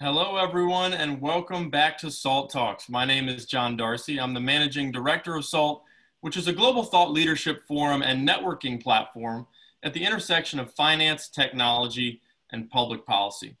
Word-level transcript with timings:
Hello, 0.00 0.36
everyone, 0.36 0.92
and 0.92 1.20
welcome 1.20 1.70
back 1.70 1.98
to 1.98 2.08
SALT 2.08 2.50
Talks. 2.50 2.88
My 2.88 3.04
name 3.04 3.28
is 3.28 3.46
John 3.46 3.76
Darcy. 3.76 4.20
I'm 4.20 4.32
the 4.32 4.38
managing 4.38 4.92
director 4.92 5.34
of 5.34 5.44
SALT, 5.44 5.82
which 6.20 6.36
is 6.36 6.46
a 6.46 6.52
global 6.52 6.84
thought 6.84 7.10
leadership 7.10 7.66
forum 7.66 8.02
and 8.02 8.26
networking 8.26 8.80
platform 8.80 9.48
at 9.82 9.92
the 9.92 10.04
intersection 10.04 10.60
of 10.60 10.72
finance, 10.74 11.28
technology, 11.28 12.20
and 12.52 12.70
public 12.70 13.04
policy. 13.06 13.56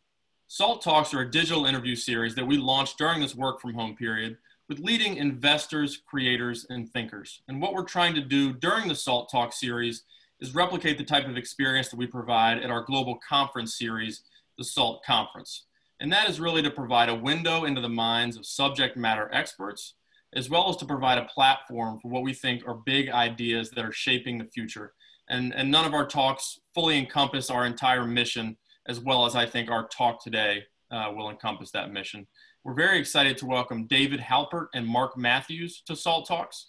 SALT 0.46 0.80
Talks 0.80 1.12
are 1.12 1.22
a 1.22 1.30
digital 1.30 1.66
interview 1.66 1.96
series 1.96 2.36
that 2.36 2.46
we 2.46 2.56
launched 2.56 2.98
during 2.98 3.20
this 3.20 3.34
work 3.34 3.60
from 3.60 3.74
home 3.74 3.96
period 3.96 4.36
with 4.68 4.78
leading 4.78 5.16
investors, 5.16 6.00
creators, 6.06 6.66
and 6.70 6.88
thinkers. 6.88 7.42
And 7.48 7.60
what 7.60 7.74
we're 7.74 7.82
trying 7.82 8.14
to 8.14 8.20
do 8.20 8.52
during 8.52 8.86
the 8.86 8.94
SALT 8.94 9.28
Talk 9.28 9.52
series 9.52 10.04
is 10.38 10.54
replicate 10.54 10.98
the 10.98 11.04
type 11.04 11.26
of 11.26 11.36
experience 11.36 11.88
that 11.88 11.98
we 11.98 12.06
provide 12.06 12.58
at 12.58 12.70
our 12.70 12.82
global 12.82 13.18
conference 13.28 13.76
series, 13.76 14.22
the 14.56 14.62
SALT 14.62 15.02
Conference. 15.04 15.64
And 16.00 16.12
that 16.12 16.28
is 16.28 16.38
really 16.38 16.62
to 16.62 16.70
provide 16.70 17.08
a 17.08 17.14
window 17.14 17.64
into 17.64 17.80
the 17.80 17.88
minds 17.88 18.36
of 18.36 18.46
subject 18.46 18.96
matter 18.96 19.28
experts, 19.32 19.94
as 20.34 20.48
well 20.48 20.68
as 20.68 20.76
to 20.76 20.84
provide 20.84 21.18
a 21.18 21.24
platform 21.24 21.98
for 22.00 22.08
what 22.08 22.22
we 22.22 22.32
think 22.32 22.66
are 22.66 22.74
big 22.74 23.08
ideas 23.10 23.70
that 23.70 23.84
are 23.84 23.92
shaping 23.92 24.38
the 24.38 24.44
future. 24.44 24.92
And, 25.28 25.52
and 25.54 25.70
none 25.70 25.84
of 25.84 25.94
our 25.94 26.06
talks 26.06 26.60
fully 26.74 26.98
encompass 26.98 27.50
our 27.50 27.66
entire 27.66 28.04
mission, 28.04 28.56
as 28.86 29.00
well 29.00 29.26
as 29.26 29.34
I 29.34 29.44
think 29.44 29.70
our 29.70 29.88
talk 29.88 30.22
today 30.22 30.62
uh, 30.90 31.12
will 31.14 31.30
encompass 31.30 31.70
that 31.72 31.92
mission. 31.92 32.26
We're 32.64 32.74
very 32.74 32.98
excited 32.98 33.36
to 33.38 33.46
welcome 33.46 33.86
David 33.86 34.20
Halpert 34.20 34.68
and 34.74 34.86
Mark 34.86 35.16
Matthews 35.16 35.82
to 35.86 35.96
SALT 35.96 36.28
Talks. 36.28 36.66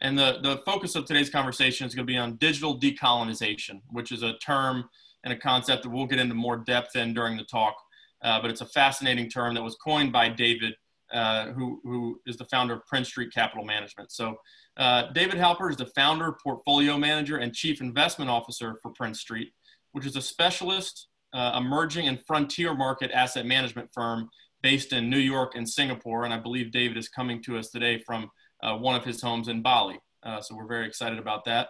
And 0.00 0.18
the, 0.18 0.40
the 0.42 0.62
focus 0.66 0.96
of 0.96 1.04
today's 1.04 1.30
conversation 1.30 1.86
is 1.86 1.94
going 1.94 2.06
to 2.06 2.12
be 2.12 2.18
on 2.18 2.36
digital 2.36 2.78
decolonization, 2.78 3.80
which 3.90 4.10
is 4.10 4.22
a 4.22 4.36
term 4.38 4.88
and 5.24 5.32
a 5.32 5.36
concept 5.36 5.84
that 5.84 5.90
we'll 5.90 6.06
get 6.06 6.18
into 6.18 6.34
more 6.34 6.56
depth 6.56 6.96
in 6.96 7.14
during 7.14 7.36
the 7.36 7.44
talk 7.44 7.76
uh, 8.22 8.40
but 8.40 8.50
it's 8.50 8.60
a 8.60 8.66
fascinating 8.66 9.28
term 9.28 9.54
that 9.54 9.62
was 9.62 9.76
coined 9.76 10.12
by 10.12 10.28
David, 10.28 10.74
uh, 11.12 11.46
who, 11.52 11.80
who 11.84 12.20
is 12.26 12.36
the 12.36 12.44
founder 12.46 12.74
of 12.74 12.86
Prince 12.86 13.08
Street 13.08 13.32
Capital 13.32 13.64
Management. 13.64 14.12
So, 14.12 14.36
uh, 14.76 15.12
David 15.12 15.36
Halpert 15.36 15.70
is 15.70 15.76
the 15.76 15.86
founder, 15.86 16.34
portfolio 16.42 16.96
manager, 16.96 17.38
and 17.38 17.52
chief 17.52 17.80
investment 17.80 18.30
officer 18.30 18.78
for 18.82 18.90
Prince 18.92 19.20
Street, 19.20 19.52
which 19.92 20.06
is 20.06 20.16
a 20.16 20.22
specialist, 20.22 21.08
uh, 21.34 21.58
emerging, 21.62 22.08
and 22.08 22.18
frontier 22.26 22.74
market 22.74 23.10
asset 23.12 23.44
management 23.44 23.90
firm 23.92 24.28
based 24.62 24.92
in 24.92 25.10
New 25.10 25.18
York 25.18 25.52
and 25.56 25.68
Singapore. 25.68 26.24
And 26.24 26.32
I 26.32 26.38
believe 26.38 26.70
David 26.70 26.96
is 26.96 27.08
coming 27.08 27.42
to 27.42 27.58
us 27.58 27.68
today 27.68 27.98
from 27.98 28.30
uh, 28.62 28.76
one 28.76 28.94
of 28.94 29.04
his 29.04 29.20
homes 29.20 29.48
in 29.48 29.60
Bali. 29.60 29.98
So, 30.40 30.54
we're 30.56 30.68
very 30.68 30.86
excited 30.86 31.18
about 31.18 31.44
that. 31.46 31.68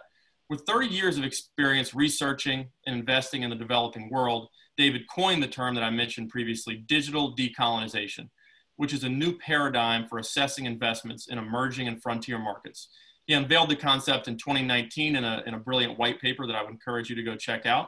With 0.53 0.67
30 0.67 0.85
years 0.85 1.17
of 1.17 1.23
experience 1.23 1.95
researching 1.95 2.67
and 2.85 2.95
investing 2.95 3.41
in 3.41 3.49
the 3.49 3.55
developing 3.55 4.07
world, 4.11 4.49
David 4.77 5.01
coined 5.09 5.41
the 5.41 5.47
term 5.47 5.73
that 5.73 5.83
I 5.83 5.89
mentioned 5.89 6.29
previously, 6.29 6.75
digital 6.75 7.35
decolonization, 7.35 8.29
which 8.75 8.93
is 8.93 9.03
a 9.03 9.09
new 9.09 9.35
paradigm 9.39 10.07
for 10.07 10.19
assessing 10.19 10.65
investments 10.65 11.25
in 11.25 11.39
emerging 11.39 11.87
and 11.87 11.99
frontier 11.99 12.37
markets. 12.37 12.89
He 13.25 13.33
unveiled 13.33 13.71
the 13.71 13.75
concept 13.75 14.27
in 14.27 14.37
2019 14.37 15.15
in 15.15 15.23
a, 15.23 15.41
in 15.47 15.55
a 15.55 15.57
brilliant 15.57 15.97
white 15.97 16.21
paper 16.21 16.45
that 16.45 16.55
I 16.55 16.61
would 16.61 16.69
encourage 16.69 17.09
you 17.09 17.15
to 17.15 17.23
go 17.23 17.35
check 17.35 17.65
out. 17.65 17.87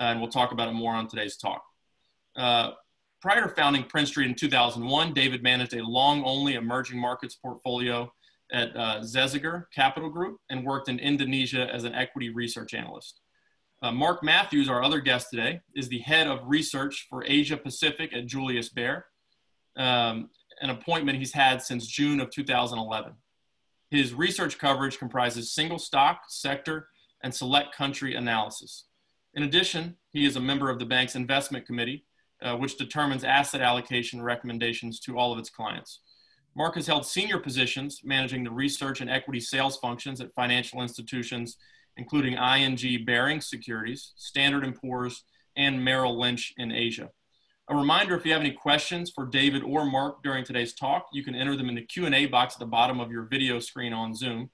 Uh, 0.00 0.06
and 0.06 0.20
we'll 0.20 0.30
talk 0.30 0.50
about 0.50 0.68
it 0.68 0.72
more 0.72 0.92
on 0.92 1.06
today's 1.06 1.36
talk. 1.36 1.62
Uh, 2.34 2.72
prior 3.22 3.42
to 3.42 3.54
founding 3.54 3.84
Prince 3.84 4.08
Street 4.08 4.28
in 4.28 4.34
2001, 4.34 5.12
David 5.12 5.44
managed 5.44 5.74
a 5.74 5.84
long 5.84 6.24
only 6.24 6.54
emerging 6.54 6.98
markets 6.98 7.36
portfolio 7.36 8.12
at 8.52 8.76
uh, 8.76 9.00
Zesiger 9.00 9.64
Capital 9.74 10.08
Group 10.08 10.38
and 10.50 10.64
worked 10.64 10.88
in 10.88 10.98
Indonesia 10.98 11.68
as 11.72 11.84
an 11.84 11.94
equity 11.94 12.30
research 12.30 12.74
analyst. 12.74 13.20
Uh, 13.82 13.90
Mark 13.90 14.22
Matthews, 14.22 14.68
our 14.68 14.82
other 14.82 15.00
guest 15.00 15.28
today, 15.30 15.60
is 15.74 15.88
the 15.88 16.00
head 16.00 16.26
of 16.26 16.40
research 16.44 17.06
for 17.08 17.24
Asia 17.24 17.56
Pacific 17.56 18.14
at 18.14 18.26
Julius 18.26 18.68
Baer, 18.68 19.06
um, 19.76 20.28
an 20.60 20.70
appointment 20.70 21.18
he's 21.18 21.32
had 21.32 21.62
since 21.62 21.86
June 21.86 22.20
of 22.20 22.30
2011. 22.30 23.14
His 23.90 24.12
research 24.12 24.58
coverage 24.58 24.98
comprises 24.98 25.52
single 25.52 25.78
stock, 25.78 26.22
sector, 26.28 26.88
and 27.22 27.34
select 27.34 27.74
country 27.74 28.14
analysis. 28.14 28.84
In 29.34 29.44
addition, 29.44 29.96
he 30.12 30.26
is 30.26 30.36
a 30.36 30.40
member 30.40 30.70
of 30.70 30.78
the 30.78 30.84
bank's 30.84 31.14
investment 31.14 31.66
committee, 31.66 32.04
uh, 32.42 32.56
which 32.56 32.76
determines 32.76 33.24
asset 33.24 33.60
allocation 33.60 34.22
recommendations 34.22 35.00
to 35.00 35.18
all 35.18 35.32
of 35.32 35.38
its 35.38 35.50
clients. 35.50 36.00
Mark 36.56 36.74
has 36.74 36.86
held 36.86 37.06
senior 37.06 37.38
positions 37.38 38.00
managing 38.04 38.44
the 38.44 38.50
research 38.50 39.00
and 39.00 39.10
equity 39.10 39.40
sales 39.40 39.76
functions 39.78 40.20
at 40.20 40.34
financial 40.34 40.82
institutions 40.82 41.56
including 41.96 42.34
ING 42.34 43.04
Baring 43.04 43.40
Securities, 43.40 44.12
Standard 44.16 44.74
& 44.76 44.80
Poor's, 44.80 45.24
and 45.56 45.84
Merrill 45.84 46.18
Lynch 46.18 46.54
in 46.56 46.72
Asia. 46.72 47.10
A 47.68 47.76
reminder, 47.76 48.16
if 48.16 48.24
you 48.24 48.32
have 48.32 48.40
any 48.40 48.52
questions 48.52 49.12
for 49.14 49.26
David 49.26 49.62
or 49.62 49.84
Mark 49.84 50.22
during 50.22 50.44
today's 50.44 50.74
talk, 50.74 51.06
you 51.12 51.22
can 51.22 51.34
enter 51.34 51.56
them 51.56 51.68
in 51.68 51.74
the 51.74 51.84
Q&A 51.84 52.26
box 52.26 52.54
at 52.54 52.60
the 52.60 52.66
bottom 52.66 53.00
of 53.00 53.12
your 53.12 53.24
video 53.24 53.60
screen 53.60 53.92
on 53.92 54.14
Zoom. 54.14 54.50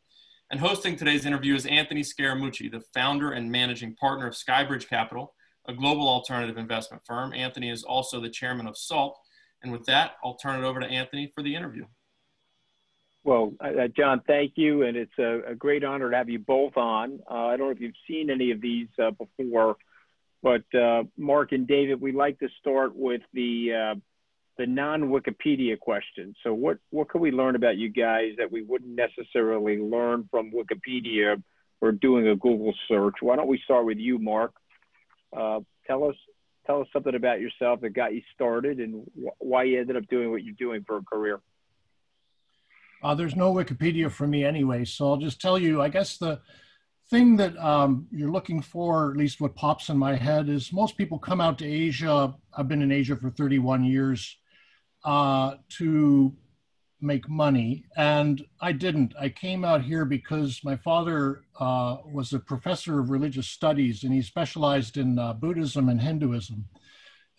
And 0.51 0.61
hosting 0.61 0.97
today's 0.97 1.25
interview 1.25 1.55
is 1.55 1.67
Anthony 1.67 2.03
Scaramucci, 2.03 2.71
the 2.71 2.83
founder 2.93 3.33
and 3.33 3.51
managing 3.51 3.95
partner 3.97 4.27
of 4.27 4.35
Skybridge 4.35 4.89
Capital, 4.89 5.35
a 5.67 5.73
global 5.73 6.09
alternative 6.09 6.59
investment 6.59 7.03
firm. 7.07 7.33
Anthony 7.33 7.71
is 7.71 7.83
also 7.83 8.21
the 8.21 8.29
chairman 8.29 8.67
of 8.67 8.77
SALT. 8.77 9.19
And 9.63 9.73
with 9.73 9.87
that, 9.87 10.13
I'll 10.23 10.35
turn 10.35 10.63
it 10.63 10.67
over 10.67 10.81
to 10.81 10.87
Anthony 10.87 11.31
for 11.35 11.43
the 11.43 11.55
interview. 11.55 11.87
Well, 13.27 13.55
uh, 13.61 13.83
uh, 13.83 13.89
John, 13.89 14.23
thank 14.25 14.53
you, 14.55 14.85
and 14.85 14.97
it's 14.97 15.19
a, 15.19 15.51
a, 15.51 15.55
great 15.57 15.83
honor 15.83 16.09
to 16.13 16.17
have 16.17 16.29
you 16.29 16.39
both 16.39 16.77
on. 16.77 17.19
Uh, 17.29 17.47
I 17.47 17.57
don't 17.57 17.67
know 17.67 17.73
if 17.73 17.81
you've 17.81 17.93
seen 18.07 18.31
any 18.31 18.53
of 18.53 18.61
these 18.61 18.87
uh, 19.03 19.11
before, 19.11 19.79
but 20.45 20.63
uh, 20.73 21.03
Mark 21.19 21.51
and 21.51 21.67
David, 21.67 22.01
we'd 22.01 22.15
like 22.15 22.39
to 22.39 22.49
start 22.61 22.95
with 22.95 23.23
the 23.35 23.73
uh, 23.75 23.95
the 24.59 24.67
non-Wikipedia 24.67 25.77
question. 25.77 26.37
So, 26.45 26.55
what 26.55 26.79
what 26.91 27.09
can 27.09 27.21
we 27.21 27.33
learn 27.33 27.57
about 27.57 27.77
you 27.77 27.89
guys 27.89 28.35
that 28.39 28.53
we 28.53 28.63
wouldn't 28.63 28.95
necessarily 28.95 29.79
learn 29.79 30.29
from 30.31 30.53
Wikipedia 30.53 31.43
or 31.81 31.91
doing 31.91 32.29
a 32.29 32.37
Google 32.37 32.75
search? 32.87 33.15
Why 33.21 33.35
don't 33.35 33.49
we 33.49 33.61
start 33.65 33.87
with 33.87 33.99
you, 33.99 34.21
Mark? 34.21 34.53
tell 35.33 36.05
us 36.05 36.17
tell 36.67 36.81
us 36.81 36.89
something 36.93 37.15
about 37.15 37.41
yourself 37.41 37.81
that 37.81 37.91
got 37.91 38.15
you 38.15 38.23
started 38.35 38.79
and 38.81 39.05
wh- 39.15 39.43
why 39.43 39.65
you 39.65 39.81
ended 39.81 39.97
up 39.97 40.07
doing 40.09 40.31
what 40.31 40.43
you're 40.43 40.55
doing 40.55 40.85
for 40.87 40.97
a 40.99 41.03
career. 41.03 41.41
Uh, 43.03 43.15
there's 43.15 43.37
no 43.37 43.53
Wikipedia 43.53 44.11
for 44.11 44.27
me 44.27 44.45
anyway, 44.45 44.85
so 44.85 45.11
I'll 45.11 45.17
just 45.17 45.41
tell 45.41 45.59
you. 45.59 45.81
I 45.83 45.89
guess 45.89 46.17
the 46.19 46.41
thing 47.11 47.37
that 47.37 47.57
um, 47.59 48.07
you're 48.11 48.31
looking 48.31 48.61
for, 48.61 49.11
at 49.11 49.17
least 49.17 49.41
what 49.41 49.55
pops 49.55 49.89
in 49.91 49.97
my 49.97 50.17
head, 50.17 50.49
is 50.49 50.73
most 50.73 50.97
people 50.97 51.19
come 51.19 51.41
out 51.41 51.59
to 51.59 51.67
Asia. 51.67 52.35
I've 52.57 52.69
been 52.69 52.83
in 52.83 52.91
Asia 52.91 53.17
for 53.17 53.31
31 53.31 53.85
years 53.85 54.37
uh, 55.05 55.57
to 55.79 56.35
make 57.01 57.29
money, 57.29 57.85
and 57.97 58.45
I 58.61 58.73
didn't. 58.73 59.15
I 59.19 59.29
came 59.29 59.65
out 59.65 59.83
here 59.83 60.05
because 60.05 60.61
my 60.65 60.77
father 60.77 61.43
uh, 61.61 61.99
was 62.11 62.33
a 62.33 62.39
professor 62.39 62.99
of 63.01 63.11
religious 63.11 63.49
studies, 63.49 64.03
and 64.05 64.13
he 64.13 64.23
specialized 64.23 64.97
in 64.97 65.19
uh, 65.19 65.33
Buddhism 65.35 65.89
and 65.89 66.01
Hinduism. 66.01 66.65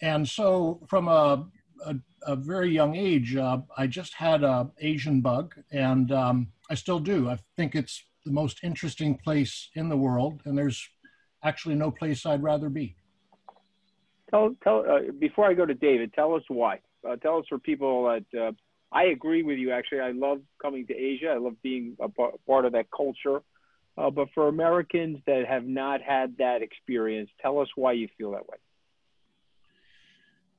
And 0.01 0.27
so, 0.27 0.79
from 0.87 1.07
a 1.07 1.47
a, 1.85 1.95
a 2.23 2.35
very 2.35 2.69
young 2.69 2.95
age, 2.95 3.35
uh, 3.35 3.59
I 3.77 3.87
just 3.87 4.13
had 4.13 4.43
a 4.43 4.69
Asian 4.79 5.21
bug, 5.21 5.55
and 5.71 6.11
um, 6.11 6.47
I 6.69 6.75
still 6.75 6.99
do. 6.99 7.29
I 7.29 7.37
think 7.55 7.75
it's 7.75 8.03
the 8.25 8.31
most 8.31 8.59
interesting 8.63 9.17
place 9.17 9.69
in 9.75 9.89
the 9.89 9.97
world, 9.97 10.41
and 10.45 10.57
there's 10.57 10.87
actually 11.43 11.75
no 11.75 11.91
place 11.91 12.25
I'd 12.25 12.43
rather 12.43 12.69
be. 12.69 12.95
Tell, 14.29 14.55
tell. 14.63 14.83
Uh, 14.89 15.11
before 15.19 15.45
I 15.45 15.53
go 15.53 15.65
to 15.65 15.73
David, 15.73 16.13
tell 16.13 16.33
us 16.35 16.43
why. 16.47 16.79
Uh, 17.07 17.15
tell 17.15 17.37
us 17.37 17.45
for 17.47 17.57
people 17.57 18.03
that 18.05 18.39
uh, 18.39 18.51
I 18.91 19.05
agree 19.05 19.43
with 19.43 19.57
you. 19.57 19.71
Actually, 19.71 20.01
I 20.01 20.11
love 20.11 20.39
coming 20.61 20.87
to 20.87 20.93
Asia. 20.93 21.29
I 21.29 21.37
love 21.37 21.61
being 21.61 21.97
a 21.99 22.07
part 22.09 22.65
of 22.65 22.71
that 22.73 22.87
culture. 22.95 23.41
Uh, 23.97 24.11
but 24.11 24.27
for 24.33 24.47
Americans 24.47 25.17
that 25.25 25.45
have 25.47 25.65
not 25.65 26.01
had 26.01 26.37
that 26.37 26.61
experience, 26.61 27.29
tell 27.41 27.59
us 27.59 27.67
why 27.75 27.93
you 27.93 28.07
feel 28.17 28.31
that 28.31 28.47
way. 28.47 28.57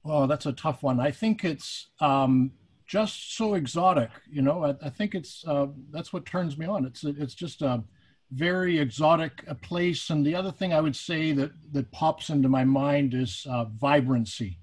Oh, 0.05 0.27
that's 0.27 0.47
a 0.47 0.53
tough 0.53 0.83
one. 0.83 1.01
I 1.01 1.11
think 1.11 1.45
it's 1.45 1.89
um, 2.01 2.53
just 2.87 3.37
so 3.37 3.55
exotic. 3.55 4.11
You 4.31 4.43
know, 4.43 4.65
I, 4.65 4.87
I 4.87 4.91
think 4.91 5.15
it's 5.15 5.45
uh, 5.47 5.67
that's 5.91 6.13
what 6.13 6.27
turns 6.27 6.59
me 6.59 6.67
on. 6.67 6.85
It's 6.85 7.05
it's 7.05 7.35
just 7.35 7.63
a 7.63 7.85
very 8.33 8.79
exotic 8.79 9.45
a 9.47 9.55
place. 9.55 10.11
And 10.11 10.25
the 10.25 10.35
other 10.35 10.51
thing 10.51 10.73
I 10.73 10.81
would 10.81 10.97
say 10.97 11.33
that 11.33 11.53
that 11.73 11.91
pops 11.93 12.31
into 12.31 12.49
my 12.49 12.65
mind 12.65 13.15
is 13.15 13.47
uh, 13.49 13.67
vibrancy. 13.67 14.59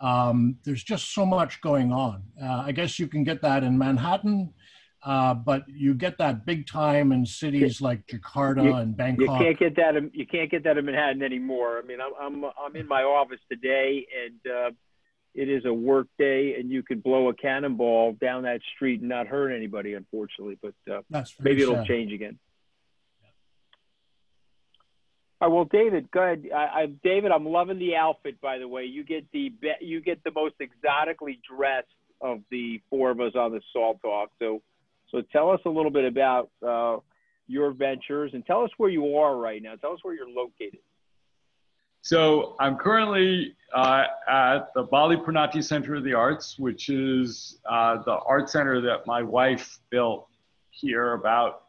Um, 0.00 0.58
there's 0.64 0.84
just 0.84 1.14
so 1.14 1.24
much 1.24 1.60
going 1.60 1.92
on. 1.92 2.22
Uh, 2.40 2.64
I 2.66 2.72
guess 2.72 2.98
you 2.98 3.06
can 3.06 3.24
get 3.24 3.42
that 3.42 3.62
in 3.62 3.78
Manhattan. 3.78 4.52
Uh, 5.02 5.34
but 5.34 5.62
you 5.68 5.94
get 5.94 6.18
that 6.18 6.44
big 6.44 6.66
time 6.66 7.12
in 7.12 7.24
cities 7.24 7.80
like 7.80 8.04
Jakarta 8.08 8.64
you, 8.64 8.74
and 8.74 8.96
Bangkok. 8.96 9.38
You 9.38 9.46
can't 9.46 9.58
get 9.58 9.76
that. 9.76 9.94
In, 9.94 10.10
you 10.12 10.26
can't 10.26 10.50
get 10.50 10.64
that 10.64 10.78
in 10.78 10.84
Manhattan 10.84 11.22
anymore. 11.22 11.78
I 11.78 11.86
mean, 11.86 11.98
I'm 12.00 12.12
I'm, 12.44 12.50
I'm 12.60 12.74
in 12.74 12.88
my 12.88 13.02
office 13.02 13.38
today, 13.48 14.04
and 14.24 14.52
uh, 14.52 14.70
it 15.32 15.48
is 15.48 15.64
a 15.64 15.72
work 15.72 16.08
day, 16.18 16.56
and 16.58 16.70
you 16.70 16.82
could 16.82 17.04
blow 17.04 17.28
a 17.28 17.34
cannonball 17.34 18.14
down 18.20 18.42
that 18.44 18.60
street 18.74 19.00
and 19.00 19.08
not 19.08 19.28
hurt 19.28 19.50
anybody, 19.50 19.94
unfortunately. 19.94 20.58
But 20.60 20.74
uh, 20.92 21.22
maybe 21.40 21.62
it'll 21.62 21.84
change 21.84 22.12
again. 22.12 22.36
Right, 25.40 25.48
well, 25.48 25.64
David, 25.64 26.10
go 26.10 26.22
ahead. 26.22 26.44
I, 26.54 26.86
David, 27.04 27.30
I'm 27.30 27.44
loving 27.44 27.78
the 27.78 27.94
outfit. 27.94 28.40
By 28.40 28.58
the 28.58 28.68
way, 28.68 28.84
you 28.84 29.04
get 29.04 29.30
the 29.32 29.52
you 29.80 30.00
get 30.00 30.24
the 30.24 30.30
most 30.30 30.54
exotically 30.60 31.38
dressed 31.48 31.88
of 32.22 32.40
the 32.50 32.80
four 32.88 33.10
of 33.10 33.20
us 33.20 33.34
on 33.34 33.52
the 33.52 33.60
Salt 33.72 34.00
Talk. 34.02 34.30
So, 34.38 34.62
so 35.10 35.22
tell 35.32 35.50
us 35.50 35.60
a 35.66 35.68
little 35.68 35.90
bit 35.90 36.06
about 36.06 36.50
uh, 36.66 36.98
your 37.46 37.72
ventures 37.72 38.32
and 38.32 38.46
tell 38.46 38.62
us 38.62 38.70
where 38.78 38.88
you 38.88 39.18
are 39.18 39.36
right 39.36 39.62
now. 39.62 39.74
Tell 39.74 39.92
us 39.92 39.98
where 40.02 40.14
you're 40.14 40.28
located. 40.28 40.80
So 42.00 42.54
I'm 42.60 42.76
currently 42.76 43.56
uh, 43.74 44.04
at 44.28 44.72
the 44.74 44.84
Bali 44.84 45.16
Purnati 45.16 45.62
Center 45.62 45.96
of 45.96 46.04
the 46.04 46.14
Arts, 46.14 46.58
which 46.58 46.88
is 46.88 47.58
uh, 47.68 48.02
the 48.04 48.12
art 48.12 48.48
center 48.48 48.80
that 48.80 49.06
my 49.06 49.22
wife 49.22 49.80
built 49.90 50.28
here 50.70 51.14
about 51.14 51.62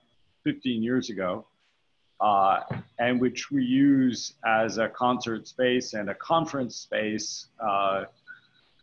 15 0.44 0.84
years 0.84 1.10
ago, 1.10 1.48
uh, 2.20 2.62
and 3.00 3.20
which 3.22 3.52
we 3.52 3.64
use 3.64 4.34
as 4.46 4.78
a 4.78 4.90
concert 4.90 5.48
space 5.48 5.94
and 5.94 6.10
a 6.10 6.16
conference 6.16 6.76
space 6.76 7.48
uh, 7.60 8.06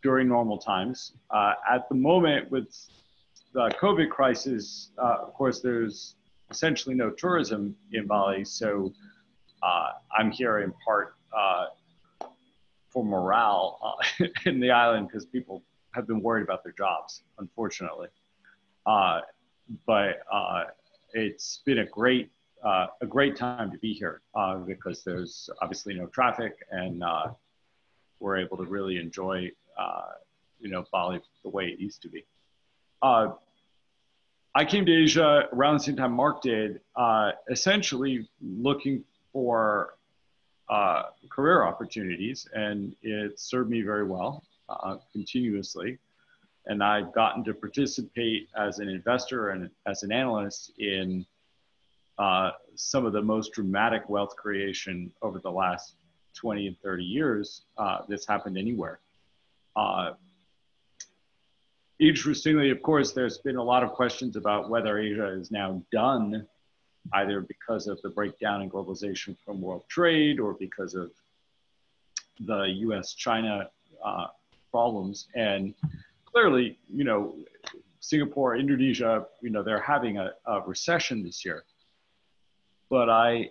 during 0.03 0.27
normal 0.27 0.57
times. 0.57 1.13
Uh, 1.31 1.53
at 1.69 1.87
the 1.89 1.95
moment, 1.95 2.49
with 2.51 2.73
the 3.53 3.69
COVID 3.81 4.09
crisis, 4.09 4.91
uh, 4.97 5.17
of 5.21 5.33
course, 5.33 5.61
there's 5.61 6.15
essentially 6.51 6.95
no 6.95 7.09
tourism 7.09 7.75
in 7.91 8.05
Bali, 8.07 8.45
so 8.45 8.93
I'm 10.17 10.31
here 10.31 10.59
in 10.59 10.73
part 10.85 11.15
uh, 11.35 11.65
for 12.89 13.03
morale 13.03 13.79
uh, 13.83 14.25
in 14.45 14.59
the 14.59 14.71
island 14.71 15.07
because 15.07 15.25
people 15.25 15.63
have 15.93 16.07
been 16.07 16.21
worried 16.21 16.43
about 16.43 16.63
their 16.63 16.73
jobs, 16.73 17.23
unfortunately. 17.39 18.07
Uh, 18.85 19.21
but 19.85 20.19
uh, 20.31 20.63
it's 21.13 21.61
been 21.65 21.79
a 21.79 21.85
great 21.85 22.29
uh, 22.65 22.87
a 23.01 23.05
great 23.05 23.35
time 23.35 23.71
to 23.71 23.77
be 23.77 23.93
here 23.93 24.21
uh, 24.33 24.55
because 24.57 25.03
there's 25.03 25.49
obviously 25.61 25.93
no 25.93 26.07
traffic 26.07 26.57
and 26.71 27.03
we're 28.19 28.37
able 28.37 28.57
to 28.57 28.65
really 28.65 28.97
enjoy 28.97 29.49
you 30.59 30.69
know 30.69 30.83
Bali 30.91 31.21
the 31.43 31.49
way 31.49 31.65
it 31.65 31.79
used 31.79 32.01
to 32.01 32.09
be. 32.09 32.25
I 34.57 34.63
came 34.65 34.85
to 34.85 35.03
Asia 35.03 35.49
around 35.51 35.75
the 35.75 35.83
same 35.83 35.97
time 35.97 36.13
Mark 36.13 36.41
did, 36.41 36.79
essentially 37.49 38.27
looking 38.41 39.03
for 39.31 39.95
uh, 40.69 41.03
career 41.29 41.63
opportunities, 41.63 42.47
and 42.53 42.95
it 43.01 43.39
served 43.39 43.69
me 43.69 43.81
very 43.81 44.05
well 44.05 44.43
uh, 44.69 44.97
continuously. 45.11 45.97
And 46.65 46.83
I've 46.83 47.13
gotten 47.13 47.43
to 47.43 47.53
participate 47.53 48.49
as 48.57 48.79
an 48.79 48.89
investor 48.89 49.49
and 49.49 49.69
as 49.85 50.01
an 50.01 50.11
analyst 50.11 50.71
in 50.79 51.25
uh, 52.17 52.51
some 52.75 53.05
of 53.05 53.13
the 53.13 53.21
most 53.21 53.53
dramatic 53.53 54.09
wealth 54.09 54.35
creation 54.35 55.11
over 55.21 55.39
the 55.39 55.51
last 55.51 55.95
20 56.35 56.67
and 56.67 56.79
30 56.81 57.03
years 57.03 57.63
uh, 57.77 57.99
that's 58.07 58.27
happened 58.27 58.57
anywhere. 58.57 58.99
Uh, 59.75 60.11
interestingly, 61.99 62.69
of 62.69 62.81
course, 62.81 63.11
there's 63.11 63.37
been 63.39 63.57
a 63.57 63.63
lot 63.63 63.83
of 63.83 63.91
questions 63.91 64.35
about 64.35 64.69
whether 64.69 64.97
Asia 64.99 65.27
is 65.27 65.51
now 65.51 65.81
done 65.91 66.47
either 67.13 67.41
because 67.41 67.87
of 67.87 68.01
the 68.01 68.09
breakdown 68.09 68.61
in 68.61 68.69
globalization 68.69 69.35
from 69.45 69.61
world 69.61 69.83
trade 69.87 70.39
or 70.39 70.53
because 70.53 70.95
of 70.95 71.11
the 72.39 72.63
US 72.79 73.13
China 73.13 73.69
uh, 74.03 74.27
problems. 74.71 75.27
And 75.35 75.73
clearly, 76.25 76.77
you 76.93 77.03
know, 77.03 77.35
Singapore, 77.99 78.55
Indonesia, 78.55 79.25
you 79.41 79.49
know, 79.49 79.63
they're 79.63 79.81
having 79.81 80.17
a, 80.17 80.31
a 80.45 80.61
recession 80.61 81.23
this 81.23 81.45
year. 81.45 81.63
But 82.95 83.09
I, 83.09 83.49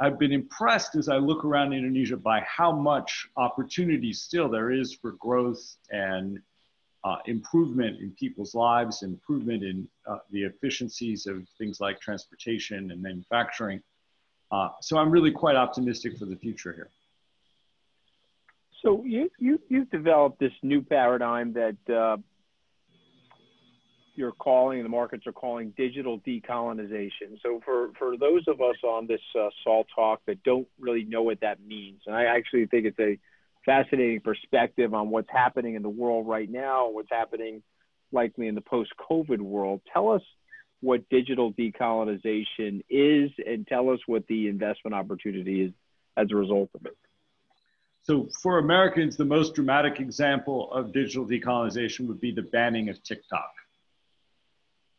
I've 0.00 0.18
been 0.18 0.32
impressed 0.32 0.96
as 0.96 1.10
I 1.10 1.18
look 1.18 1.44
around 1.44 1.74
Indonesia 1.74 2.16
by 2.16 2.40
how 2.40 2.72
much 2.72 3.28
opportunity 3.36 4.14
still 4.14 4.48
there 4.48 4.70
is 4.70 4.94
for 4.94 5.12
growth 5.26 5.62
and 5.90 6.40
uh, 7.04 7.16
improvement 7.26 8.00
in 8.00 8.12
people's 8.12 8.54
lives, 8.54 9.02
improvement 9.02 9.62
in 9.62 9.86
uh, 10.06 10.20
the 10.30 10.44
efficiencies 10.44 11.26
of 11.26 11.46
things 11.58 11.82
like 11.82 12.00
transportation 12.00 12.90
and 12.92 13.02
manufacturing. 13.02 13.82
Uh, 14.50 14.70
so 14.80 14.96
I'm 14.96 15.10
really 15.10 15.32
quite 15.32 15.56
optimistic 15.56 16.16
for 16.16 16.24
the 16.24 16.36
future 16.36 16.72
here. 16.72 16.88
So 18.80 19.04
you, 19.04 19.30
you, 19.38 19.60
you've 19.68 19.90
developed 19.90 20.40
this 20.40 20.54
new 20.62 20.80
paradigm 20.80 21.52
that 21.52 21.76
uh, 21.94 22.16
you're 24.14 24.32
calling, 24.32 24.82
the 24.82 24.88
markets 24.88 25.26
are 25.26 25.32
calling 25.32 25.72
digital 25.76 26.20
decolonization. 26.20 27.40
So 27.42 27.60
for, 27.64 27.90
for 27.98 28.16
those 28.16 28.44
of 28.46 28.60
us 28.60 28.76
on 28.84 29.06
this 29.06 29.20
uh, 29.38 29.48
SALT 29.64 29.86
talk 29.94 30.20
that 30.26 30.42
don't 30.42 30.68
really 30.78 31.04
know 31.04 31.22
what 31.22 31.40
that 31.40 31.64
means, 31.64 32.02
and 32.06 32.14
I 32.14 32.24
actually 32.24 32.66
think 32.66 32.86
it's 32.86 32.98
a 32.98 33.18
fascinating 33.64 34.20
perspective 34.20 34.92
on 34.92 35.10
what's 35.10 35.30
happening 35.30 35.76
in 35.76 35.82
the 35.82 35.88
world 35.88 36.26
right 36.26 36.50
now, 36.50 36.90
what's 36.90 37.10
happening 37.10 37.62
likely 38.10 38.48
in 38.48 38.54
the 38.54 38.60
post-COVID 38.60 39.40
world. 39.40 39.80
Tell 39.92 40.10
us 40.10 40.22
what 40.80 41.08
digital 41.08 41.52
decolonization 41.52 42.82
is, 42.90 43.30
and 43.46 43.66
tell 43.66 43.90
us 43.90 44.00
what 44.06 44.26
the 44.26 44.48
investment 44.48 44.94
opportunity 44.94 45.62
is 45.62 45.72
as 46.16 46.26
a 46.30 46.36
result 46.36 46.70
of 46.74 46.84
it. 46.84 46.96
So, 48.02 48.28
for 48.42 48.58
Americans, 48.58 49.16
the 49.16 49.24
most 49.24 49.54
dramatic 49.54 50.00
example 50.00 50.72
of 50.72 50.92
digital 50.92 51.24
decolonization 51.24 52.08
would 52.08 52.20
be 52.20 52.32
the 52.32 52.42
banning 52.42 52.88
of 52.88 53.00
TikTok. 53.04 53.52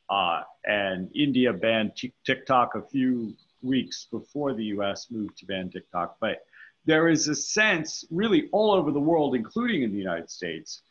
Uh, 0.09 0.41
and 0.65 1.09
India 1.15 1.51
banned 1.53 1.93
TikTok 2.25 2.75
a 2.75 2.81
few 2.81 3.33
weeks 3.61 4.07
before 4.11 4.53
the 4.53 4.65
US 4.65 5.07
moved 5.09 5.37
to 5.37 5.45
ban 5.45 5.69
TikTok. 5.69 6.17
But 6.19 6.45
there 6.85 7.07
is 7.07 7.27
a 7.27 7.35
sense, 7.35 8.03
really 8.11 8.49
all 8.51 8.71
over 8.71 8.91
the 8.91 8.99
world, 8.99 9.35
including 9.35 9.83
in 9.83 9.91
the 9.91 9.97
United 9.97 10.29
States, 10.29 10.81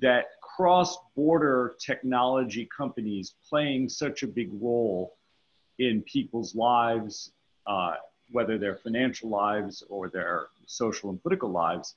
that 0.00 0.26
cross 0.40 0.96
border 1.14 1.74
technology 1.78 2.68
companies 2.76 3.34
playing 3.48 3.88
such 3.88 4.22
a 4.22 4.26
big 4.26 4.50
role 4.60 5.16
in 5.78 6.02
people's 6.02 6.54
lives, 6.54 7.32
uh, 7.66 7.94
whether 8.30 8.58
their 8.58 8.76
financial 8.76 9.28
lives 9.28 9.84
or 9.88 10.08
their 10.08 10.46
social 10.66 11.10
and 11.10 11.22
political 11.22 11.50
lives, 11.50 11.94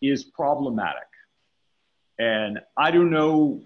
is 0.00 0.24
problematic. 0.24 1.08
And 2.18 2.60
I 2.76 2.90
don't 2.90 3.10
know 3.10 3.62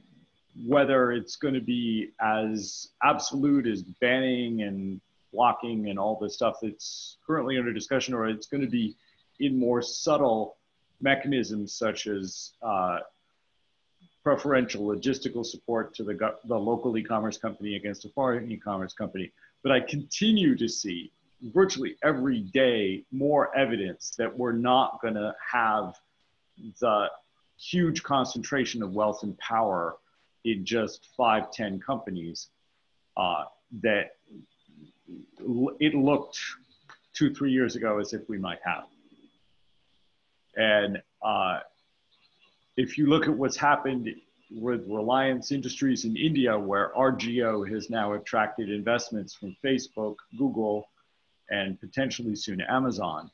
whether 0.66 1.12
it's 1.12 1.36
going 1.36 1.54
to 1.54 1.60
be 1.60 2.10
as 2.20 2.88
absolute 3.02 3.66
as 3.66 3.82
banning 3.82 4.62
and 4.62 5.00
blocking 5.32 5.88
and 5.88 5.98
all 5.98 6.18
the 6.20 6.28
stuff 6.28 6.56
that's 6.60 7.16
currently 7.26 7.56
under 7.56 7.72
discussion, 7.72 8.14
or 8.14 8.28
it's 8.28 8.46
going 8.46 8.60
to 8.60 8.68
be 8.68 8.96
in 9.38 9.58
more 9.58 9.80
subtle 9.80 10.56
mechanisms 11.00 11.72
such 11.72 12.06
as 12.06 12.52
uh, 12.62 12.98
preferential 14.22 14.84
logistical 14.84 15.44
support 15.44 15.94
to 15.94 16.04
the, 16.04 16.34
the 16.44 16.58
local 16.58 16.96
e-commerce 16.98 17.38
company 17.38 17.76
against 17.76 18.04
a 18.04 18.08
foreign 18.10 18.50
e-commerce 18.50 18.92
company. 18.92 19.30
But 19.62 19.72
I 19.72 19.80
continue 19.80 20.56
to 20.56 20.68
see 20.68 21.10
virtually 21.42 21.96
every 22.02 22.40
day 22.40 23.04
more 23.12 23.56
evidence 23.56 24.14
that 24.18 24.36
we're 24.36 24.52
not 24.52 25.00
going 25.00 25.14
to 25.14 25.34
have 25.52 25.94
the 26.80 27.08
huge 27.58 28.02
concentration 28.02 28.82
of 28.82 28.92
wealth 28.92 29.22
and 29.22 29.38
power 29.38 29.96
in 30.44 30.64
just 30.64 31.08
five, 31.16 31.50
ten 31.50 31.80
companies 31.80 32.48
uh, 33.16 33.44
that 33.82 34.16
it 35.80 35.94
looked 35.94 36.38
two, 37.12 37.34
three 37.34 37.52
years 37.52 37.76
ago 37.76 37.98
as 37.98 38.12
if 38.12 38.28
we 38.28 38.38
might 38.38 38.60
have. 38.64 38.84
And 40.56 41.02
uh, 41.22 41.60
if 42.76 42.96
you 42.96 43.06
look 43.06 43.26
at 43.26 43.34
what's 43.34 43.56
happened 43.56 44.08
with 44.50 44.84
Reliance 44.88 45.52
Industries 45.52 46.04
in 46.04 46.16
India, 46.16 46.58
where 46.58 46.92
Jio 46.96 47.68
has 47.72 47.90
now 47.90 48.14
attracted 48.14 48.70
investments 48.70 49.34
from 49.34 49.56
Facebook, 49.64 50.16
Google, 50.38 50.86
and 51.50 51.78
potentially 51.80 52.34
soon 52.34 52.60
Amazon, 52.60 53.30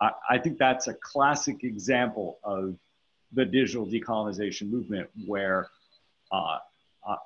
I, 0.00 0.10
I 0.30 0.38
think 0.38 0.58
that's 0.58 0.86
a 0.88 0.94
classic 0.94 1.64
example 1.64 2.38
of 2.44 2.76
the 3.32 3.44
digital 3.44 3.86
decolonization 3.86 4.70
movement 4.70 5.08
where 5.26 5.68
uh, 6.32 6.58
uh, 7.06 7.16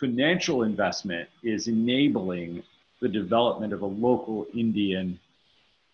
financial 0.00 0.62
investment 0.62 1.28
is 1.42 1.68
enabling 1.68 2.62
the 3.00 3.08
development 3.08 3.72
of 3.72 3.82
a 3.82 3.86
local 3.86 4.46
Indian 4.54 5.18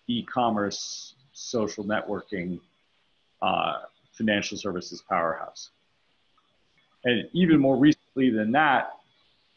e-commerce 0.09 1.15
social 1.33 1.85
networking 1.85 2.61
uh, 3.41 3.81
financial 4.13 4.57
services 4.57 5.03
powerhouse. 5.09 5.71
And 7.05 7.29
even 7.33 7.59
more 7.59 7.77
recently 7.77 8.31
than 8.31 8.53
that, 8.53 8.93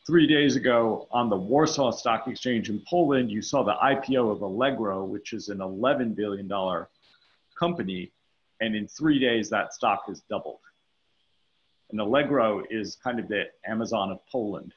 three 0.05 0.27
days 0.27 0.55
ago 0.55 1.07
on 1.11 1.29
the 1.29 1.35
Warsaw 1.35 1.91
Stock 1.91 2.27
Exchange 2.27 2.69
in 2.69 2.81
Poland, 2.87 3.31
you 3.31 3.41
saw 3.41 3.63
the 3.63 3.75
IPO 3.75 4.31
of 4.31 4.41
Allegro, 4.41 5.03
which 5.03 5.33
is 5.33 5.49
an 5.49 5.59
$11 5.59 6.15
billion 6.15 6.49
company. 7.57 8.11
And 8.61 8.75
in 8.75 8.87
three 8.87 9.19
days, 9.19 9.49
that 9.49 9.73
stock 9.73 10.03
has 10.07 10.21
doubled. 10.29 10.59
And 11.91 11.99
Allegro 11.99 12.63
is 12.69 12.95
kind 12.95 13.19
of 13.19 13.27
the 13.27 13.45
Amazon 13.65 14.11
of 14.11 14.19
Poland. 14.31 14.73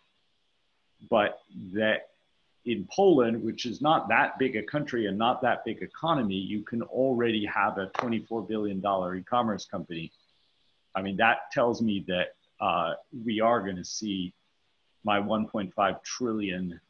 But 1.10 1.40
that 1.72 2.10
in 2.64 2.86
Poland, 2.94 3.42
which 3.42 3.64
is 3.66 3.80
not 3.80 4.08
that 4.08 4.38
big 4.38 4.56
a 4.56 4.62
country 4.62 5.06
and 5.06 5.16
not 5.16 5.40
that 5.42 5.64
big 5.64 5.82
economy, 5.82 6.34
you 6.34 6.62
can 6.62 6.82
already 6.82 7.46
have 7.46 7.78
a 7.78 7.86
$24 7.94 8.46
billion 8.46 8.78
e-commerce 8.78 9.64
company. 9.64 10.12
I 10.94 11.02
mean, 11.02 11.16
that 11.16 11.50
tells 11.52 11.80
me 11.80 12.04
that 12.08 12.34
uh, 12.60 12.94
we 13.24 13.40
are 13.40 13.60
going 13.62 13.76
to 13.76 13.84
see 13.84 14.34
my 15.04 15.20
1.5 15.20 16.02
trillion 16.02 16.80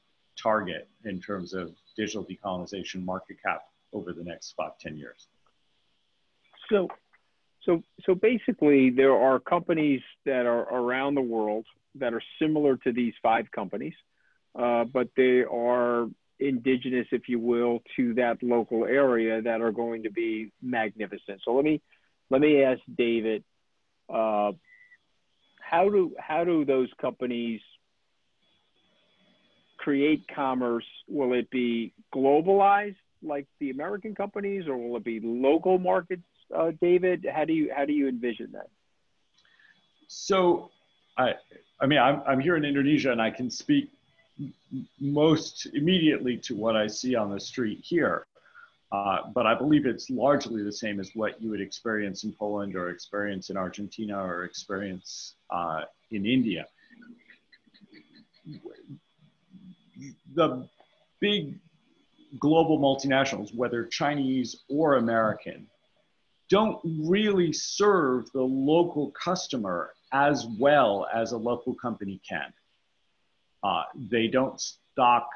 target 0.41 0.89
in 1.05 1.21
terms 1.21 1.53
of 1.53 1.75
digital 1.97 2.25
decolonization 2.25 3.05
market 3.05 3.37
cap 3.43 3.63
over 3.93 4.13
the 4.13 4.25
next 4.25 4.55
five, 4.57 4.73
10 4.81 4.97
years. 4.97 5.29
So, 6.69 6.89
so, 7.69 7.83
so 8.05 8.15
basically, 8.15 8.91
there 8.91 9.15
are 9.15 9.39
companies 9.39 10.01
that 10.25 10.47
are 10.47 10.63
around 10.63 11.15
the 11.15 11.21
world 11.21 11.67
that 11.97 12.15
are 12.15 12.23
similar 12.41 12.77
to 12.79 12.93
these 12.93 13.13
five 13.23 13.51
companies 13.51 13.95
uh, 14.59 14.85
but 14.85 15.09
they 15.17 15.45
are 15.51 16.09
indigenous, 16.41 17.07
if 17.13 17.29
you 17.29 17.39
will, 17.39 17.81
to 17.97 18.15
that 18.15 18.43
local 18.43 18.85
area 18.85 19.43
that 19.43 19.61
are 19.61 19.73
going 19.73 20.03
to 20.03 20.11
be 20.11 20.53
magnificent. 20.63 21.41
So 21.45 21.53
let 21.53 21.65
me 21.65 21.81
let 22.31 22.41
me 22.41 22.63
ask 22.63 22.81
David, 22.97 23.45
uh, 24.09 24.53
how 25.61 25.89
do 25.89 26.15
how 26.19 26.45
do 26.45 26.65
those 26.65 26.89
companies 27.01 27.61
create 29.79 30.25
commerce? 30.35 30.87
Will 31.09 31.33
it 31.35 31.51
be 31.51 31.95
globalized 32.15 32.97
like 33.23 33.47
the 33.61 33.71
American 33.71 34.15
companies, 34.15 34.67
or 34.67 34.77
will 34.77 34.97
it 34.97 35.05
be 35.05 35.21
local 35.23 35.79
markets? 35.79 36.23
Uh, 36.55 36.73
David, 36.81 37.27
how 37.33 37.45
do 37.45 37.53
you 37.53 37.71
how 37.75 37.85
do 37.85 37.93
you 37.93 38.09
envision 38.09 38.51
that? 38.53 38.69
So, 40.07 40.71
I 41.17 41.35
I 41.81 41.87
mean 41.87 41.99
I'm 41.99 42.23
I'm 42.27 42.41
here 42.41 42.57
in 42.57 42.65
Indonesia, 42.65 43.13
and 43.13 43.21
I 43.21 43.31
can 43.31 43.51
speak 43.51 43.91
most 45.01 45.67
immediately 45.75 46.37
to 46.37 46.55
what 46.55 46.77
I 46.77 46.87
see 46.87 47.15
on 47.15 47.31
the 47.31 47.41
street 47.41 47.81
here. 47.83 48.27
Uh, 48.91 49.19
but 49.35 49.47
I 49.47 49.55
believe 49.55 49.85
it's 49.85 50.09
largely 50.09 50.63
the 50.63 50.73
same 50.73 50.99
as 50.99 51.11
what 51.15 51.43
you 51.43 51.51
would 51.51 51.61
experience 51.61 52.25
in 52.25 52.33
Poland 52.33 52.75
or 52.75 52.89
experience 52.89 53.51
in 53.51 53.57
Argentina 53.57 54.19
or 54.19 54.45
experience 54.45 55.35
uh, 55.51 55.83
in 56.11 56.25
India. 56.25 56.67
The 60.35 60.67
big 61.21 61.59
global 62.39 62.79
multinationals, 62.79 63.55
whether 63.55 63.85
Chinese 63.85 64.65
or 64.69 64.97
American, 64.97 65.67
don't 66.49 66.81
really 66.85 67.53
serve 67.53 68.31
the 68.33 68.43
local 68.43 69.11
customer 69.13 69.91
as 70.13 70.47
well 70.59 71.07
as 71.15 71.33
a 71.33 71.37
local 71.37 71.75
company 71.75 72.21
can. 72.29 72.53
Uh, 73.63 73.83
they 74.11 74.29
don't 74.29 74.61
stock 74.61 75.29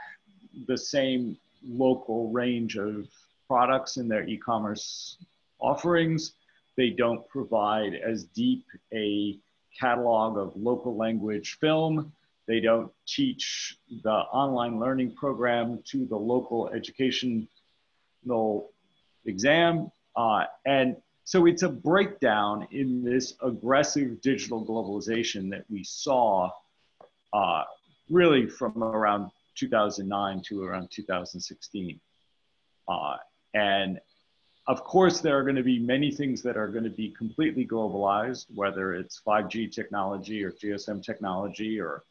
the 0.66 0.76
same 0.76 1.36
local 1.64 2.30
range 2.30 2.76
of 2.76 3.08
products 3.46 3.96
in 3.96 4.08
their 4.08 4.26
e-commerce 4.26 5.18
offerings. 5.58 6.32
They 6.76 6.90
don't 6.90 7.28
provide 7.28 7.94
as 7.94 8.24
deep 8.24 8.64
a 8.92 9.38
catalog 9.78 10.38
of 10.38 10.56
local 10.56 10.96
language 10.96 11.58
film. 11.60 12.12
They 12.46 12.60
don't 12.60 12.90
teach 13.06 13.76
the 14.02 14.10
online 14.10 14.80
learning 14.80 15.14
program 15.14 15.82
to 15.86 16.06
the 16.06 16.16
local 16.16 16.70
educational 16.70 17.46
exam. 19.24 19.90
Uh, 20.16 20.44
and 20.66 20.96
so 21.24 21.46
it's 21.46 21.62
a 21.62 21.68
breakdown 21.68 22.66
in 22.70 23.04
this 23.04 23.34
aggressive 23.42 24.20
digital 24.20 24.64
globalization 24.64 25.50
that 25.50 25.64
we 25.70 25.84
saw 25.84 26.50
uh, 27.32 27.62
really 28.10 28.46
from 28.46 28.82
around 28.82 29.30
2009 29.54 30.42
to 30.48 30.64
around 30.64 30.90
2016. 30.90 32.00
Uh, 32.88 33.16
and 33.54 34.00
of 34.68 34.84
course, 34.84 35.20
there 35.20 35.38
are 35.38 35.42
going 35.42 35.56
to 35.56 35.62
be 35.62 35.78
many 35.78 36.10
things 36.10 36.42
that 36.42 36.56
are 36.56 36.68
going 36.68 36.84
to 36.84 36.90
be 36.90 37.10
completely 37.10 37.66
globalized, 37.66 38.46
whether 38.54 38.94
it's 38.94 39.20
5G 39.26 39.72
technology 39.72 40.44
or 40.44 40.52
GSM 40.52 41.04
technology 41.04 41.80
or 41.80 42.04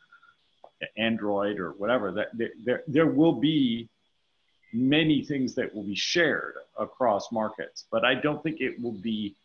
Android 0.98 1.60
or 1.60 1.72
whatever. 1.72 2.12
That 2.12 2.30
there, 2.66 2.84
there 2.88 3.08
will 3.08 3.34
be 3.34 3.90
many 4.74 5.24
things 5.24 5.56
that 5.56 5.74
will 5.74 5.84
be 5.84 5.96
shared 5.96 6.56
across 6.78 7.32
markets, 7.32 7.86
but 7.92 8.06
I 8.06 8.16
don't 8.16 8.42
think 8.44 8.62
it 8.62 8.82
will 8.82 8.92
be 8.94 9.36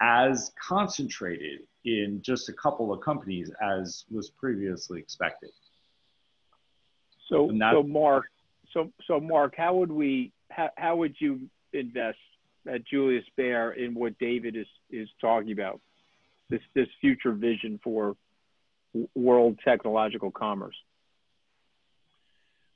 as 0.00 0.52
concentrated 0.60 1.60
in 1.84 2.20
just 2.22 2.48
a 2.48 2.52
couple 2.52 2.92
of 2.92 3.00
companies 3.00 3.50
as 3.62 4.04
was 4.10 4.30
previously 4.30 5.00
expected. 5.00 5.50
So, 7.28 7.48
so 7.48 7.82
Mark, 7.82 8.24
so 8.72 8.92
so 9.06 9.20
Mark, 9.20 9.54
how 9.56 9.74
would 9.76 9.90
we, 9.90 10.32
how, 10.50 10.70
how 10.76 10.96
would 10.96 11.14
you 11.18 11.48
invest 11.72 12.18
at 12.66 12.86
Julius 12.86 13.24
Baer 13.36 13.72
in 13.72 13.94
what 13.94 14.18
David 14.18 14.56
is 14.56 14.66
is 14.90 15.08
talking 15.20 15.52
about, 15.52 15.80
this 16.50 16.60
this 16.74 16.88
future 17.00 17.32
vision 17.32 17.80
for 17.82 18.16
world 19.14 19.58
technological 19.64 20.30
commerce? 20.30 20.76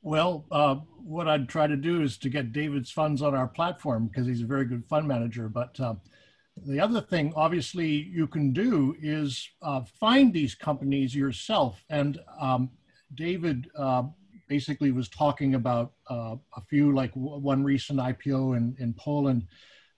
Well, 0.07 0.45
uh, 0.53 0.77
what 1.05 1.27
I'd 1.27 1.49
try 1.49 1.67
to 1.67 1.77
do 1.77 2.01
is 2.01 2.17
to 2.19 2.29
get 2.29 2.53
David's 2.53 2.93
funds 2.93 3.23
on 3.23 3.35
our 3.35 3.49
platform 3.49 4.07
because 4.07 4.25
he's 4.25 4.41
a 4.41 4.47
very 4.47 4.65
good 4.65 4.85
fund 4.89 5.09
manager. 5.09 5.49
But 5.49 5.81
uh, 5.81 5.95
the 6.65 6.79
other 6.79 7.01
thing, 7.01 7.33
obviously, 7.35 7.89
you 7.89 8.29
can 8.29 8.53
do 8.53 8.95
is 9.03 9.49
uh, 9.63 9.81
find 9.99 10.33
these 10.33 10.55
companies 10.55 11.13
yourself. 11.13 11.83
And 11.91 12.21
um, 12.41 12.71
David 13.17 13.69
uh, 13.77 14.05
basically 14.49 14.93
was 14.93 15.09
talking 15.09 15.57
about 15.57 15.95
uh, 16.09 16.37
a 16.57 16.61
few, 16.71 16.95
like 16.95 17.11
one 17.15 17.65
recent 17.65 17.99
IPO 17.99 18.57
in, 18.57 18.77
in 18.79 18.95
Poland. 18.95 19.49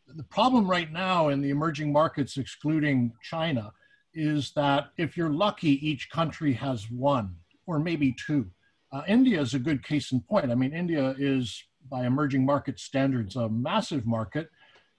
The 0.07 0.25
problem 0.25 0.67
right 0.67 0.91
now 0.91 1.29
in 1.29 1.43
the 1.43 1.51
emerging 1.51 1.93
markets, 1.93 2.39
excluding 2.39 3.13
China, 3.23 3.75
is 4.15 4.53
that 4.53 4.89
if 4.97 5.19
you're 5.19 5.29
lucky, 5.29 5.87
each 5.87 6.09
country 6.09 6.55
has 6.55 6.91
one 6.91 7.37
or 7.67 7.79
maybe 7.79 8.17
two. 8.27 8.51
Uh, 8.91 9.03
India 9.07 9.41
is 9.41 9.55
a 9.55 9.59
good 9.59 9.85
case 9.85 10.13
in 10.13 10.21
point. 10.21 10.51
I 10.51 10.55
mean, 10.55 10.73
India 10.73 11.15
is, 11.19 11.63
by 11.91 12.07
emerging 12.07 12.45
market 12.45 12.81
standards, 12.81 13.37
a 13.37 13.49
massive 13.49 14.07
market. 14.07 14.49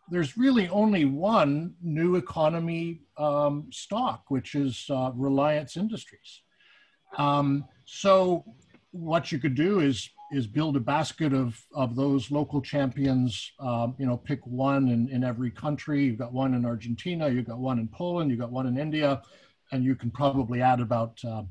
There's 0.10 0.38
really 0.38 0.68
only 0.70 1.06
one 1.06 1.76
new 1.82 2.16
economy 2.16 3.02
um, 3.18 3.68
stock, 3.72 4.26
which 4.30 4.56
is 4.56 4.86
uh, 4.90 5.12
Reliance 5.16 5.78
Industries. 5.78 6.42
Um, 7.18 7.66
so 7.86 8.44
what 8.92 9.32
you 9.32 9.40
could 9.40 9.56
do 9.56 9.80
is 9.80 10.10
is 10.32 10.46
build 10.46 10.76
a 10.76 10.80
basket 10.80 11.34
of 11.34 11.60
of 11.74 11.96
those 11.96 12.30
local 12.30 12.62
champions. 12.62 13.52
Um, 13.60 13.96
you 13.98 14.06
know, 14.06 14.18
pick 14.18 14.46
one 14.46 14.90
in 14.90 15.10
in 15.10 15.24
every 15.24 15.52
country. 15.52 16.06
You've 16.06 16.20
got 16.20 16.34
one 16.34 16.54
in 16.54 16.66
Argentina. 16.66 17.30
You've 17.30 17.48
got 17.48 17.60
one 17.60 17.80
in 17.80 17.88
Poland. 17.88 18.30
You've 18.30 18.40
got 18.40 18.52
one 18.52 18.68
in 18.68 18.78
India, 18.78 19.22
and 19.72 19.84
you 19.84 19.96
can 19.96 20.12
probably 20.12 20.62
add 20.62 20.80
about 20.80 21.20
uh, 21.24 21.44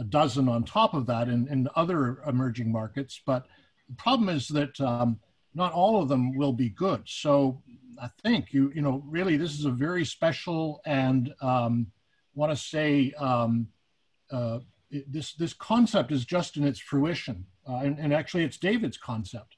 a 0.00 0.04
dozen 0.04 0.48
on 0.48 0.64
top 0.64 0.94
of 0.94 1.06
that 1.06 1.28
in 1.28 1.48
in 1.48 1.68
other 1.76 2.22
emerging 2.26 2.70
markets. 2.70 3.20
But 3.24 3.46
the 3.88 3.94
problem 3.96 4.28
is 4.28 4.48
that 4.48 4.80
um, 4.80 5.18
not 5.54 5.72
all 5.72 6.00
of 6.00 6.08
them 6.08 6.36
will 6.36 6.52
be 6.52 6.70
good. 6.70 7.02
So 7.06 7.62
I 8.00 8.08
think 8.22 8.52
you 8.52 8.70
you 8.74 8.82
know 8.82 9.02
really 9.06 9.36
this 9.36 9.58
is 9.58 9.64
a 9.64 9.70
very 9.70 10.04
special 10.04 10.80
and 10.84 11.32
um, 11.40 11.88
want 12.34 12.52
to 12.52 12.56
say. 12.56 13.12
Um, 13.18 13.68
uh, 14.30 14.58
this 15.06 15.34
this 15.34 15.52
concept 15.52 16.12
is 16.12 16.24
just 16.24 16.56
in 16.56 16.64
its 16.64 16.78
fruition, 16.78 17.44
uh, 17.68 17.76
and, 17.76 17.98
and, 17.98 18.12
actually 18.12 18.44
it's 18.44 18.56
David's 18.56 18.96
concept. 18.96 19.56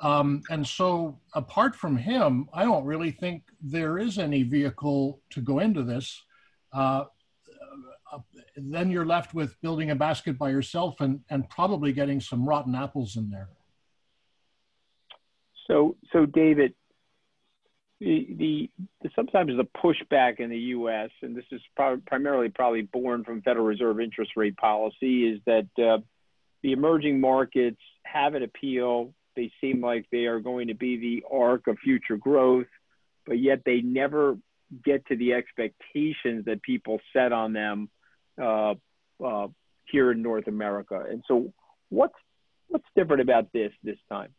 Um, 0.00 0.42
and 0.50 0.66
so, 0.66 1.18
apart 1.34 1.74
from 1.74 1.96
him, 1.96 2.48
I 2.52 2.64
don't 2.64 2.84
really 2.84 3.10
think 3.10 3.44
there 3.62 3.98
is 3.98 4.18
any 4.18 4.42
vehicle 4.42 5.20
to 5.30 5.40
go 5.40 5.60
into 5.60 5.82
this. 5.82 6.22
Uh, 6.72 7.04
then 8.56 8.90
you're 8.90 9.06
left 9.06 9.34
with 9.34 9.60
building 9.60 9.90
a 9.90 9.94
basket 9.94 10.38
by 10.38 10.50
yourself 10.50 11.00
and, 11.00 11.20
and 11.30 11.48
probably 11.48 11.92
getting 11.92 12.20
some 12.20 12.48
rotten 12.48 12.74
apples 12.74 13.16
in 13.16 13.30
there. 13.30 13.48
So, 15.66 15.96
so 16.12 16.26
David, 16.26 16.74
the, 18.00 18.26
the, 18.38 18.70
the 19.02 19.10
sometimes 19.16 19.52
the 19.56 19.66
pushback 19.82 20.38
in 20.40 20.50
the 20.50 20.58
U.S. 20.58 21.10
and 21.22 21.36
this 21.36 21.44
is 21.50 21.60
pro- 21.74 22.00
primarily 22.06 22.48
probably 22.48 22.82
born 22.82 23.24
from 23.24 23.42
Federal 23.42 23.64
Reserve 23.64 24.00
interest 24.00 24.32
rate 24.36 24.56
policy 24.56 25.24
is 25.28 25.40
that 25.46 25.66
uh, 25.78 25.98
the 26.62 26.72
emerging 26.72 27.20
markets 27.20 27.80
have 28.04 28.34
an 28.34 28.42
appeal. 28.42 29.14
They 29.34 29.50
seem 29.60 29.80
like 29.80 30.06
they 30.12 30.26
are 30.26 30.40
going 30.40 30.68
to 30.68 30.74
be 30.74 30.98
the 30.98 31.24
arc 31.30 31.66
of 31.66 31.78
future 31.78 32.16
growth, 32.16 32.66
but 33.26 33.38
yet 33.38 33.62
they 33.64 33.80
never 33.80 34.38
get 34.84 35.06
to 35.06 35.16
the 35.16 35.32
expectations 35.32 36.44
that 36.46 36.62
people 36.62 37.00
set 37.12 37.32
on 37.32 37.52
them 37.52 37.88
uh, 38.40 38.74
uh, 39.24 39.48
here 39.84 40.12
in 40.12 40.22
North 40.22 40.48
America. 40.48 41.04
And 41.08 41.22
so, 41.26 41.52
what's 41.88 42.14
what's 42.68 42.86
different 42.94 43.22
about 43.22 43.52
this 43.52 43.72
this 43.82 43.98
time? 44.10 44.34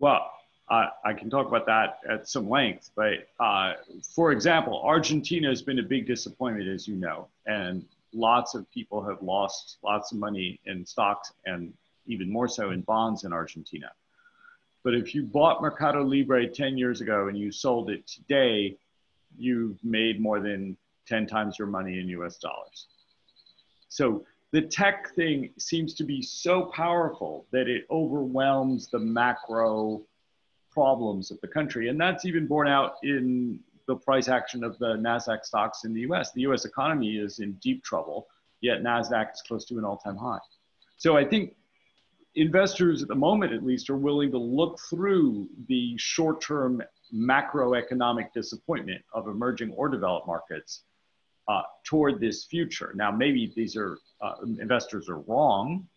Well, 0.00 0.30
I 0.70 1.14
can 1.14 1.30
talk 1.30 1.46
about 1.46 1.64
that 1.66 2.00
at 2.08 2.28
some 2.28 2.48
length, 2.48 2.90
but 2.94 3.28
uh, 3.40 3.72
for 4.14 4.32
example, 4.32 4.82
Argentina 4.84 5.48
has 5.48 5.62
been 5.62 5.78
a 5.78 5.82
big 5.82 6.06
disappointment, 6.06 6.68
as 6.68 6.86
you 6.86 6.94
know, 6.96 7.28
and 7.46 7.86
lots 8.12 8.54
of 8.54 8.70
people 8.70 9.02
have 9.02 9.22
lost 9.22 9.78
lots 9.82 10.12
of 10.12 10.18
money 10.18 10.60
in 10.66 10.84
stocks 10.84 11.32
and 11.46 11.72
even 12.06 12.30
more 12.30 12.48
so 12.48 12.70
in 12.70 12.82
bonds 12.82 13.24
in 13.24 13.32
Argentina. 13.32 13.90
But 14.84 14.94
if 14.94 15.14
you 15.14 15.22
bought 15.22 15.62
Mercado 15.62 16.02
Libre 16.02 16.46
10 16.46 16.78
years 16.78 17.00
ago 17.00 17.28
and 17.28 17.36
you 17.36 17.50
sold 17.50 17.90
it 17.90 18.06
today, 18.06 18.76
you've 19.36 19.82
made 19.84 20.20
more 20.20 20.40
than 20.40 20.76
10 21.08 21.26
times 21.26 21.58
your 21.58 21.68
money 21.68 21.98
in 21.98 22.08
US 22.08 22.38
dollars. 22.38 22.86
So 23.88 24.24
the 24.52 24.62
tech 24.62 25.14
thing 25.14 25.50
seems 25.58 25.94
to 25.94 26.04
be 26.04 26.22
so 26.22 26.66
powerful 26.74 27.46
that 27.52 27.68
it 27.68 27.84
overwhelms 27.90 28.88
the 28.88 28.98
macro 28.98 30.02
problems 30.70 31.30
of 31.30 31.40
the 31.40 31.48
country. 31.48 31.88
And 31.88 32.00
that's 32.00 32.24
even 32.24 32.46
borne 32.46 32.68
out 32.68 32.94
in 33.02 33.60
the 33.86 33.96
price 33.96 34.28
action 34.28 34.62
of 34.62 34.78
the 34.78 34.94
NASDAQ 34.96 35.44
stocks 35.44 35.84
in 35.84 35.92
the 35.92 36.00
US. 36.02 36.32
The 36.32 36.42
US 36.42 36.64
economy 36.64 37.16
is 37.16 37.40
in 37.40 37.52
deep 37.54 37.82
trouble, 37.82 38.28
yet 38.60 38.82
NASDAQ 38.82 39.32
is 39.32 39.42
close 39.42 39.64
to 39.66 39.78
an 39.78 39.84
all 39.84 39.96
time 39.96 40.16
high. 40.16 40.38
So 40.96 41.16
I 41.16 41.24
think 41.24 41.54
investors 42.34 43.02
at 43.02 43.08
the 43.08 43.14
moment, 43.14 43.52
at 43.52 43.64
least, 43.64 43.90
are 43.90 43.96
willing 43.96 44.30
to 44.30 44.38
look 44.38 44.78
through 44.88 45.48
the 45.68 45.96
short 45.98 46.40
term 46.40 46.82
macroeconomic 47.14 48.32
disappointment 48.32 49.02
of 49.12 49.28
emerging 49.28 49.72
or 49.72 49.88
developed 49.88 50.26
markets 50.26 50.82
uh, 51.48 51.62
toward 51.84 52.20
this 52.20 52.44
future. 52.44 52.92
Now, 52.94 53.10
maybe 53.10 53.52
these 53.56 53.76
are 53.76 53.98
uh, 54.20 54.34
investors 54.60 55.08
are 55.08 55.20
wrong. 55.20 55.88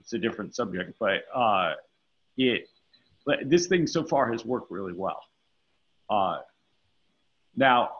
It's 0.00 0.12
a 0.12 0.18
different 0.18 0.54
subject, 0.54 0.96
but 0.98 1.22
uh, 1.34 1.74
it 2.36 2.68
this 3.46 3.68
thing 3.68 3.86
so 3.86 4.04
far 4.04 4.30
has 4.30 4.44
worked 4.44 4.70
really 4.70 4.92
well. 4.92 5.20
Uh, 6.10 6.38
now, 7.56 7.90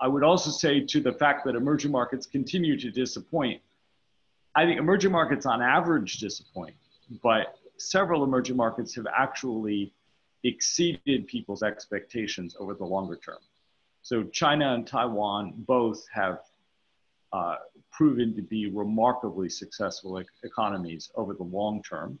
I 0.00 0.08
would 0.08 0.22
also 0.22 0.50
say 0.50 0.80
to 0.80 1.00
the 1.00 1.12
fact 1.12 1.44
that 1.46 1.54
emerging 1.54 1.90
markets 1.90 2.26
continue 2.26 2.78
to 2.78 2.90
disappoint. 2.90 3.62
I 4.54 4.66
think 4.66 4.78
emerging 4.78 5.12
markets 5.12 5.46
on 5.46 5.62
average 5.62 6.18
disappoint, 6.18 6.74
but 7.22 7.58
several 7.78 8.24
emerging 8.24 8.56
markets 8.56 8.94
have 8.96 9.06
actually 9.06 9.92
exceeded 10.44 11.26
people's 11.26 11.62
expectations 11.62 12.56
over 12.58 12.74
the 12.74 12.84
longer 12.84 13.16
term. 13.16 13.38
So 14.02 14.24
China 14.24 14.74
and 14.74 14.86
Taiwan 14.86 15.54
both 15.56 16.04
have 16.12 16.40
uh, 17.32 17.56
proven 17.90 18.34
to 18.34 18.42
be 18.42 18.66
remarkably 18.66 19.48
successful 19.48 20.22
economies 20.42 21.10
over 21.14 21.34
the 21.34 21.44
long 21.44 21.82
term 21.82 22.18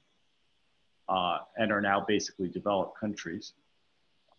uh, 1.08 1.38
and 1.56 1.72
are 1.72 1.80
now 1.80 2.04
basically 2.06 2.48
developed 2.48 2.98
countries. 2.98 3.54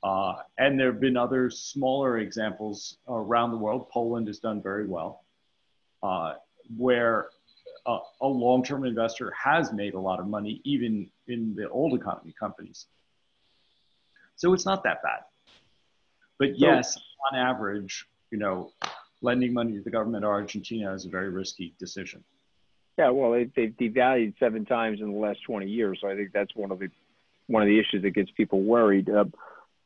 Uh, 0.03 0.35
and 0.57 0.79
there 0.79 0.91
have 0.91 0.99
been 0.99 1.17
other 1.17 1.49
smaller 1.49 2.19
examples 2.19 2.97
around 3.07 3.51
the 3.51 3.57
world. 3.57 3.89
Poland 3.89 4.27
has 4.27 4.39
done 4.39 4.61
very 4.61 4.85
well, 4.85 5.23
uh, 6.01 6.33
where 6.77 7.29
a, 7.85 7.97
a 8.21 8.27
long 8.27 8.63
term 8.63 8.85
investor 8.85 9.31
has 9.31 9.71
made 9.71 9.93
a 9.93 9.99
lot 9.99 10.19
of 10.19 10.27
money, 10.27 10.61
even 10.63 11.09
in 11.27 11.55
the 11.55 11.69
old 11.69 11.93
economy 11.93 12.33
companies. 12.37 12.87
So 14.35 14.53
it's 14.53 14.65
not 14.65 14.83
that 14.83 15.01
bad. 15.03 15.21
But 16.43 16.59
yes, 16.59 16.97
on 17.31 17.39
average, 17.39 18.05
you 18.29 18.37
know, 18.37 18.73
lending 19.21 19.53
money 19.53 19.77
to 19.77 19.81
the 19.81 19.89
government 19.89 20.25
of 20.25 20.31
Argentina 20.31 20.93
is 20.93 21.05
a 21.05 21.09
very 21.09 21.29
risky 21.29 21.73
decision. 21.79 22.21
Yeah, 22.97 23.11
well, 23.11 23.31
they, 23.31 23.45
they've 23.55 23.71
devalued 23.71 24.33
seven 24.41 24.65
times 24.65 24.99
in 24.99 25.13
the 25.13 25.17
last 25.17 25.39
20 25.47 25.67
years, 25.67 25.99
so 26.01 26.09
I 26.09 26.17
think 26.17 26.33
that's 26.33 26.53
one 26.53 26.71
of 26.71 26.79
the 26.79 26.89
one 27.47 27.61
of 27.61 27.67
the 27.67 27.79
issues 27.79 28.01
that 28.01 28.11
gets 28.11 28.29
people 28.31 28.61
worried. 28.61 29.09
Uh, 29.09 29.23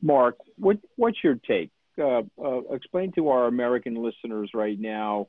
Mark, 0.01 0.37
what 0.57 0.79
what's 0.95 1.23
your 1.23 1.35
take? 1.35 1.69
Uh, 1.95 2.23
uh, 2.43 2.61
explain 2.71 3.11
to 3.11 3.29
our 3.29 3.45
American 3.45 4.03
listeners 4.03 4.49
right 4.55 4.79
now 4.79 5.27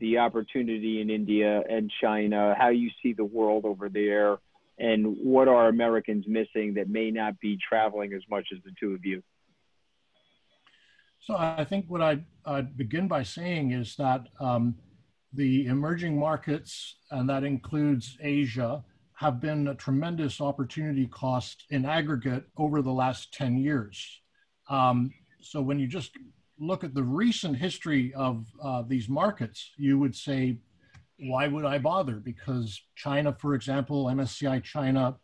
the 0.00 0.18
opportunity 0.18 1.00
in 1.00 1.08
India 1.08 1.62
and 1.66 1.90
China, 2.02 2.54
how 2.58 2.68
you 2.68 2.90
see 3.02 3.14
the 3.14 3.24
world 3.24 3.64
over 3.64 3.88
there, 3.88 4.36
and 4.78 5.16
what 5.16 5.48
are 5.48 5.68
Americans 5.68 6.26
missing 6.28 6.74
that 6.74 6.90
may 6.90 7.10
not 7.10 7.40
be 7.40 7.56
traveling 7.66 8.12
as 8.12 8.22
much 8.28 8.48
as 8.54 8.62
the 8.64 8.72
two 8.78 8.92
of 8.92 9.06
you? 9.06 9.22
So 11.20 11.36
I 11.36 11.64
think 11.64 11.86
what 11.88 12.00
I'd, 12.00 12.24
I'd 12.44 12.76
begin 12.76 13.08
by 13.08 13.22
saying 13.22 13.72
is 13.72 13.96
that 13.96 14.28
um, 14.40 14.74
the 15.32 15.66
emerging 15.66 16.18
markets, 16.18 16.96
and 17.10 17.28
that 17.28 17.44
includes 17.44 18.16
Asia, 18.20 18.82
have 19.14 19.40
been 19.40 19.68
a 19.68 19.74
tremendous 19.74 20.40
opportunity 20.40 21.06
cost 21.06 21.64
in 21.70 21.84
aggregate 21.84 22.44
over 22.56 22.82
the 22.82 22.92
last 22.92 23.34
10 23.34 23.58
years. 23.58 24.20
Um, 24.70 25.12
so 25.40 25.60
when 25.60 25.78
you 25.78 25.86
just 25.86 26.12
look 26.58 26.84
at 26.84 26.94
the 26.94 27.02
recent 27.02 27.56
history 27.56 28.14
of 28.14 28.46
uh, 28.62 28.82
these 28.86 29.08
markets, 29.08 29.72
you 29.76 29.98
would 29.98 30.14
say, 30.14 30.58
why 31.18 31.48
would 31.48 31.64
I 31.64 31.78
bother? 31.78 32.14
Because 32.14 32.80
China, 32.94 33.32
for 33.32 33.54
example, 33.54 34.06
MSCI 34.06 34.62
China, 34.62 35.16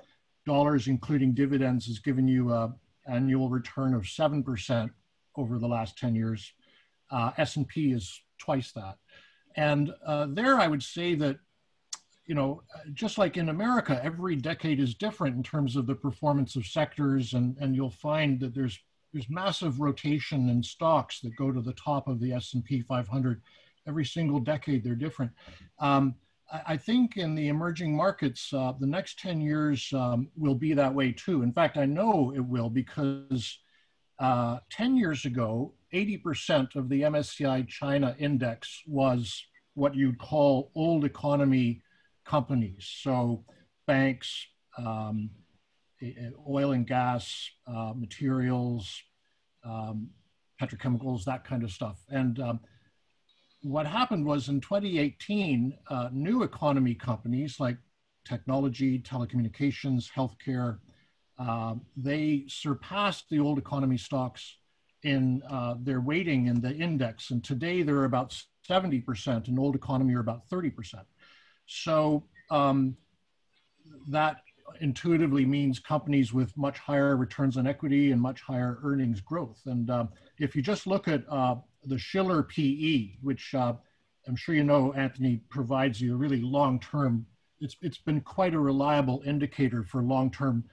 dollars 0.44 0.88
including 0.88 1.32
dividends, 1.32 1.86
has 1.86 2.00
given 2.00 2.26
you 2.26 2.52
an 2.52 2.74
annual 3.08 3.48
return 3.48 3.94
of 3.94 4.02
7% 4.02 4.90
over 5.36 5.58
the 5.58 5.68
last 5.68 5.98
10 5.98 6.14
years. 6.14 6.52
Uh, 7.10 7.30
S&P 7.36 7.92
is 7.92 8.22
twice 8.38 8.72
that. 8.72 8.96
And 9.56 9.94
uh, 10.04 10.26
there 10.30 10.58
I 10.58 10.66
would 10.66 10.82
say 10.82 11.14
that 11.16 11.36
you 12.26 12.34
know, 12.34 12.62
just 12.94 13.18
like 13.18 13.36
in 13.36 13.50
America, 13.50 14.00
every 14.02 14.34
decade 14.36 14.80
is 14.80 14.94
different 14.94 15.36
in 15.36 15.42
terms 15.42 15.76
of 15.76 15.86
the 15.86 15.94
performance 15.94 16.56
of 16.56 16.66
sectors, 16.66 17.34
and, 17.34 17.56
and 17.60 17.76
you'll 17.76 17.90
find 17.90 18.40
that 18.40 18.54
there's 18.54 18.78
there's 19.12 19.30
massive 19.30 19.78
rotation 19.78 20.48
in 20.48 20.60
stocks 20.60 21.20
that 21.20 21.36
go 21.36 21.52
to 21.52 21.60
the 21.60 21.74
top 21.74 22.08
of 22.08 22.18
the 22.18 22.32
S&P 22.32 22.80
500. 22.80 23.40
Every 23.86 24.04
single 24.04 24.40
decade, 24.40 24.82
they're 24.82 24.96
different. 24.96 25.30
Um, 25.78 26.16
I, 26.66 26.76
think 26.76 27.16
in 27.16 27.36
the 27.36 27.46
emerging 27.46 27.96
markets, 27.96 28.52
uh, 28.52 28.72
the 28.80 28.88
next 28.88 29.20
10 29.20 29.40
years 29.40 29.92
um, 29.92 30.30
will 30.36 30.56
be 30.56 30.74
that 30.74 30.92
way 30.92 31.12
too. 31.12 31.42
In 31.42 31.52
fact, 31.52 31.76
I 31.76 31.86
know 31.86 32.32
it 32.34 32.40
will 32.44 32.68
because 32.68 33.60
uh, 34.18 34.58
10 34.70 34.96
years 34.96 35.24
ago, 35.24 35.74
80% 35.92 36.76
of 36.76 36.88
the 36.88 37.02
MSCI 37.02 37.66
China 37.68 38.14
index 38.18 38.82
was 38.86 39.44
what 39.74 39.94
you'd 39.94 40.18
call 40.18 40.70
old 40.74 41.04
economy 41.04 41.82
companies. 42.24 42.88
So 43.02 43.44
banks, 43.86 44.46
um, 44.78 45.30
oil 46.48 46.72
and 46.72 46.86
gas, 46.86 47.50
uh, 47.66 47.92
materials, 47.94 49.02
um, 49.64 50.10
petrochemicals, 50.60 51.24
that 51.24 51.44
kind 51.44 51.64
of 51.64 51.70
stuff. 51.70 51.98
And 52.08 52.38
um, 52.40 52.60
what 53.62 53.86
happened 53.86 54.26
was 54.26 54.48
in 54.48 54.60
2018, 54.60 55.76
uh, 55.88 56.08
new 56.12 56.42
economy 56.42 56.94
companies 56.94 57.58
like 57.58 57.78
technology, 58.24 58.98
telecommunications, 58.98 60.08
healthcare, 60.10 60.78
uh, 61.38 61.74
they 61.96 62.44
surpassed 62.48 63.28
the 63.30 63.40
old 63.40 63.58
economy 63.58 63.98
stocks 63.98 64.56
in 65.02 65.42
uh, 65.50 65.74
their 65.80 66.00
weighting 66.00 66.46
in 66.46 66.60
the 66.60 66.74
index. 66.74 67.30
And 67.30 67.44
today 67.44 67.82
they're 67.82 68.04
about 68.04 68.36
70%, 68.68 69.48
and 69.48 69.58
old 69.58 69.74
economy 69.74 70.14
are 70.14 70.20
about 70.20 70.48
30%. 70.48 71.04
So 71.66 72.24
um, 72.50 72.96
that 74.08 74.38
intuitively 74.80 75.44
means 75.44 75.78
companies 75.78 76.32
with 76.32 76.56
much 76.56 76.78
higher 76.78 77.16
returns 77.16 77.56
on 77.56 77.66
equity 77.66 78.12
and 78.12 78.20
much 78.20 78.40
higher 78.40 78.78
earnings 78.82 79.20
growth. 79.20 79.60
And 79.66 79.90
um, 79.90 80.08
if 80.38 80.56
you 80.56 80.62
just 80.62 80.86
look 80.86 81.06
at 81.06 81.24
uh, 81.28 81.56
the 81.84 81.98
Shiller 81.98 82.42
PE, 82.42 83.10
which 83.20 83.54
uh, 83.54 83.74
I'm 84.26 84.36
sure 84.36 84.54
you 84.54 84.64
know, 84.64 84.92
Anthony 84.94 85.40
provides 85.48 86.00
you 86.00 86.14
a 86.14 86.16
really 86.16 86.40
long-term, 86.40 87.26
it's, 87.60 87.76
it's 87.82 87.98
been 87.98 88.20
quite 88.20 88.54
a 88.54 88.58
reliable 88.58 89.22
indicator 89.26 89.84
for 89.84 90.02
long-term 90.02 90.64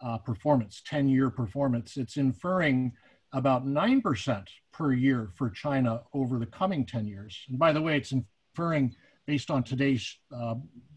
uh, 0.00 0.18
performance, 0.18 0.82
10-year 0.90 1.30
performance. 1.30 1.96
It's 1.96 2.16
inferring 2.16 2.92
about 3.32 3.66
9% 3.66 4.46
per 4.72 4.92
year 4.92 5.30
for 5.34 5.50
China 5.50 6.02
over 6.14 6.38
the 6.38 6.46
coming 6.46 6.86
10 6.86 7.06
years. 7.06 7.38
And 7.48 7.58
by 7.58 7.72
the 7.72 7.82
way, 7.82 7.96
it's 7.96 8.12
inferring 8.12 8.94
based 9.26 9.50
on 9.50 9.62
today's 9.62 10.18
uh, 10.34 10.54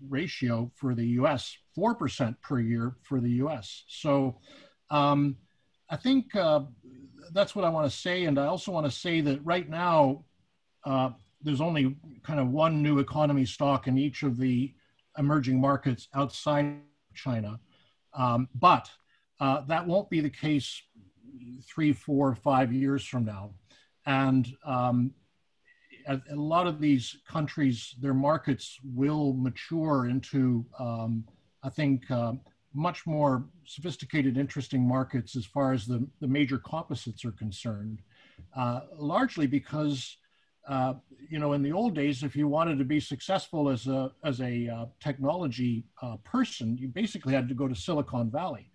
ratio 0.08 0.72
for 0.76 0.96
the 0.96 1.06
US, 1.20 1.58
4% 1.78 2.36
per 2.42 2.60
year 2.60 2.96
for 3.04 3.20
the 3.20 3.32
US. 3.44 3.84
So 3.88 4.40
um, 4.90 5.36
I 5.90 5.98
think 5.98 6.34
uh, 6.36 6.62
that's 7.34 7.56
what 7.56 7.66
I 7.66 7.70
want 7.70 7.92
to 7.92 7.98
say. 7.98 8.26
And 8.26 8.40
I 8.40 8.46
also 8.46 8.72
want 8.72 8.86
to 8.86 8.92
say 8.92 9.20
that 9.22 9.46
right 9.46 9.68
now, 9.70 10.24
uh, 10.86 11.10
there's 11.42 11.60
only 11.60 11.98
kind 12.24 12.40
of 12.40 12.50
one 12.50 12.82
new 12.82 13.00
economy 13.00 13.46
stock 13.46 13.88
in 13.88 13.98
each 13.98 14.24
of 14.24 14.38
the 14.38 14.74
emerging 15.18 15.60
markets 15.60 16.08
outside 16.14 16.80
China. 17.14 17.60
Um, 18.14 18.50
but 18.56 18.90
uh, 19.40 19.62
that 19.62 19.88
won't 19.88 20.10
be 20.10 20.20
the 20.20 20.30
case 20.30 20.82
three, 21.64 21.94
four, 21.94 22.36
five 22.36 22.72
years 22.72 23.06
from 23.06 23.26
now. 23.26 23.52
And 24.06 24.48
um, 24.66 25.12
a, 26.08 26.20
a, 26.32 26.36
lot 26.36 26.68
of 26.68 26.80
these 26.80 27.18
countries, 27.28 27.96
their 28.00 28.14
markets 28.14 28.78
will 28.84 29.34
mature 29.34 30.08
into, 30.08 30.66
um, 30.80 31.26
I 31.64 31.70
think, 31.70 32.10
uh, 32.10 32.34
much 32.74 33.06
more 33.06 33.46
sophisticated, 33.66 34.38
interesting 34.38 34.88
markets 34.88 35.36
as 35.36 35.46
far 35.46 35.74
as 35.74 35.86
the, 35.86 36.08
the 36.20 36.28
major 36.28 36.58
composites 36.58 37.26
are 37.26 37.32
concerned, 37.32 38.02
uh, 38.56 38.82
largely 38.98 39.46
because 39.46 40.18
uh, 40.68 40.94
you 41.30 41.40
know, 41.40 41.54
in 41.54 41.62
the 41.62 41.72
old 41.72 41.96
days, 41.96 42.24
if 42.24 42.36
you 42.36 42.48
wanted 42.48 42.78
to 42.78 42.86
be 42.86 43.00
successful 43.00 43.70
as 43.70 43.88
a 43.88 44.12
as 44.24 44.42
a 44.42 44.68
uh, 44.68 44.86
technology 45.00 45.86
uh, 46.02 46.18
person, 46.24 46.78
you 46.78 46.88
basically 46.88 47.34
had 47.34 47.48
to 47.48 47.56
go 47.56 47.68
to 47.68 47.76
Silicon 47.76 48.30
Valley. 48.30 48.70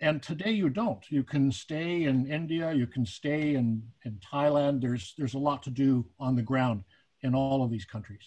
And 0.00 0.22
today 0.22 0.52
you 0.52 0.68
don't. 0.68 1.04
You 1.10 1.24
can 1.24 1.50
stay 1.50 2.04
in 2.04 2.26
India, 2.30 2.72
you 2.72 2.86
can 2.86 3.04
stay 3.04 3.54
in, 3.54 3.82
in 4.04 4.20
Thailand. 4.32 4.80
There's 4.80 5.14
there's 5.18 5.34
a 5.34 5.38
lot 5.38 5.62
to 5.64 5.70
do 5.70 6.06
on 6.18 6.36
the 6.36 6.42
ground 6.42 6.84
in 7.22 7.34
all 7.34 7.64
of 7.64 7.70
these 7.70 7.84
countries. 7.84 8.22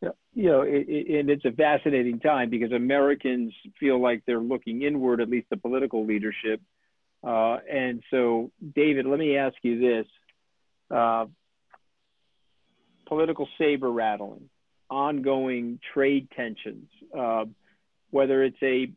Yeah, 0.00 0.10
you 0.34 0.50
know, 0.50 0.62
it, 0.62 0.88
it, 0.88 1.18
and 1.18 1.30
it's 1.30 1.44
a 1.44 1.52
fascinating 1.52 2.20
time 2.20 2.50
because 2.50 2.72
Americans 2.72 3.52
feel 3.78 4.00
like 4.00 4.22
they're 4.26 4.40
looking 4.40 4.82
inward, 4.82 5.20
at 5.20 5.28
least 5.28 5.48
the 5.50 5.56
political 5.56 6.04
leadership. 6.04 6.60
Uh, 7.24 7.58
and 7.70 8.02
so, 8.10 8.50
David, 8.74 9.06
let 9.06 9.18
me 9.18 9.36
ask 9.36 9.54
you 9.62 9.78
this 9.78 10.06
uh, 10.92 11.26
political 13.06 13.48
saber 13.58 13.90
rattling, 13.90 14.48
ongoing 14.90 15.80
trade 15.92 16.28
tensions, 16.36 16.88
uh, 17.16 17.44
whether 18.10 18.42
it's 18.44 18.62
a 18.62 18.90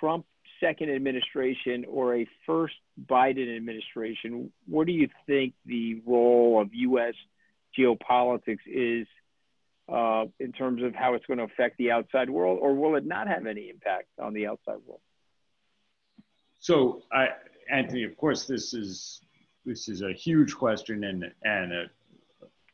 Trump 0.00 0.26
second 0.60 0.90
administration 0.90 1.84
or 1.88 2.16
a 2.16 2.26
first 2.46 2.74
Biden 3.06 3.54
administration, 3.54 4.52
what 4.66 4.86
do 4.86 4.92
you 4.92 5.08
think 5.26 5.54
the 5.66 6.00
role 6.06 6.60
of 6.60 6.70
U.S. 6.72 7.14
geopolitics 7.78 8.58
is 8.66 9.06
uh, 9.88 10.24
in 10.40 10.52
terms 10.52 10.82
of 10.82 10.94
how 10.94 11.14
it's 11.14 11.26
going 11.26 11.38
to 11.38 11.44
affect 11.44 11.76
the 11.76 11.90
outside 11.90 12.30
world, 12.30 12.58
or 12.62 12.74
will 12.74 12.96
it 12.96 13.04
not 13.04 13.28
have 13.28 13.46
any 13.46 13.68
impact 13.68 14.08
on 14.18 14.32
the 14.32 14.46
outside 14.46 14.78
world? 14.86 15.00
So, 16.60 17.02
I, 17.12 17.28
Anthony, 17.70 18.04
of 18.04 18.16
course, 18.16 18.46
this 18.46 18.72
is 18.72 19.20
this 19.64 19.88
is 19.88 20.02
a 20.02 20.12
huge 20.12 20.54
question 20.54 21.04
and, 21.04 21.32
and 21.42 21.72
a, 21.72 21.84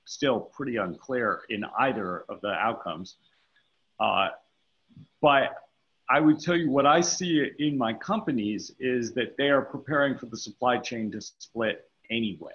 still 0.04 0.40
pretty 0.40 0.76
unclear 0.76 1.42
in 1.50 1.64
either 1.78 2.24
of 2.28 2.40
the 2.40 2.48
outcomes. 2.48 3.16
Uh, 3.98 4.28
but 5.20 5.54
I 6.08 6.18
would 6.18 6.40
tell 6.40 6.56
you 6.56 6.70
what 6.70 6.86
I 6.86 7.00
see 7.00 7.48
in 7.60 7.78
my 7.78 7.92
companies 7.92 8.72
is 8.80 9.12
that 9.12 9.36
they 9.36 9.50
are 9.50 9.62
preparing 9.62 10.18
for 10.18 10.26
the 10.26 10.36
supply 10.36 10.78
chain 10.78 11.10
to 11.12 11.20
split 11.20 11.88
anyway. 12.10 12.52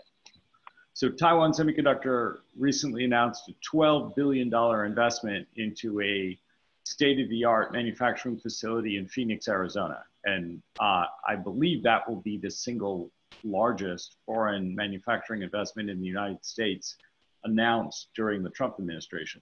So 0.93 1.09
Taiwan 1.09 1.51
Semiconductor 1.51 2.39
recently 2.57 3.05
announced 3.05 3.49
a 3.49 3.75
$12 3.75 4.15
billion 4.15 4.53
investment 4.85 5.47
into 5.55 6.01
a 6.01 6.37
state-of-the-art 6.83 7.73
manufacturing 7.73 8.37
facility 8.37 8.97
in 8.97 9.07
Phoenix, 9.07 9.47
Arizona. 9.47 10.03
And 10.25 10.61
uh, 10.79 11.05
I 11.27 11.35
believe 11.35 11.83
that 11.83 12.07
will 12.07 12.21
be 12.21 12.37
the 12.37 12.51
single 12.51 13.11
largest 13.43 14.17
foreign 14.25 14.75
manufacturing 14.75 15.41
investment 15.41 15.89
in 15.89 15.99
the 15.99 16.07
United 16.07 16.43
States 16.43 16.95
announced 17.43 18.09
during 18.15 18.43
the 18.43 18.49
Trump 18.49 18.75
administration. 18.79 19.41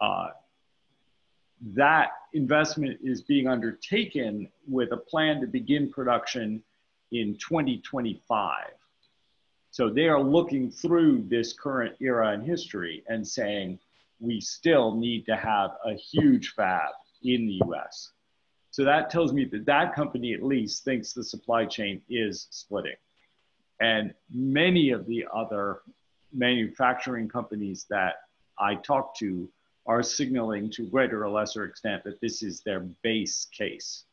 Uh, 0.00 0.28
that 1.74 2.10
investment 2.32 2.98
is 3.02 3.22
being 3.22 3.46
undertaken 3.46 4.48
with 4.66 4.92
a 4.92 4.96
plan 4.96 5.40
to 5.40 5.46
begin 5.46 5.90
production 5.90 6.62
in 7.12 7.36
2025. 7.36 8.64
So 9.70 9.88
they 9.88 10.08
are 10.08 10.22
looking 10.22 10.70
through 10.70 11.24
this 11.28 11.52
current 11.52 11.94
era 12.00 12.32
in 12.32 12.40
history 12.40 13.04
and 13.08 13.26
saying, 13.26 13.78
we 14.18 14.40
still 14.40 14.96
need 14.96 15.26
to 15.26 15.36
have 15.36 15.70
a 15.84 15.94
huge 15.94 16.54
fab 16.54 16.90
in 17.22 17.46
the 17.46 17.60
US. 17.68 18.12
So 18.70 18.84
that 18.84 19.10
tells 19.10 19.32
me 19.32 19.44
that 19.46 19.66
that 19.66 19.94
company 19.94 20.32
at 20.32 20.42
least 20.42 20.84
thinks 20.84 21.12
the 21.12 21.24
supply 21.24 21.66
chain 21.66 22.00
is 22.08 22.46
splitting. 22.50 22.96
And 23.80 24.14
many 24.30 24.90
of 24.90 25.06
the 25.06 25.26
other 25.34 25.80
manufacturing 26.32 27.28
companies 27.28 27.86
that 27.90 28.14
I 28.58 28.74
talk 28.76 29.16
to 29.16 29.48
are 29.86 30.02
signaling 30.02 30.70
to 30.70 30.86
greater 30.86 31.24
or 31.24 31.30
lesser 31.30 31.64
extent 31.64 32.04
that 32.04 32.20
this 32.20 32.42
is 32.42 32.60
their 32.60 32.80
base 33.02 33.46
case. 33.46 34.04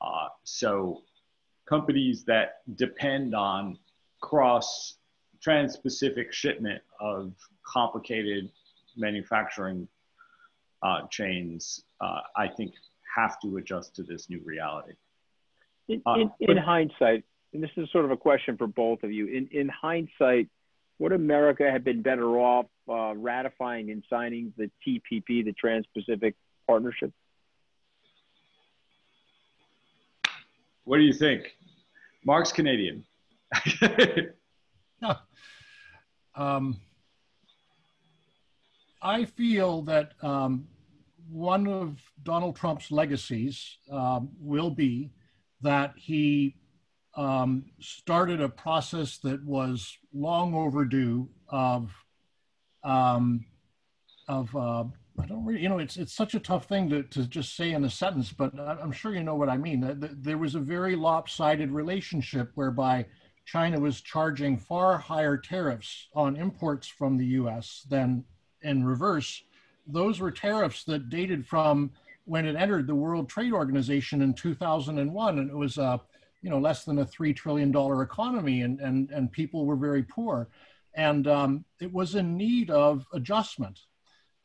Uh, 0.00 0.28
so 0.44 1.02
companies 1.66 2.24
that 2.24 2.62
depend 2.76 3.34
on 3.34 3.78
cross 4.20 4.98
trans-Pacific 5.42 6.32
shipment 6.32 6.80
of 7.00 7.34
complicated 7.66 8.50
manufacturing 8.96 9.88
uh, 10.82 11.06
chains, 11.10 11.82
uh, 12.00 12.20
I 12.36 12.48
think 12.48 12.74
have 13.14 13.40
to 13.40 13.56
adjust 13.56 13.94
to 13.96 14.02
this 14.02 14.30
new 14.30 14.40
reality. 14.44 14.94
In, 15.88 16.02
uh, 16.06 16.14
in, 16.14 16.30
in 16.40 16.56
hindsight, 16.56 17.24
and 17.54 17.62
this 17.62 17.70
is 17.76 17.88
sort 17.92 18.04
of 18.04 18.10
a 18.10 18.16
question 18.16 18.56
for 18.56 18.66
both 18.66 19.04
of 19.04 19.12
you. 19.12 19.28
In, 19.28 19.48
in 19.52 19.68
hindsight, 19.68 20.48
would 20.98 21.12
America 21.12 21.70
have 21.70 21.84
been 21.84 22.02
better 22.02 22.36
off 22.36 22.66
uh, 22.88 23.14
ratifying 23.14 23.90
and 23.90 24.02
signing 24.10 24.52
the 24.56 24.70
TPP, 24.86 25.44
the 25.44 25.52
Trans-Pacific 25.52 26.34
Partnership? 26.66 27.12
What 30.82 30.98
do 30.98 31.04
you 31.04 31.12
think? 31.12 31.44
Mark's 32.24 32.52
Canadian. 32.52 33.04
um, 36.34 36.80
I 39.00 39.24
feel 39.24 39.82
that 39.82 40.12
um, 40.22 40.66
one 41.30 41.68
of 41.68 42.00
Donald 42.22 42.56
Trump's 42.56 42.90
legacies 42.90 43.78
um, 43.90 44.30
will 44.40 44.70
be 44.70 45.12
that 45.62 45.94
he 45.96 46.56
um, 47.16 47.64
started 47.80 48.40
a 48.40 48.48
process 48.48 49.18
that 49.18 49.44
was 49.44 49.96
long 50.12 50.54
overdue 50.54 51.28
of 51.48 51.92
um, 52.82 53.44
of 54.28 54.54
uh, 54.56 54.84
I 55.18 55.26
don't 55.26 55.44
really, 55.44 55.62
you 55.62 55.68
know, 55.68 55.78
it's 55.78 55.96
it's 55.96 56.12
such 56.12 56.34
a 56.34 56.40
tough 56.40 56.66
thing 56.66 56.90
to, 56.90 57.02
to 57.04 57.26
just 57.26 57.56
say 57.56 57.72
in 57.72 57.84
a 57.84 57.90
sentence, 57.90 58.32
but 58.32 58.58
I'm 58.58 58.92
sure 58.92 59.14
you 59.14 59.22
know 59.22 59.36
what 59.36 59.48
I 59.48 59.56
mean. 59.56 59.96
There 59.98 60.38
was 60.38 60.54
a 60.54 60.60
very 60.60 60.96
lopsided 60.96 61.70
relationship 61.70 62.50
whereby 62.54 63.06
China 63.44 63.78
was 63.78 64.00
charging 64.00 64.58
far 64.58 64.98
higher 64.98 65.36
tariffs 65.36 66.08
on 66.14 66.36
imports 66.36 66.88
from 66.88 67.16
the 67.16 67.26
U.S. 67.26 67.86
than 67.88 68.24
in 68.62 68.84
reverse. 68.84 69.42
Those 69.86 70.18
were 70.18 70.30
tariffs 70.30 70.84
that 70.84 71.10
dated 71.10 71.46
from 71.46 71.92
when 72.24 72.46
it 72.46 72.56
entered 72.56 72.86
the 72.86 72.94
World 72.94 73.28
Trade 73.28 73.52
Organization 73.52 74.22
in 74.22 74.32
2001, 74.32 75.38
and 75.38 75.50
it 75.50 75.56
was 75.56 75.78
a 75.78 76.00
you 76.44 76.50
know 76.50 76.58
less 76.58 76.84
than 76.84 76.98
a 76.98 77.06
three 77.06 77.32
trillion 77.32 77.72
dollar 77.72 78.02
economy, 78.02 78.60
and 78.60 78.78
and 78.78 79.10
and 79.10 79.32
people 79.32 79.64
were 79.64 79.76
very 79.76 80.02
poor, 80.02 80.50
and 80.94 81.26
um, 81.26 81.64
it 81.80 81.90
was 81.90 82.16
in 82.16 82.36
need 82.36 82.70
of 82.70 83.06
adjustment, 83.14 83.80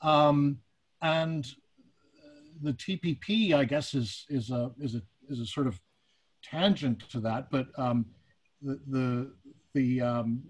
um, 0.02 0.60
and 1.02 1.46
the 2.62 2.72
TPP, 2.72 3.54
I 3.54 3.66
guess, 3.66 3.94
is 3.94 4.26
is 4.30 4.50
a 4.50 4.72
is 4.80 4.96
a 4.96 5.02
is 5.28 5.42
a 5.42 5.46
sort 5.46 5.68
of 5.68 5.78
tangent 6.42 7.02
to 7.10 7.20
that, 7.20 7.52
but 7.52 7.68
um, 7.78 8.06
the 8.62 8.80
the 8.88 9.32
the 9.74 10.02
um, 10.02 10.42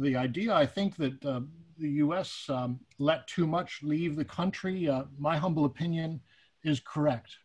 the 0.00 0.16
idea 0.16 0.52
I 0.52 0.66
think 0.66 0.96
that 0.96 1.24
uh, 1.24 1.40
the 1.78 1.88
U.S. 2.04 2.44
Um, 2.50 2.78
let 2.98 3.26
too 3.26 3.46
much 3.46 3.80
leave 3.82 4.16
the 4.16 4.24
country, 4.24 4.86
uh, 4.90 5.04
my 5.18 5.38
humble 5.38 5.64
opinion, 5.64 6.20
is 6.62 6.78
correct 6.78 7.38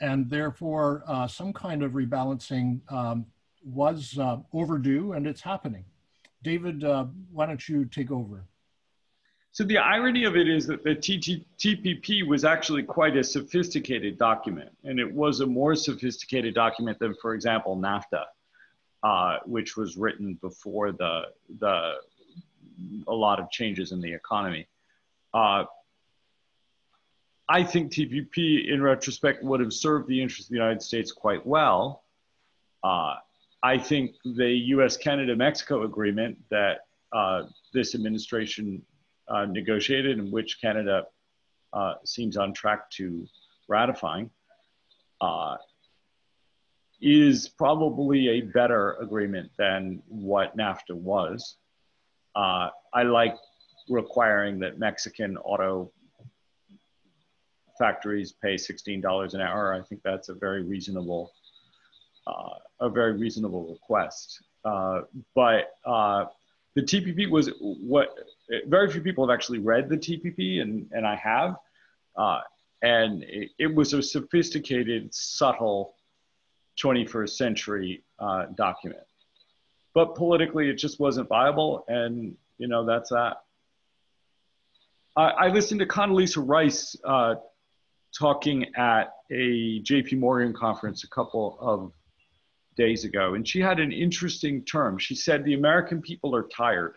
and 0.00 0.28
therefore 0.28 1.04
uh, 1.06 1.26
some 1.26 1.52
kind 1.52 1.82
of 1.82 1.92
rebalancing 1.92 2.80
um, 2.92 3.26
was 3.64 4.18
uh, 4.18 4.38
overdue 4.52 5.12
and 5.12 5.26
it's 5.26 5.40
happening. 5.40 5.84
David, 6.42 6.82
uh, 6.84 7.06
why 7.30 7.46
don't 7.46 7.68
you 7.68 7.84
take 7.84 8.10
over? 8.10 8.44
So 9.52 9.64
the 9.64 9.78
irony 9.78 10.24
of 10.24 10.34
it 10.34 10.48
is 10.48 10.66
that 10.66 10.82
the 10.82 10.96
TPP 10.96 12.26
was 12.26 12.44
actually 12.44 12.82
quite 12.82 13.16
a 13.18 13.22
sophisticated 13.22 14.18
document, 14.18 14.70
and 14.84 14.98
it 14.98 15.12
was 15.12 15.40
a 15.40 15.46
more 15.46 15.74
sophisticated 15.74 16.54
document 16.54 16.98
than, 16.98 17.14
for 17.20 17.34
example, 17.34 17.76
NAFTA, 17.76 18.24
uh, 19.02 19.38
which 19.44 19.76
was 19.76 19.98
written 19.98 20.38
before 20.40 20.90
the 20.92 21.24
the 21.60 21.96
a 23.06 23.12
lot 23.12 23.38
of 23.38 23.50
changes 23.50 23.92
in 23.92 24.00
the 24.00 24.10
economy. 24.10 24.66
I 27.52 27.62
think 27.62 27.92
TPP, 27.92 28.70
in 28.72 28.82
retrospect, 28.82 29.44
would 29.44 29.60
have 29.60 29.74
served 29.74 30.08
the 30.08 30.22
interests 30.22 30.46
of 30.46 30.52
the 30.52 30.56
United 30.56 30.80
States 30.80 31.12
quite 31.12 31.46
well. 31.46 32.02
Uh, 32.82 33.16
I 33.62 33.76
think 33.76 34.14
the 34.24 34.48
US 34.76 34.96
Canada 34.96 35.36
Mexico 35.36 35.82
agreement 35.82 36.38
that 36.50 36.86
uh, 37.12 37.42
this 37.74 37.94
administration 37.94 38.80
uh, 39.28 39.44
negotiated, 39.44 40.18
and 40.18 40.32
which 40.32 40.62
Canada 40.62 41.04
uh, 41.74 41.96
seems 42.06 42.38
on 42.38 42.54
track 42.54 42.90
to 42.92 43.26
ratifying, 43.68 44.30
uh, 45.20 45.56
is 47.02 47.50
probably 47.50 48.28
a 48.28 48.40
better 48.40 48.94
agreement 48.94 49.50
than 49.58 50.02
what 50.08 50.56
NAFTA 50.56 50.94
was. 50.94 51.56
Uh, 52.34 52.70
I 52.94 53.02
like 53.02 53.36
requiring 53.90 54.58
that 54.60 54.78
Mexican 54.78 55.36
auto 55.36 55.92
factories 57.78 58.32
pay 58.32 58.54
$16 58.54 59.34
an 59.34 59.40
hour. 59.40 59.74
I 59.74 59.82
think 59.82 60.02
that's 60.02 60.28
a 60.28 60.34
very 60.34 60.62
reasonable, 60.62 61.32
uh, 62.26 62.54
a 62.80 62.88
very 62.88 63.12
reasonable 63.12 63.66
request. 63.72 64.42
Uh, 64.64 65.02
but 65.34 65.74
uh, 65.84 66.26
the 66.74 66.82
TPP 66.82 67.30
was 67.30 67.50
what 67.60 68.16
very 68.66 68.90
few 68.90 69.00
people 69.00 69.26
have 69.26 69.34
actually 69.34 69.58
read 69.58 69.88
the 69.88 69.96
TPP, 69.96 70.60
and, 70.60 70.88
and 70.92 71.06
I 71.06 71.16
have. 71.16 71.56
Uh, 72.16 72.40
and 72.82 73.22
it, 73.24 73.50
it, 73.58 73.74
was 73.74 73.92
a 73.94 74.02
sophisticated, 74.02 75.14
subtle 75.14 75.94
21st 76.82 77.30
century 77.30 78.04
uh, 78.18 78.46
document. 78.54 79.02
But 79.94 80.14
politically, 80.14 80.68
it 80.68 80.74
just 80.74 80.98
wasn't 80.98 81.28
viable, 81.28 81.84
and 81.88 82.36
you 82.58 82.68
know 82.68 82.84
that's 82.84 83.10
that. 83.10 83.38
I, 85.14 85.48
listened 85.48 85.80
to 85.80 85.86
Condoleezza 85.86 86.42
Rice 86.46 86.96
uh, 87.04 87.34
talking 88.18 88.74
at 88.76 89.14
a 89.30 89.80
JP 89.82 90.18
Morgan 90.18 90.52
conference 90.52 91.04
a 91.04 91.08
couple 91.08 91.56
of 91.60 91.92
days 92.76 93.04
ago, 93.04 93.34
and 93.34 93.46
she 93.46 93.60
had 93.60 93.80
an 93.80 93.92
interesting 93.92 94.64
term. 94.64 94.98
She 94.98 95.14
said 95.14 95.44
the 95.44 95.54
American 95.54 96.00
people 96.00 96.34
are 96.34 96.48
tired. 96.48 96.96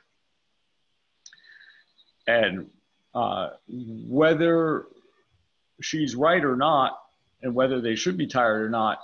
And 2.27 2.69
uh, 3.13 3.49
whether 3.67 4.85
she's 5.81 6.15
right 6.15 6.43
or 6.43 6.55
not, 6.55 6.99
and 7.43 7.53
whether 7.53 7.81
they 7.81 7.95
should 7.95 8.17
be 8.17 8.27
tired 8.27 8.65
or 8.65 8.69
not, 8.69 8.99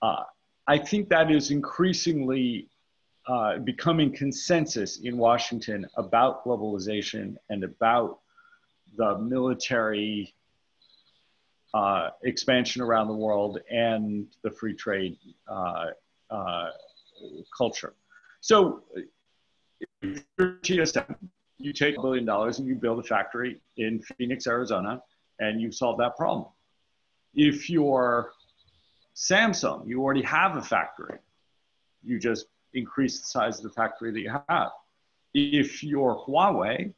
uh, 0.00 0.24
I 0.66 0.78
think 0.78 1.08
that 1.08 1.30
is 1.30 1.50
increasingly 1.50 2.68
uh, 3.26 3.58
becoming 3.58 4.12
consensus 4.12 4.98
in 4.98 5.16
Washington 5.16 5.86
about 5.96 6.44
globalization 6.44 7.36
and 7.50 7.64
about 7.64 8.20
the 8.96 9.18
military 9.18 10.34
uh, 11.74 12.10
expansion 12.22 12.82
around 12.82 13.08
the 13.08 13.14
world 13.14 13.58
and 13.70 14.26
the 14.42 14.50
free 14.50 14.74
trade 14.74 15.16
uh, 15.48 15.86
uh, 16.30 16.70
culture. 17.56 17.94
So, 18.40 18.82
you 20.02 21.72
take 21.72 21.96
a 21.96 22.02
billion 22.02 22.24
dollars 22.24 22.58
and 22.58 22.66
you 22.66 22.74
build 22.74 22.98
a 22.98 23.02
factory 23.02 23.60
in 23.76 24.00
Phoenix, 24.18 24.46
Arizona, 24.46 25.02
and 25.38 25.60
you 25.60 25.70
solve 25.70 25.98
that 25.98 26.16
problem. 26.16 26.48
If 27.34 27.70
you're 27.70 28.32
Samsung, 29.14 29.86
you 29.86 30.02
already 30.02 30.22
have 30.22 30.56
a 30.56 30.62
factory. 30.62 31.18
You 32.02 32.18
just 32.18 32.46
increase 32.74 33.20
the 33.20 33.26
size 33.26 33.58
of 33.58 33.64
the 33.64 33.70
factory 33.70 34.10
that 34.12 34.20
you 34.20 34.32
have. 34.48 34.70
If 35.34 35.82
you're 35.82 36.16
Huawei, 36.26 36.92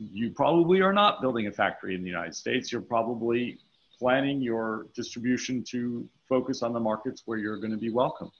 you 0.00 0.30
probably 0.30 0.80
are 0.80 0.92
not 0.92 1.20
building 1.20 1.46
a 1.46 1.52
factory 1.52 1.94
in 1.94 2.02
the 2.02 2.08
United 2.08 2.34
States. 2.34 2.72
You're 2.72 2.80
probably 2.80 3.58
planning 3.98 4.40
your 4.40 4.86
distribution 4.94 5.62
to 5.64 6.08
focus 6.28 6.62
on 6.62 6.72
the 6.72 6.80
markets 6.80 7.22
where 7.26 7.36
you're 7.36 7.58
going 7.58 7.72
to 7.72 7.76
be 7.76 7.90
welcome, 7.90 8.30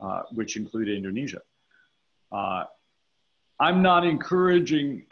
uh, 0.00 0.22
which 0.32 0.56
include 0.56 0.88
Indonesia. 0.88 1.40
Uh, 2.30 2.64
I'm 3.58 3.82
not 3.82 4.06
encouraging 4.06 5.06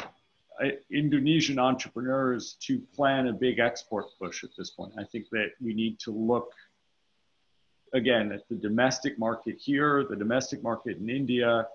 uh, 0.62 0.68
Indonesian 0.92 1.58
entrepreneurs 1.58 2.56
to 2.60 2.78
plan 2.94 3.26
a 3.26 3.32
big 3.32 3.58
export 3.58 4.06
push 4.20 4.44
at 4.44 4.50
this 4.56 4.70
point. 4.70 4.92
I 4.96 5.04
think 5.04 5.26
that 5.32 5.48
we 5.60 5.74
need 5.74 5.98
to 6.00 6.12
look 6.12 6.52
again 7.92 8.30
at 8.30 8.48
the 8.48 8.54
domestic 8.54 9.18
market 9.18 9.56
here, 9.58 10.06
the 10.08 10.16
domestic 10.16 10.62
market 10.62 10.98
in 10.98 11.10
India, 11.10 11.66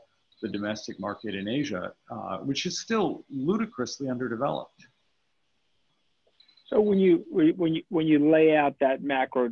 the 0.42 0.50
domestic 0.50 1.00
market 1.00 1.36
in 1.36 1.48
Asia, 1.48 1.94
uh, 2.10 2.38
which 2.40 2.66
is 2.66 2.80
still 2.80 3.24
ludicrously 3.30 4.10
underdeveloped. 4.10 4.88
So 6.68 6.80
when 6.80 7.00
you 7.00 7.26
when 7.30 7.76
you 7.76 7.84
when 7.90 8.08
you 8.08 8.32
lay 8.32 8.56
out 8.56 8.76
that 8.80 9.04
macro 9.04 9.52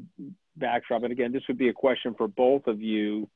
backdrop, 0.56 1.04
and 1.04 1.12
again, 1.12 1.32
this 1.32 1.44
would 1.48 1.58
be 1.58 1.70
a 1.70 1.74
question 1.74 2.16
for 2.18 2.28
both 2.28 2.68
of 2.68 2.82
you. 2.82 3.30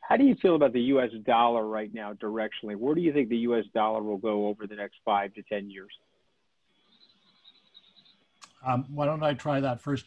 How 0.00 0.16
do 0.16 0.24
you 0.24 0.34
feel 0.36 0.56
about 0.56 0.72
the 0.72 0.80
U.S. 0.82 1.10
dollar 1.24 1.66
right 1.66 1.92
now, 1.92 2.12
directionally? 2.12 2.76
Where 2.76 2.94
do 2.94 3.00
you 3.00 3.12
think 3.12 3.28
the 3.28 3.38
U.S. 3.38 3.64
dollar 3.74 4.02
will 4.02 4.18
go 4.18 4.46
over 4.48 4.66
the 4.66 4.74
next 4.76 4.96
five 5.04 5.32
to 5.34 5.42
ten 5.42 5.70
years? 5.70 5.90
Um, 8.64 8.86
why 8.94 9.06
don't 9.06 9.22
I 9.22 9.34
try 9.34 9.60
that 9.60 9.80
first? 9.80 10.06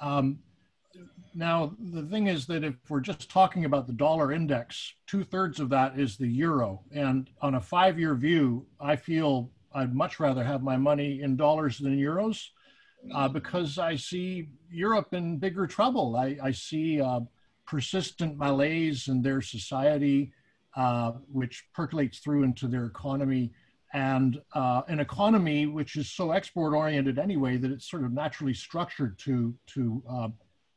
Um, 0.00 0.40
now, 1.34 1.74
the 1.78 2.02
thing 2.02 2.26
is 2.26 2.46
that 2.46 2.64
if 2.64 2.74
we're 2.88 3.00
just 3.00 3.30
talking 3.30 3.64
about 3.64 3.86
the 3.86 3.92
dollar 3.92 4.32
index, 4.32 4.94
two 5.06 5.24
thirds 5.24 5.60
of 5.60 5.68
that 5.70 5.98
is 5.98 6.16
the 6.16 6.28
euro. 6.28 6.82
And 6.92 7.30
on 7.40 7.54
a 7.54 7.60
five 7.60 7.98
year 7.98 8.14
view, 8.14 8.66
I 8.80 8.96
feel 8.96 9.50
I'd 9.72 9.94
much 9.94 10.18
rather 10.20 10.42
have 10.42 10.62
my 10.62 10.76
money 10.76 11.22
in 11.22 11.36
dollars 11.36 11.78
than 11.78 11.98
euros 11.98 12.48
uh, 13.14 13.28
because 13.28 13.78
I 13.78 13.96
see 13.96 14.48
Europe 14.70 15.14
in 15.14 15.38
bigger 15.38 15.66
trouble. 15.66 16.16
I, 16.16 16.36
I 16.42 16.50
see 16.50 17.00
uh, 17.00 17.20
persistent 17.66 18.38
malaise 18.38 19.08
in 19.08 19.22
their 19.22 19.40
society, 19.40 20.32
uh, 20.76 21.12
which 21.30 21.64
percolates 21.74 22.18
through 22.18 22.42
into 22.44 22.66
their 22.66 22.86
economy. 22.86 23.52
And 23.92 24.40
uh, 24.54 24.82
an 24.88 25.00
economy 25.00 25.66
which 25.66 25.96
is 25.96 26.10
so 26.10 26.32
export 26.32 26.74
oriented 26.74 27.18
anyway 27.18 27.56
that 27.56 27.70
it's 27.70 27.90
sort 27.90 28.04
of 28.04 28.12
naturally 28.12 28.54
structured 28.54 29.18
to, 29.20 29.54
to 29.68 30.02
uh, 30.08 30.28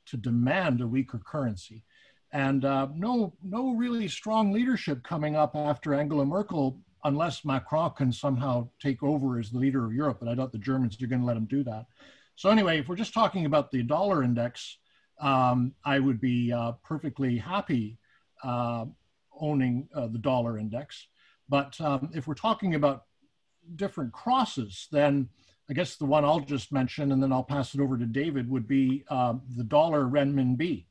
to 0.07 0.17
demand 0.17 0.81
a 0.81 0.87
weaker 0.87 1.19
currency. 1.25 1.83
And 2.33 2.63
uh, 2.63 2.87
no, 2.95 3.33
no 3.43 3.71
really 3.71 4.07
strong 4.07 4.51
leadership 4.51 5.03
coming 5.03 5.35
up 5.35 5.55
after 5.55 5.93
Angela 5.93 6.25
Merkel, 6.25 6.79
unless 7.03 7.43
Macron 7.43 7.91
can 7.91 8.11
somehow 8.11 8.69
take 8.81 9.03
over 9.03 9.39
as 9.39 9.49
the 9.49 9.57
leader 9.57 9.85
of 9.85 9.93
Europe. 9.93 10.17
But 10.19 10.29
I 10.29 10.35
doubt 10.35 10.51
the 10.51 10.57
Germans 10.57 11.01
are 11.01 11.07
going 11.07 11.21
to 11.21 11.25
let 11.25 11.37
him 11.37 11.45
do 11.45 11.63
that. 11.65 11.85
So 12.35 12.49
anyway, 12.49 12.79
if 12.79 12.87
we're 12.87 12.95
just 12.95 13.13
talking 13.13 13.45
about 13.45 13.71
the 13.71 13.83
dollar 13.83 14.23
index, 14.23 14.77
um, 15.19 15.73
I 15.85 15.99
would 15.99 16.19
be 16.19 16.51
uh, 16.51 16.73
perfectly 16.83 17.37
happy 17.37 17.99
uh, 18.43 18.85
owning 19.39 19.87
uh, 19.93 20.07
the 20.07 20.17
dollar 20.17 20.57
index. 20.57 21.07
But 21.49 21.79
um, 21.81 22.09
if 22.13 22.27
we're 22.27 22.33
talking 22.33 22.75
about 22.75 23.05
different 23.75 24.13
crosses, 24.13 24.87
then 24.91 25.29
I 25.71 25.73
guess 25.73 25.95
the 25.95 26.05
one 26.05 26.25
I'll 26.25 26.41
just 26.41 26.73
mention, 26.73 27.13
and 27.13 27.23
then 27.23 27.31
I'll 27.31 27.45
pass 27.45 27.73
it 27.73 27.79
over 27.79 27.97
to 27.97 28.05
David, 28.05 28.49
would 28.49 28.67
be 28.67 29.05
uh, 29.07 29.35
the 29.55 29.63
dollar 29.63 30.03
renminbi. 30.03 30.83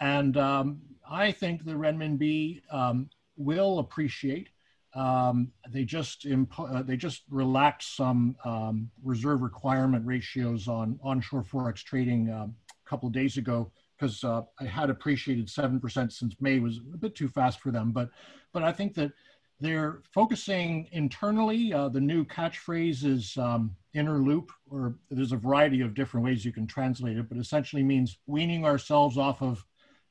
And 0.00 0.38
um, 0.38 0.80
I 1.08 1.30
think 1.30 1.66
the 1.66 1.74
renminbi 1.74 2.62
um, 2.72 3.10
will 3.36 3.80
appreciate. 3.80 4.48
Um, 4.94 5.52
they 5.68 5.84
just 5.84 6.26
uh, 6.58 6.82
they 6.82 6.96
just 6.96 7.24
relaxed 7.28 7.96
some 7.96 8.34
um, 8.46 8.90
reserve 9.02 9.42
requirement 9.42 10.06
ratios 10.06 10.68
on 10.68 10.98
onshore 11.02 11.44
forex 11.44 11.84
trading 11.84 12.30
um, 12.32 12.54
a 12.70 12.88
couple 12.88 13.06
of 13.06 13.12
days 13.12 13.36
ago 13.36 13.70
because 13.98 14.24
uh, 14.24 14.40
I 14.58 14.64
had 14.64 14.88
appreciated 14.88 15.50
seven 15.50 15.78
percent 15.78 16.14
since 16.14 16.34
May 16.40 16.60
was 16.60 16.78
a 16.94 16.96
bit 16.96 17.14
too 17.14 17.28
fast 17.28 17.60
for 17.60 17.70
them. 17.70 17.92
But 17.92 18.08
but 18.54 18.62
I 18.62 18.72
think 18.72 18.94
that 18.94 19.12
they're 19.60 20.02
focusing 20.12 20.88
internally. 20.92 21.72
Uh, 21.72 21.88
the 21.88 22.00
new 22.00 22.24
catchphrase 22.24 23.04
is 23.04 23.36
um, 23.36 23.74
inner 23.94 24.18
loop, 24.18 24.50
or 24.68 24.96
there's 25.10 25.32
a 25.32 25.36
variety 25.36 25.80
of 25.80 25.94
different 25.94 26.24
ways 26.26 26.44
you 26.44 26.52
can 26.52 26.66
translate 26.66 27.16
it, 27.16 27.28
but 27.28 27.38
essentially 27.38 27.82
means 27.82 28.18
weaning 28.26 28.64
ourselves 28.64 29.16
off 29.16 29.42
of 29.42 29.64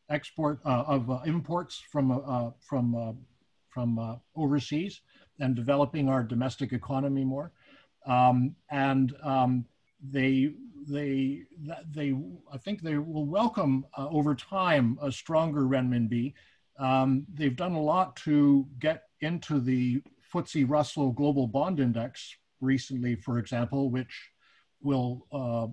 export 0.10 0.60
uh, 0.65 0.84
of 0.88 1.10
uh, 1.10 1.19
imports 1.25 1.82
from 1.91 2.12
uh, 2.12 2.17
uh, 2.17 2.51
from 2.60 2.95
uh, 2.95 3.13
from 3.69 4.19
overseas 4.36 5.01
and 5.39 5.56
developing 5.56 6.08
our 6.08 6.23
domestic 6.23 6.73
economy 6.73 7.23
more. 7.23 7.51
Um, 8.06 8.56
and 8.69 9.15
um, 9.23 9.65
they 10.01 10.53
they 10.88 11.43
they 11.91 12.13
I 12.51 12.58
think 12.58 12.82
they 12.82 12.97
will 12.97 13.25
welcome 13.25 13.86
over 13.97 14.36
time 14.36 14.97
a 15.01 15.12
stronger 15.12 15.62
renminbi. 15.62 16.34
Um, 16.79 17.25
they've 17.33 17.55
done 17.55 17.73
a 17.73 17.81
lot 17.81 18.15
to 18.17 18.67
get 18.79 19.03
into 19.21 19.59
the 19.59 20.01
FTSE 20.33 20.69
Russell 20.69 21.12
Global 21.12 21.47
Bond 21.47 21.79
Index 21.79 22.36
recently, 22.62 23.15
for 23.15 23.38
example, 23.38 23.89
which 23.89 24.31
will 24.81 25.25
uh, 25.31 25.67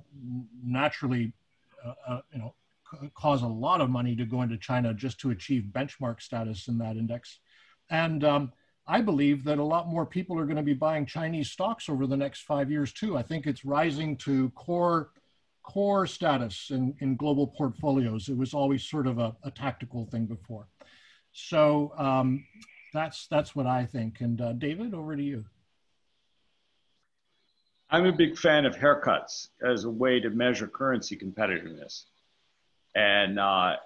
naturally, 0.63 1.33
uh, 1.85 1.95
uh, 2.07 2.21
you 2.33 2.39
know, 2.39 2.55
cause 3.15 3.43
a 3.43 3.47
lot 3.47 3.81
of 3.81 3.89
money 3.89 4.17
to 4.17 4.25
go 4.25 4.43
into 4.43 4.57
China 4.57 4.93
just 4.93 5.19
to 5.21 5.31
achieve 5.31 5.65
benchmark 5.73 6.21
status 6.21 6.69
in 6.69 6.77
that 6.79 6.97
index. 6.97 7.39
And 7.89 8.25
um, 8.25 8.53
I 8.87 9.01
believe 9.01 9.45
that 9.45 9.59
a 9.59 9.65
lot 9.65 9.89
more 9.89 10.05
people 10.05 10.39
are 10.39 10.45
going 10.45 10.57
to 10.57 10.63
be 10.63 10.75
buying 10.75 11.07
Chinese 11.07 11.51
stocks 11.51 11.89
over 11.89 12.07
the 12.07 12.17
next 12.17 12.43
five 12.43 12.71
years 12.71 12.93
too. 12.93 13.17
I 13.17 13.23
think 13.23 13.47
it's 13.47 13.65
rising 13.65 14.17
to 14.19 14.51
core 14.51 15.11
core 15.63 16.07
status 16.07 16.71
in, 16.71 16.95
in 17.01 17.17
global 17.17 17.47
portfolios. 17.47 18.29
It 18.29 18.37
was 18.37 18.55
always 18.55 18.83
sort 18.83 19.07
of 19.07 19.19
a, 19.19 19.37
a 19.45 19.51
tactical 19.51 20.07
thing 20.07 20.27
before. 20.27 20.67
So 21.33 21.93
um, 21.97 22.45
that's 22.93 23.27
that's 23.29 23.55
what 23.55 23.67
I 23.67 23.87
think. 23.87 24.21
And 24.21 24.41
uh, 24.41 24.53
David, 24.53 24.95
over 24.95 25.17
to 25.17 25.23
you. 25.23 25.45
I'm 27.91 28.07
a 28.07 28.13
big 28.13 28.39
fan 28.39 28.67
of 28.67 28.77
haircuts 28.77 29.49
as 29.63 29.85
a 29.85 29.91
way 29.91 30.21
to 30.21 30.31
measure 30.31 30.69
currency 30.69 31.17
competitiveness, 31.17 32.05
and 32.95 33.39
uh, 33.39 33.77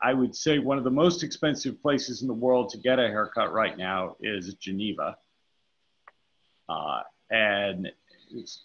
I 0.00 0.12
would 0.12 0.36
say 0.36 0.58
one 0.58 0.76
of 0.76 0.84
the 0.84 0.90
most 0.90 1.22
expensive 1.22 1.80
places 1.80 2.20
in 2.20 2.28
the 2.28 2.34
world 2.34 2.68
to 2.70 2.78
get 2.78 2.98
a 2.98 3.08
haircut 3.08 3.52
right 3.52 3.76
now 3.78 4.16
is 4.20 4.52
Geneva, 4.54 5.16
uh, 6.68 7.00
and 7.30 7.90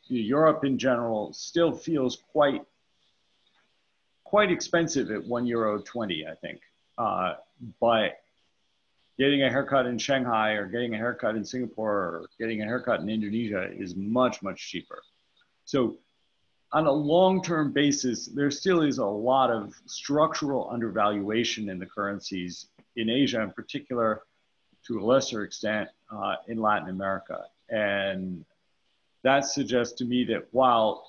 Europe 0.08 0.66
in 0.66 0.78
general 0.78 1.32
still 1.32 1.72
feels 1.72 2.18
quite 2.32 2.64
quite 4.26 4.52
expensive 4.52 5.10
at 5.10 5.24
one 5.24 5.46
euro 5.46 5.82
twenty, 5.82 6.28
I 6.28 6.36
think. 6.36 6.60
Uh, 6.98 7.36
but 7.80 8.20
getting 9.18 9.44
a 9.44 9.50
haircut 9.50 9.86
in 9.86 9.98
Shanghai 9.98 10.52
or 10.52 10.66
getting 10.66 10.94
a 10.94 10.98
haircut 10.98 11.36
in 11.36 11.46
Singapore 11.46 11.92
or 11.92 12.30
getting 12.40 12.62
a 12.62 12.66
haircut 12.66 13.00
in 13.02 13.10
Indonesia 13.10 13.70
is 13.72 13.96
much, 13.96 14.42
much 14.42 14.70
cheaper. 14.70 15.02
So 15.66 15.98
on 16.72 16.88
a 16.88 16.92
long-term 16.92 17.72
basis, 17.72 18.26
there 18.26 18.50
still 18.50 18.82
is 18.82 18.98
a 18.98 19.06
lot 19.06 19.52
of 19.52 19.74
structural 19.86 20.70
undervaluation 20.72 21.70
in 21.70 21.78
the 21.78 21.86
currencies 21.86 22.68
in 22.96 23.10
Asia, 23.10 23.42
in 23.42 23.52
particular, 23.52 24.24
to 24.88 25.00
a 25.00 25.04
lesser 25.04 25.44
extent, 25.44 25.90
uh, 26.12 26.36
in 26.48 26.58
Latin 26.58 26.90
America. 26.90 27.46
And 27.70 28.44
that 29.24 29.46
suggests 29.46 29.94
to 30.00 30.06
me 30.06 30.26
that 30.26 30.48
while 30.52 31.08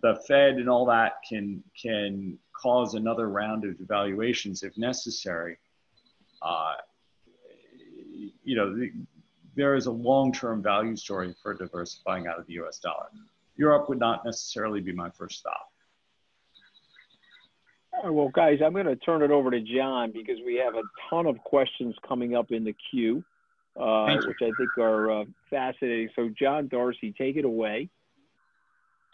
the 0.00 0.16
Fed 0.26 0.54
and 0.54 0.68
all 0.68 0.86
that 0.86 1.14
can 1.28 1.62
can 1.80 2.38
cause 2.52 2.94
another 2.94 3.28
round 3.28 3.64
of 3.64 3.74
devaluations 3.74 4.62
if 4.62 4.76
necessary, 4.78 5.58
uh, 6.42 6.74
you 8.44 8.56
know, 8.56 8.74
the, 8.74 8.92
there 9.54 9.74
is 9.74 9.86
a 9.86 9.90
long-term 9.90 10.62
value 10.62 10.96
story 10.96 11.34
for 11.42 11.54
diversifying 11.54 12.26
out 12.26 12.38
of 12.38 12.46
the 12.46 12.54
U.S. 12.54 12.78
dollar. 12.78 13.06
Europe 13.56 13.88
would 13.88 13.98
not 13.98 14.24
necessarily 14.24 14.80
be 14.80 14.92
my 14.92 15.10
first 15.10 15.38
stop. 15.38 15.70
well, 18.04 18.28
guys, 18.28 18.60
I'm 18.64 18.72
going 18.72 18.86
to 18.86 18.96
turn 18.96 19.22
it 19.22 19.30
over 19.30 19.50
to 19.50 19.60
John 19.60 20.12
because 20.12 20.38
we 20.44 20.56
have 20.56 20.74
a 20.74 20.82
ton 21.10 21.26
of 21.26 21.38
questions 21.44 21.94
coming 22.06 22.34
up 22.34 22.50
in 22.50 22.64
the 22.64 22.74
queue, 22.90 23.22
uh, 23.78 24.16
which 24.26 24.38
I 24.40 24.50
think 24.56 24.78
are 24.78 25.20
uh, 25.20 25.24
fascinating. 25.50 26.08
So, 26.16 26.30
John 26.38 26.68
Darcy, 26.68 27.14
take 27.16 27.36
it 27.36 27.44
away. 27.44 27.90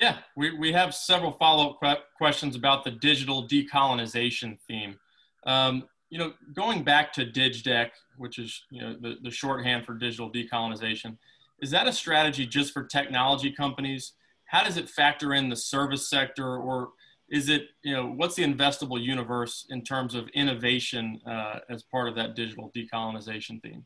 Yeah, 0.01 0.19
we, 0.37 0.57
we 0.57 0.73
have 0.73 0.95
several 0.95 1.33
follow 1.33 1.77
up 1.83 2.05
questions 2.17 2.55
about 2.55 2.85
the 2.85 2.93
digital 2.93 3.49
decolonization 3.49 4.59
theme. 4.69 4.97
Um, 5.45 5.85
you 6.11 6.19
know, 6.19 6.33
going 6.55 6.85
back 6.85 7.13
to 7.15 7.27
DigDec, 7.27 7.91
which 8.17 8.39
is 8.39 8.63
you 8.71 8.81
know 8.81 8.97
the, 9.01 9.17
the 9.23 9.31
shorthand 9.31 9.85
for 9.85 9.95
digital 9.95 10.31
decolonization, 10.31 11.17
is 11.61 11.71
that 11.73 11.89
a 11.89 11.93
strategy 11.93 12.47
just 12.47 12.73
for 12.73 12.85
technology 12.85 13.51
companies? 13.51 14.13
How 14.47 14.63
does 14.65 14.77
it 14.77 14.89
factor 14.89 15.35
in 15.35 15.49
the 15.49 15.57
service 15.57 16.09
sector, 16.09 16.57
or 16.57 16.91
is 17.29 17.49
it 17.49 17.69
you 17.83 17.93
know 17.93 18.07
what's 18.07 18.37
the 18.37 18.45
investable 18.45 19.03
universe 19.03 19.67
in 19.71 19.83
terms 19.83 20.15
of 20.15 20.29
innovation 20.29 21.21
uh, 21.27 21.59
as 21.69 21.83
part 21.83 22.09
of 22.09 22.15
that 22.15 22.37
digital 22.37 22.73
decolonization 22.75 23.61
theme? 23.63 23.85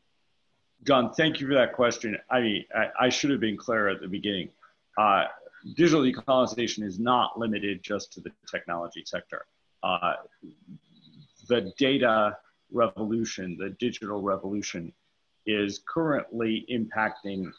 John, 0.85 1.13
thank 1.13 1.39
you 1.39 1.47
for 1.47 1.53
that 1.55 1.73
question. 1.73 2.17
I 2.29 2.41
mean, 2.41 2.65
I, 2.75 3.05
I 3.05 3.09
should 3.09 3.31
have 3.31 3.39
been 3.39 3.57
clear 3.57 3.89
at 3.89 4.01
the 4.01 4.07
beginning. 4.07 4.49
Uh, 4.97 5.25
digital 5.75 6.01
decolonization 6.01 6.83
is 6.83 6.99
not 6.99 7.39
limited 7.39 7.81
just 7.83 8.11
to 8.13 8.21
the 8.21 8.31
technology 8.49 9.03
sector. 9.05 9.45
Uh, 9.81 10.13
the 11.47 11.73
data 11.77 12.37
revolution, 12.71 13.57
the 13.57 13.69
digital 13.79 14.21
revolution, 14.21 14.91
is 15.45 15.81
currently 15.87 16.65
impacting 16.71 17.51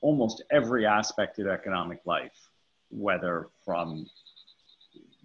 almost 0.00 0.42
every 0.50 0.86
aspect 0.86 1.38
of 1.38 1.46
economic 1.46 2.00
life, 2.04 2.48
whether 2.90 3.48
from 3.64 4.06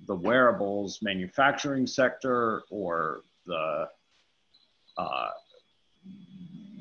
the 0.07 0.15
wearables 0.15 0.99
manufacturing 1.01 1.87
sector 1.87 2.63
or 2.69 3.21
the 3.45 3.87
uh, 4.97 5.29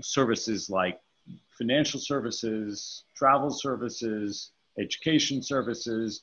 services 0.01 0.69
like 0.71 1.01
financial 1.57 1.99
services, 1.99 3.05
travel 3.17 3.51
services, 3.51 4.53
education 4.79 5.43
services, 5.43 6.23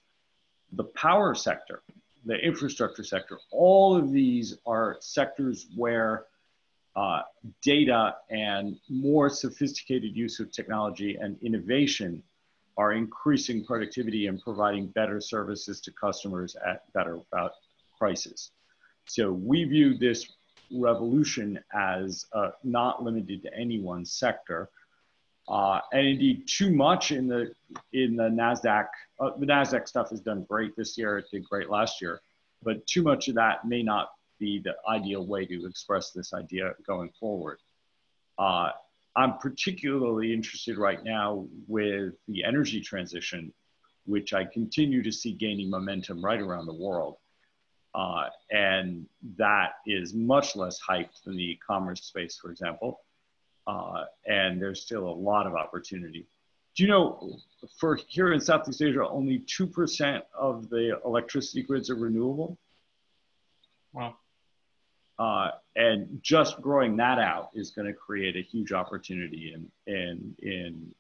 the 0.73 0.83
power 0.83 1.35
sector 1.35 1.83
the 2.25 2.35
infrastructure 2.35 3.03
sector. 3.03 3.39
All 3.51 3.95
of 3.95 4.11
these 4.11 4.57
are 4.65 4.97
sectors 4.99 5.67
where 5.75 6.25
uh, 6.95 7.21
data 7.61 8.15
and 8.29 8.77
more 8.89 9.29
sophisticated 9.29 10.15
use 10.15 10.39
of 10.39 10.51
technology 10.51 11.17
and 11.19 11.37
innovation 11.41 12.21
are 12.77 12.93
increasing 12.93 13.65
productivity 13.65 14.27
and 14.27 14.41
providing 14.41 14.87
better 14.87 15.19
services 15.19 15.79
to 15.81 15.91
customers 15.91 16.55
at 16.65 16.91
better 16.93 17.19
prices. 17.97 18.51
So 19.05 19.31
we 19.31 19.63
view 19.65 19.97
this 19.97 20.27
revolution 20.71 21.59
as 21.73 22.25
uh, 22.33 22.51
not 22.63 23.03
limited 23.03 23.43
to 23.43 23.53
any 23.53 23.79
one 23.79 24.05
sector. 24.05 24.69
Uh, 25.47 25.79
and 25.91 26.07
indeed, 26.07 26.47
too 26.47 26.71
much 26.71 27.11
in 27.11 27.27
the 27.27 27.53
in 27.91 28.15
the 28.15 28.29
Nasdaq. 28.29 28.87
Uh, 29.19 29.31
the 29.37 29.45
Nasdaq 29.45 29.87
stuff 29.87 30.09
has 30.09 30.21
done 30.21 30.45
great 30.49 30.75
this 30.75 30.97
year. 30.97 31.17
It 31.17 31.25
did 31.31 31.43
great 31.43 31.69
last 31.69 32.01
year, 32.01 32.21
but 32.63 32.85
too 32.87 33.03
much 33.03 33.27
of 33.27 33.35
that 33.35 33.65
may 33.65 33.83
not 33.83 34.11
be 34.39 34.59
the 34.59 34.75
ideal 34.89 35.25
way 35.25 35.45
to 35.45 35.65
express 35.65 36.11
this 36.11 36.33
idea 36.33 36.73
going 36.87 37.11
forward. 37.19 37.59
Uh, 38.37 38.69
I'm 39.15 39.37
particularly 39.37 40.33
interested 40.33 40.77
right 40.77 41.03
now 41.03 41.45
with 41.67 42.13
the 42.27 42.43
energy 42.43 42.81
transition, 42.81 43.53
which 44.05 44.33
I 44.33 44.45
continue 44.45 45.03
to 45.03 45.11
see 45.11 45.33
gaining 45.33 45.69
momentum 45.69 46.23
right 46.23 46.39
around 46.39 46.65
the 46.65 46.73
world. 46.73 47.17
Uh, 47.93 48.29
and 48.49 49.05
that 49.37 49.73
is 49.85 50.15
much 50.15 50.55
less 50.55 50.79
hyped 50.81 51.21
than 51.25 51.35
the 51.35 51.51
e-commerce 51.51 52.01
space, 52.05 52.39
for 52.41 52.49
example 52.49 53.01
uh, 53.67 54.05
and 54.25 54.61
there's 54.61 54.81
still 54.81 55.07
a 55.07 55.13
lot 55.13 55.47
of 55.47 55.55
opportunity. 55.55 56.25
Do 56.75 56.83
you 56.83 56.89
know, 56.89 57.37
for 57.79 57.99
here 58.07 58.33
in 58.33 58.39
Southeast 58.39 58.81
Asia, 58.81 59.07
only 59.07 59.39
2% 59.39 60.21
of 60.37 60.69
the 60.69 60.99
electricity 61.05 61.61
grids 61.61 61.89
are 61.89 61.95
renewable? 61.95 62.57
Wow. 63.93 64.15
Uh, 65.19 65.51
and 65.75 66.19
just 66.23 66.59
growing 66.61 66.97
that 66.97 67.19
out 67.19 67.51
is 67.53 67.69
going 67.69 67.87
to 67.87 67.93
create 67.93 68.35
a 68.35 68.41
huge 68.41 68.71
opportunity 68.71 69.53
in, 69.53 69.93
in, 69.93 70.35
in 70.41 70.95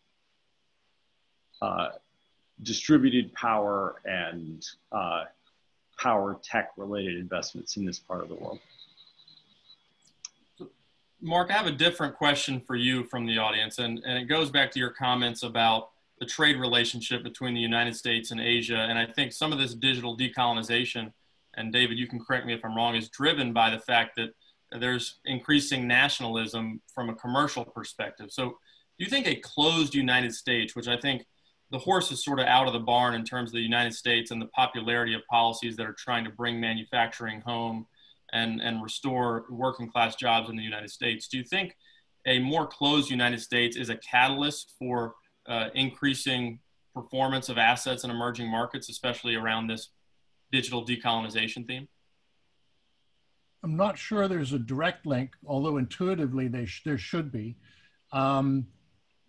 uh, 1.61 1.89
distributed 2.61 3.33
power 3.33 3.95
and 4.05 4.63
uh, 4.91 5.23
power 5.97 6.39
tech 6.43 6.71
related 6.77 7.17
investments 7.17 7.77
in 7.77 7.85
this 7.85 7.97
part 7.97 8.21
of 8.21 8.29
the 8.29 8.35
world. 8.35 8.59
Mark, 11.23 11.51
I 11.51 11.53
have 11.53 11.67
a 11.67 11.71
different 11.71 12.17
question 12.17 12.59
for 12.59 12.75
you 12.75 13.05
from 13.05 13.25
the 13.25 13.37
audience, 13.37 13.79
and, 13.79 14.01
and 14.05 14.17
it 14.17 14.25
goes 14.25 14.51
back 14.51 14.69
to 14.71 14.79
your 14.79 14.89
comments 14.89 15.43
about 15.43 15.91
the 16.19 16.25
trade 16.25 16.59
relationship 16.59 17.23
between 17.23 17.53
the 17.53 17.61
United 17.61 17.95
States 17.95 18.31
and 18.31 18.41
Asia. 18.41 18.75
And 18.75 18.99
I 18.99 19.05
think 19.05 19.31
some 19.31 19.53
of 19.53 19.57
this 19.57 19.73
digital 19.73 20.17
decolonization, 20.17 21.13
and 21.55 21.71
David, 21.71 21.97
you 21.97 22.07
can 22.07 22.19
correct 22.19 22.45
me 22.45 22.53
if 22.53 22.65
I'm 22.65 22.75
wrong, 22.75 22.95
is 22.95 23.07
driven 23.07 23.53
by 23.53 23.69
the 23.69 23.79
fact 23.79 24.17
that 24.17 24.31
there's 24.77 25.19
increasing 25.23 25.87
nationalism 25.87 26.81
from 26.93 27.09
a 27.09 27.15
commercial 27.15 27.63
perspective. 27.63 28.29
So, 28.29 28.57
do 28.99 29.05
you 29.05 29.09
think 29.09 29.25
a 29.25 29.35
closed 29.35 29.95
United 29.95 30.33
States, 30.33 30.75
which 30.75 30.89
I 30.89 30.97
think 30.97 31.25
the 31.71 31.79
horse 31.79 32.11
is 32.11 32.23
sort 32.23 32.39
of 32.39 32.47
out 32.47 32.67
of 32.67 32.73
the 32.73 32.79
barn 32.79 33.15
in 33.15 33.23
terms 33.23 33.49
of 33.49 33.53
the 33.53 33.61
United 33.61 33.93
States 33.93 34.31
and 34.31 34.41
the 34.41 34.47
popularity 34.47 35.13
of 35.13 35.21
policies 35.27 35.77
that 35.77 35.85
are 35.85 35.95
trying 35.97 36.25
to 36.25 36.29
bring 36.31 36.59
manufacturing 36.59 37.39
home 37.41 37.87
and, 38.33 38.61
and 38.61 38.83
restore 38.83 39.45
working 39.49 39.89
class 39.89 40.15
jobs 40.15 40.49
in 40.49 40.57
the 40.57 40.63
United 40.63 40.89
States. 40.89 41.27
Do 41.27 41.37
you 41.37 41.43
think 41.43 41.75
a 42.25 42.39
more 42.39 42.67
closed 42.67 43.09
United 43.09 43.39
States 43.39 43.77
is 43.77 43.89
a 43.89 43.97
catalyst 43.97 44.73
for 44.79 45.13
uh, 45.47 45.69
increasing 45.75 46.59
performance 46.93 47.49
of 47.49 47.57
assets 47.57 48.03
in 48.03 48.09
emerging 48.09 48.49
markets, 48.49 48.89
especially 48.89 49.35
around 49.35 49.67
this 49.67 49.89
digital 50.51 50.85
decolonization 50.85 51.65
theme? 51.67 51.87
I'm 53.63 53.77
not 53.77 53.97
sure 53.97 54.27
there's 54.27 54.53
a 54.53 54.59
direct 54.59 55.05
link, 55.05 55.31
although 55.45 55.77
intuitively 55.77 56.49
sh- 56.65 56.81
there 56.83 56.97
should 56.97 57.31
be, 57.31 57.55
um, 58.11 58.67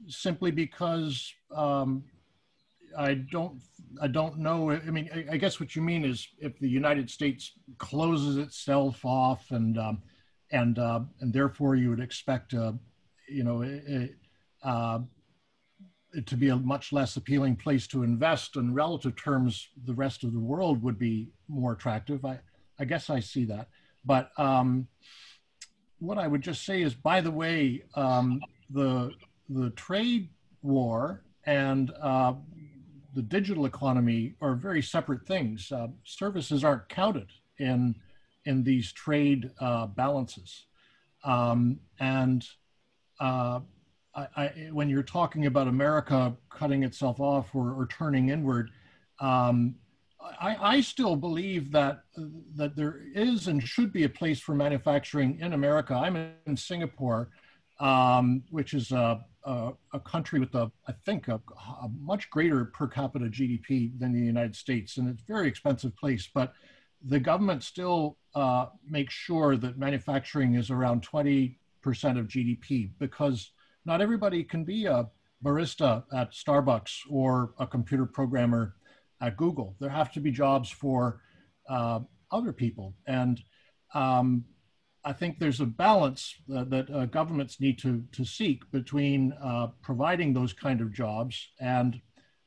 simply 0.09 0.51
because 0.51 1.33
um, 1.55 2.05
I 2.97 3.15
don't 3.15 3.61
I 4.01 4.09
don't 4.09 4.39
know. 4.39 4.71
I 4.73 4.91
mean, 4.91 5.09
I, 5.15 5.35
I, 5.35 5.37
guess 5.37 5.61
what 5.61 5.77
you 5.77 5.83
mean 5.83 6.05
is 6.05 6.27
if 6.41 6.59
the 6.59 6.69
United 6.69 7.09
States 7.09 7.53
closes 7.79 8.37
itself 8.39 9.05
off 9.05 9.51
and 9.51 9.79
um, 9.79 10.03
and 10.51 10.79
uh, 10.79 11.01
and 11.21 11.33
therefore 11.33 11.75
you 11.75 11.91
would 11.91 12.01
expect 12.01 12.53
a, 12.53 12.75
you 13.29 13.45
know 13.45 13.63
uh, 14.63 14.99
it 16.13 16.27
to 16.27 16.37
be 16.37 16.49
a 16.49 16.57
much 16.57 16.93
less 16.93 17.17
appealing 17.17 17.57
place 17.57 17.87
to 17.89 18.03
invest 18.03 18.57
in 18.57 18.73
relative 18.73 19.17
terms 19.17 19.69
the 19.85 19.95
rest 19.95 20.25
of 20.25 20.33
the 20.33 20.39
world 20.39 20.83
would 20.83 20.99
be 20.99 21.29
more 21.49 21.73
attractive 21.73 22.25
i 22.25 22.39
i 22.79 22.85
guess 22.85 23.11
i 23.11 23.19
see 23.21 23.45
that 23.45 23.69
but 24.05 24.31
um, 24.39 24.87
what 25.99 26.19
i 26.19 26.27
would 26.27 26.41
just 26.41 26.65
say 26.65 26.83
is 26.83 26.95
by 26.95 27.21
the 27.21 27.31
way 27.31 27.83
um, 27.97 28.41
the 28.71 29.11
the 29.49 29.71
trade 29.71 30.29
war 30.63 31.23
and 31.47 31.93
uh, 32.01 32.33
the 33.15 33.23
digital 33.23 33.67
economy 33.67 34.35
are 34.41 34.55
very 34.55 34.83
separate 34.83 35.27
things. 35.27 35.71
Uh, 35.71 35.89
services 36.05 36.65
aren't 36.65 36.89
counted 36.89 37.31
in 37.59 37.95
in 38.47 38.63
these 38.63 38.93
trade 38.93 39.51
uh, 39.61 39.87
balances, 39.87 40.67
um, 41.25 41.79
and 41.99 42.47
uh, 43.21 43.61
I, 44.15 44.27
I, 44.37 44.47
when 44.73 44.89
you're 44.89 45.03
talking 45.03 45.47
about 45.47 45.67
America 45.67 46.37
cutting 46.51 46.83
itself 46.83 47.21
off 47.21 47.55
or, 47.55 47.73
or 47.73 47.87
turning 47.87 48.29
inward, 48.29 48.71
um, 49.21 49.77
I, 50.21 50.57
I 50.77 50.81
still 50.81 51.17
believe 51.17 51.71
that 51.73 52.05
that 52.57 52.77
there 52.77 53.01
is 53.15 53.49
and 53.49 53.63
should 53.63 53.93
be 53.93 54.05
a 54.05 54.09
place 54.09 54.41
for 54.41 54.55
manufacturing 54.55 55.39
in 55.41 55.53
America. 55.53 55.95
I'm 55.95 56.17
in 56.47 56.57
Singapore, 56.57 57.31
um, 57.81 58.43
which 58.51 58.75
is 58.75 58.93
a, 58.93 59.25
a, 59.45 59.73
a, 59.93 60.01
country 60.01 60.39
with 60.39 60.55
a 60.55 60.71
I 60.87 60.93
think 61.05 61.29
a, 61.29 61.41
a, 61.83 61.89
much 62.01 62.31
greater 62.31 62.67
per 62.67 62.87
capita 62.87 63.27
GDP 63.27 63.99
than 63.99 64.13
the 64.13 64.21
United 64.21 64.55
States, 64.55 64.97
and 64.97 65.09
it's 65.09 65.23
a 65.23 65.27
very 65.27 65.49
expensive 65.49 65.97
place. 65.97 66.29
But 66.33 66.53
the 67.05 67.19
government 67.19 67.63
still 67.65 68.17
uh, 68.35 68.67
makes 68.89 69.13
sure 69.13 69.57
that 69.57 69.79
manufacturing 69.79 70.55
is 70.55 70.71
around 70.71 71.03
20 71.03 71.59
percent 71.83 72.19
of 72.19 72.29
GDP 72.29 72.91
because 72.99 73.51
not 73.85 74.01
everybody 74.01 74.43
can 74.43 74.65
be 74.65 74.87
a 74.87 75.07
barista 75.45 76.05
at 76.15 76.33
Starbucks 76.33 77.01
or 77.11 77.55
a 77.59 77.67
computer 77.67 78.07
programmer 78.07 78.75
at 79.21 79.37
Google. 79.37 79.77
There 79.79 79.91
have 79.91 80.11
to 80.13 80.21
be 80.21 80.31
jobs 80.31 80.71
for 80.71 81.21
uh, 81.69 82.01
other 82.31 82.53
people. 82.53 82.95
And 83.07 83.43
um, 83.93 84.45
I 85.05 85.13
think 85.13 85.39
there's 85.39 85.61
a 85.61 85.67
balance 85.67 86.35
uh, 86.55 86.65
that 86.65 86.91
uh, 86.91 87.07
governments 87.07 87.61
need 87.61 87.79
to, 87.81 88.03
to 88.13 88.25
seek 88.25 88.71
between 88.71 89.33
uh, 89.43 89.69
providing 89.83 90.33
those 90.33 90.53
kind 90.53 90.81
of 90.81 90.93
jobs 90.93 91.49
and, 91.61 92.01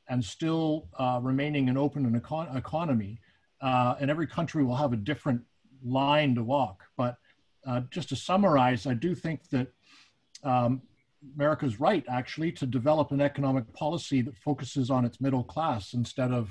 and 0.08 0.24
still 0.24 0.88
uh, 0.98 1.20
remaining 1.22 1.68
an 1.68 1.76
open 1.76 2.20
econ- 2.20 2.56
economy. 2.56 3.20
Uh, 3.60 3.94
and 4.00 4.10
every 4.10 4.26
country 4.26 4.64
will 4.64 4.76
have 4.76 4.92
a 4.92 4.96
different 4.96 5.40
line 5.84 6.34
to 6.34 6.42
walk. 6.42 6.84
But 6.96 7.16
just 7.90 8.08
to 8.08 8.16
summarize, 8.16 8.86
I 8.86 8.94
do 8.94 9.14
think 9.14 9.48
that 9.50 9.68
um, 10.42 10.80
America's 11.34 11.80
right, 11.80 12.04
actually, 12.08 12.52
to 12.52 12.66
develop 12.66 13.10
an 13.10 13.20
economic 13.20 13.72
policy 13.72 14.22
that 14.22 14.36
focuses 14.36 14.90
on 14.90 15.04
its 15.04 15.20
middle 15.20 15.44
class 15.44 15.92
instead 15.92 16.32
of 16.32 16.50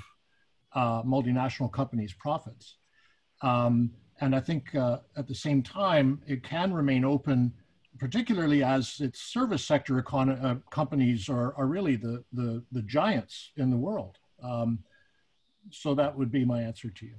uh, 0.74 1.02
multinational 1.02 1.72
companies' 1.72 2.12
profits. 2.12 2.76
Um, 3.42 3.90
and 4.20 4.34
I 4.34 4.40
think 4.40 4.74
uh, 4.74 4.98
at 5.16 5.26
the 5.26 5.34
same 5.34 5.62
time, 5.62 6.20
it 6.26 6.42
can 6.42 6.72
remain 6.72 7.04
open, 7.04 7.52
particularly 7.98 8.64
as 8.64 9.00
its 9.00 9.20
service 9.20 9.64
sector 9.64 10.02
econ- 10.02 10.44
uh, 10.44 10.56
companies 10.70 11.28
are, 11.28 11.54
are 11.56 11.66
really 11.66 11.96
the, 11.96 12.24
the, 12.32 12.62
the 12.72 12.82
giants 12.82 13.52
in 13.56 13.70
the 13.70 13.76
world. 13.76 14.18
Um, 14.42 14.80
so 15.70 15.94
that 15.94 16.16
would 16.16 16.30
be 16.30 16.44
my 16.44 16.62
answer 16.62 16.90
to 16.90 17.06
you. 17.06 17.14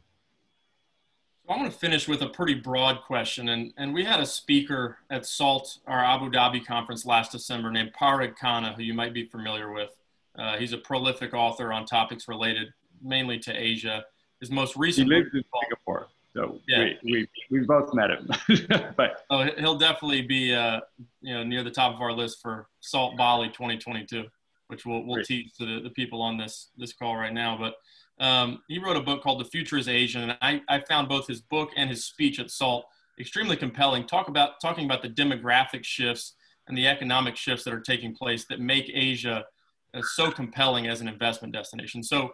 I 1.50 1.58
want 1.58 1.72
to 1.72 1.78
finish 1.78 2.08
with 2.08 2.22
a 2.22 2.30
pretty 2.30 2.54
broad 2.54 3.02
question. 3.02 3.50
And, 3.50 3.74
and 3.78 3.92
we 3.92 4.04
had 4.04 4.20
a 4.20 4.26
speaker 4.26 4.98
at 5.10 5.26
SALT, 5.26 5.80
our 5.88 6.04
Abu 6.04 6.30
Dhabi 6.30 6.64
conference 6.64 7.08
last 7.08 7.32
December, 7.32 7.72
named 7.72 7.92
Parag 8.00 8.36
Khanna, 8.38 8.76
who 8.76 8.84
you 8.84 8.94
might 8.94 9.16
be 9.16 9.26
familiar 9.26 9.72
with. 9.72 9.90
Uh, 10.38 10.58
he's 10.58 10.74
a 10.74 10.78
prolific 10.78 11.34
author 11.34 11.74
on 11.74 11.86
topics 11.86 12.28
related 12.28 12.68
mainly 13.02 13.40
to 13.40 13.52
Asia. 13.52 14.06
His 14.40 14.52
most 14.52 14.76
recent 14.76 15.08
he 15.08 15.16
lives 15.16 15.30
in 15.34 15.44
Singapore, 15.64 16.10
so 16.36 16.60
yeah. 16.68 16.90
we, 17.04 17.28
we, 17.52 17.60
we 17.60 17.66
both 17.66 17.94
met 17.94 18.12
him. 18.12 18.30
but 18.98 19.26
oh, 19.30 19.50
he'll 19.58 19.78
definitely 19.78 20.22
be 20.22 20.54
uh, 20.54 20.80
you 21.22 21.34
know 21.34 21.44
near 21.44 21.64
the 21.64 21.72
top 21.72 21.96
of 21.96 22.02
our 22.02 22.12
list 22.12 22.40
for 22.42 22.68
SALT 22.82 23.18
Bali 23.18 23.48
2022, 23.48 24.26
which 24.68 24.86
we'll 24.86 25.06
we'll 25.06 25.24
tease 25.24 25.54
to 25.58 25.66
the, 25.66 25.82
the 25.82 25.90
people 25.90 26.22
on 26.22 26.38
this 26.38 26.70
this 26.78 26.94
call 26.94 27.16
right 27.16 27.34
now. 27.34 27.58
But 27.58 27.76
um, 28.24 28.62
he 28.68 28.80
wrote 28.80 28.98
a 28.98 29.02
book 29.02 29.24
called 29.24 29.40
The 29.40 29.50
Future 29.50 29.78
is 29.78 29.88
Asian, 29.88 30.30
and 30.30 30.38
I, 30.42 30.62
I 30.68 30.80
found 30.82 31.10
both 31.10 31.28
his 31.28 31.42
book 31.42 31.72
and 31.76 31.90
his 31.90 32.06
speech 32.06 32.40
at 32.40 32.52
SALT 32.52 32.86
extremely 33.20 33.58
compelling. 33.58 34.06
Talk 34.06 34.28
about 34.28 34.62
talking 34.62 34.86
about 34.86 35.02
the 35.02 35.10
demographic 35.10 35.84
shifts 35.84 36.36
and 36.68 36.78
the 36.78 36.88
economic 36.88 37.36
shifts 37.36 37.64
that 37.64 37.74
are 37.74 37.82
taking 37.82 38.14
place 38.14 38.46
that 38.46 38.60
make 38.60 38.92
Asia 38.94 39.46
uh, 39.94 40.02
so 40.14 40.32
compelling 40.32 40.88
as 40.88 41.02
an 41.02 41.08
investment 41.08 41.54
destination. 41.54 42.04
So 42.04 42.32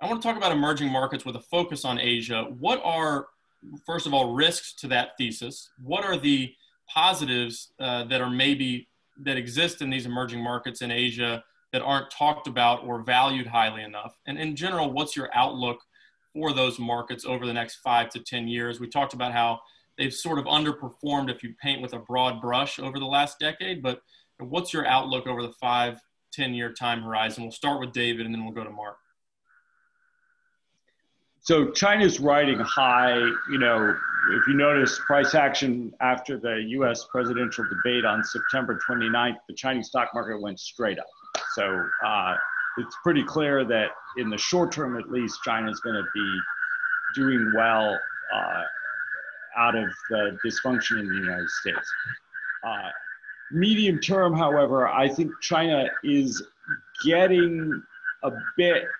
I 0.00 0.06
want 0.06 0.22
to 0.22 0.28
talk 0.28 0.36
about 0.36 0.52
emerging 0.52 0.90
markets 0.90 1.24
with 1.24 1.34
a 1.34 1.40
focus 1.40 1.84
on 1.84 1.98
Asia. 1.98 2.44
What 2.58 2.80
are, 2.84 3.26
first 3.84 4.06
of 4.06 4.14
all, 4.14 4.32
risks 4.32 4.72
to 4.74 4.88
that 4.88 5.10
thesis? 5.18 5.70
What 5.82 6.04
are 6.04 6.16
the 6.16 6.54
positives 6.88 7.72
uh, 7.80 8.04
that 8.04 8.20
are 8.20 8.30
maybe 8.30 8.88
that 9.24 9.36
exist 9.36 9.82
in 9.82 9.90
these 9.90 10.06
emerging 10.06 10.40
markets 10.40 10.82
in 10.82 10.92
Asia 10.92 11.42
that 11.72 11.82
aren't 11.82 12.12
talked 12.12 12.46
about 12.46 12.84
or 12.84 13.02
valued 13.02 13.48
highly 13.48 13.82
enough? 13.82 14.16
And 14.26 14.38
in 14.38 14.54
general, 14.54 14.92
what's 14.92 15.16
your 15.16 15.30
outlook 15.34 15.80
for 16.32 16.52
those 16.52 16.78
markets 16.78 17.24
over 17.24 17.44
the 17.44 17.52
next 17.52 17.76
five 17.76 18.08
to 18.10 18.20
10 18.20 18.46
years? 18.46 18.78
We 18.78 18.86
talked 18.86 19.14
about 19.14 19.32
how 19.32 19.58
they've 19.96 20.14
sort 20.14 20.38
of 20.38 20.44
underperformed 20.44 21.28
if 21.28 21.42
you 21.42 21.54
paint 21.60 21.82
with 21.82 21.92
a 21.92 21.98
broad 21.98 22.40
brush 22.40 22.78
over 22.78 23.00
the 23.00 23.04
last 23.04 23.40
decade, 23.40 23.82
but 23.82 24.00
what's 24.38 24.72
your 24.72 24.86
outlook 24.86 25.26
over 25.26 25.42
the 25.42 25.52
five, 25.60 26.00
10 26.34 26.54
year 26.54 26.72
time 26.72 27.02
horizon? 27.02 27.42
We'll 27.42 27.50
start 27.50 27.80
with 27.80 27.90
David 27.90 28.26
and 28.26 28.32
then 28.32 28.44
we'll 28.44 28.54
go 28.54 28.62
to 28.62 28.70
Mark. 28.70 28.98
So 31.48 31.70
China's 31.70 32.20
riding 32.20 32.58
high, 32.58 33.16
you 33.50 33.56
know, 33.58 33.96
if 34.32 34.46
you 34.46 34.52
notice 34.52 34.98
price 34.98 35.34
action 35.34 35.94
after 35.98 36.38
the 36.38 36.62
US 36.80 37.06
presidential 37.10 37.64
debate 37.64 38.04
on 38.04 38.22
September 38.22 38.78
29th, 38.86 39.36
the 39.48 39.54
Chinese 39.54 39.86
stock 39.86 40.10
market 40.12 40.42
went 40.42 40.60
straight 40.60 40.98
up. 40.98 41.06
So 41.54 41.88
uh, 42.04 42.36
it's 42.76 42.94
pretty 43.02 43.24
clear 43.24 43.64
that 43.64 43.92
in 44.18 44.28
the 44.28 44.36
short 44.36 44.72
term, 44.72 44.98
at 44.98 45.10
least, 45.10 45.42
China 45.42 45.70
is 45.70 45.80
going 45.80 45.94
to 45.94 46.06
be 46.12 46.38
doing 47.14 47.50
well 47.50 48.02
uh, 48.30 48.64
out 49.56 49.74
of 49.74 49.90
the 50.10 50.38
dysfunction 50.44 51.00
in 51.00 51.08
the 51.08 51.16
United 51.16 51.48
States. 51.48 51.94
Uh, 52.62 52.90
medium 53.50 53.98
term, 53.98 54.36
however, 54.36 54.86
I 54.86 55.08
think 55.08 55.32
China 55.40 55.88
is 56.04 56.42
getting 57.02 57.82
a 58.22 58.32
bit 58.58 58.90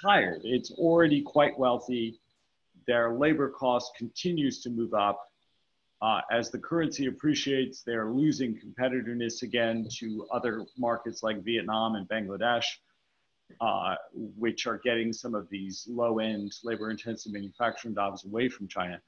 tired. 0.00 0.40
It's 0.44 0.70
already 0.72 1.22
quite 1.22 1.58
wealthy. 1.58 2.18
Their 2.86 3.12
labor 3.12 3.50
cost 3.50 3.92
continues 3.96 4.60
to 4.62 4.70
move 4.70 4.94
up. 4.94 5.24
Uh, 6.00 6.20
as 6.30 6.50
the 6.50 6.58
currency 6.58 7.06
appreciates, 7.06 7.82
they're 7.82 8.10
losing 8.10 8.58
competitiveness 8.58 9.42
again 9.42 9.88
to 9.98 10.26
other 10.32 10.64
markets 10.76 11.22
like 11.22 11.42
Vietnam 11.42 11.96
and 11.96 12.08
Bangladesh, 12.08 12.64
uh, 13.60 13.96
which 14.14 14.66
are 14.66 14.78
getting 14.78 15.12
some 15.12 15.34
of 15.34 15.48
these 15.50 15.86
low 15.90 16.20
end 16.20 16.52
labor 16.62 16.90
intensive 16.90 17.32
manufacturing 17.32 17.94
jobs 17.94 18.24
away 18.24 18.48
from 18.48 18.68
China. 18.68 19.00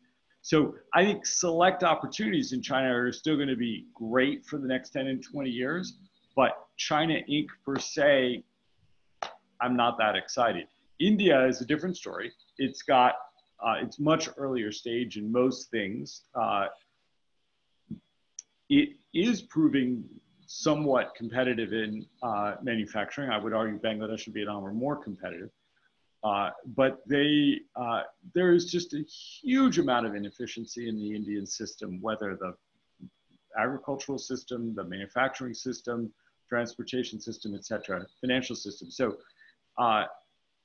So 0.42 0.74
I 0.94 1.04
think 1.04 1.26
select 1.26 1.84
opportunities 1.84 2.52
in 2.52 2.62
China 2.62 2.92
are 2.92 3.12
still 3.12 3.36
going 3.36 3.48
to 3.48 3.56
be 3.56 3.86
great 3.94 4.44
for 4.44 4.58
the 4.58 4.66
next 4.66 4.90
10 4.90 5.06
and 5.06 5.22
20 5.22 5.50
years, 5.50 5.98
but 6.34 6.66
China 6.76 7.20
Inc. 7.30 7.46
per 7.64 7.78
se, 7.78 8.42
I'm 9.60 9.76
not 9.76 9.98
that 9.98 10.16
excited. 10.16 10.66
India 11.00 11.46
is 11.46 11.60
a 11.60 11.64
different 11.64 11.96
story. 11.96 12.32
It's 12.58 12.82
got 12.82 13.14
uh, 13.64 13.76
it's 13.82 13.98
much 13.98 14.28
earlier 14.36 14.70
stage 14.72 15.16
in 15.16 15.30
most 15.32 15.70
things. 15.70 16.22
Uh, 16.34 16.66
it 18.68 18.90
is 19.12 19.42
proving 19.42 20.04
somewhat 20.46 21.14
competitive 21.16 21.72
in 21.72 22.06
uh, 22.22 22.54
manufacturing. 22.62 23.30
I 23.30 23.38
would 23.38 23.52
argue 23.52 23.78
Bangladesh 23.78 24.26
and 24.26 24.34
Vietnam 24.34 24.64
are 24.64 24.72
more 24.72 24.96
competitive. 24.96 25.50
Uh, 26.22 26.50
but 26.76 27.00
they, 27.06 27.60
uh, 27.76 28.02
there 28.34 28.52
is 28.52 28.70
just 28.70 28.92
a 28.94 29.02
huge 29.02 29.78
amount 29.78 30.06
of 30.06 30.14
inefficiency 30.14 30.88
in 30.88 30.96
the 30.98 31.14
Indian 31.14 31.46
system, 31.46 31.98
whether 32.00 32.36
the 32.36 32.54
agricultural 33.58 34.18
system, 34.18 34.74
the 34.74 34.84
manufacturing 34.84 35.54
system, 35.54 36.12
transportation 36.48 37.20
system, 37.20 37.54
et 37.54 37.64
cetera, 37.64 38.04
financial 38.20 38.54
system. 38.54 38.90
So 38.90 39.16
uh, 39.78 40.04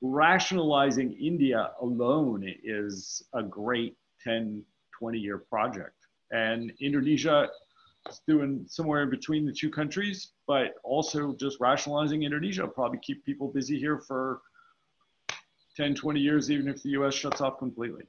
rationalizing 0.02 1.12
India 1.12 1.70
alone 1.80 2.44
is 2.62 3.22
a 3.34 3.42
great 3.42 3.96
10, 4.22 4.62
20 4.98 5.18
year 5.18 5.38
project. 5.38 5.94
And 6.30 6.72
Indonesia 6.80 7.48
is 8.08 8.20
doing 8.26 8.64
somewhere 8.68 9.02
in 9.02 9.10
between 9.10 9.46
the 9.46 9.52
two 9.52 9.70
countries, 9.70 10.32
but 10.46 10.74
also 10.84 11.34
just 11.34 11.58
rationalizing 11.60 12.22
Indonesia 12.22 12.62
will 12.62 12.68
probably 12.68 12.98
keep 13.02 13.24
people 13.24 13.48
busy 13.48 13.78
here 13.78 13.98
for 13.98 14.40
10, 15.76 15.94
20 15.94 16.20
years, 16.20 16.50
even 16.50 16.68
if 16.68 16.82
the 16.82 16.90
US 16.90 17.14
shuts 17.14 17.40
off 17.40 17.58
completely. 17.58 18.04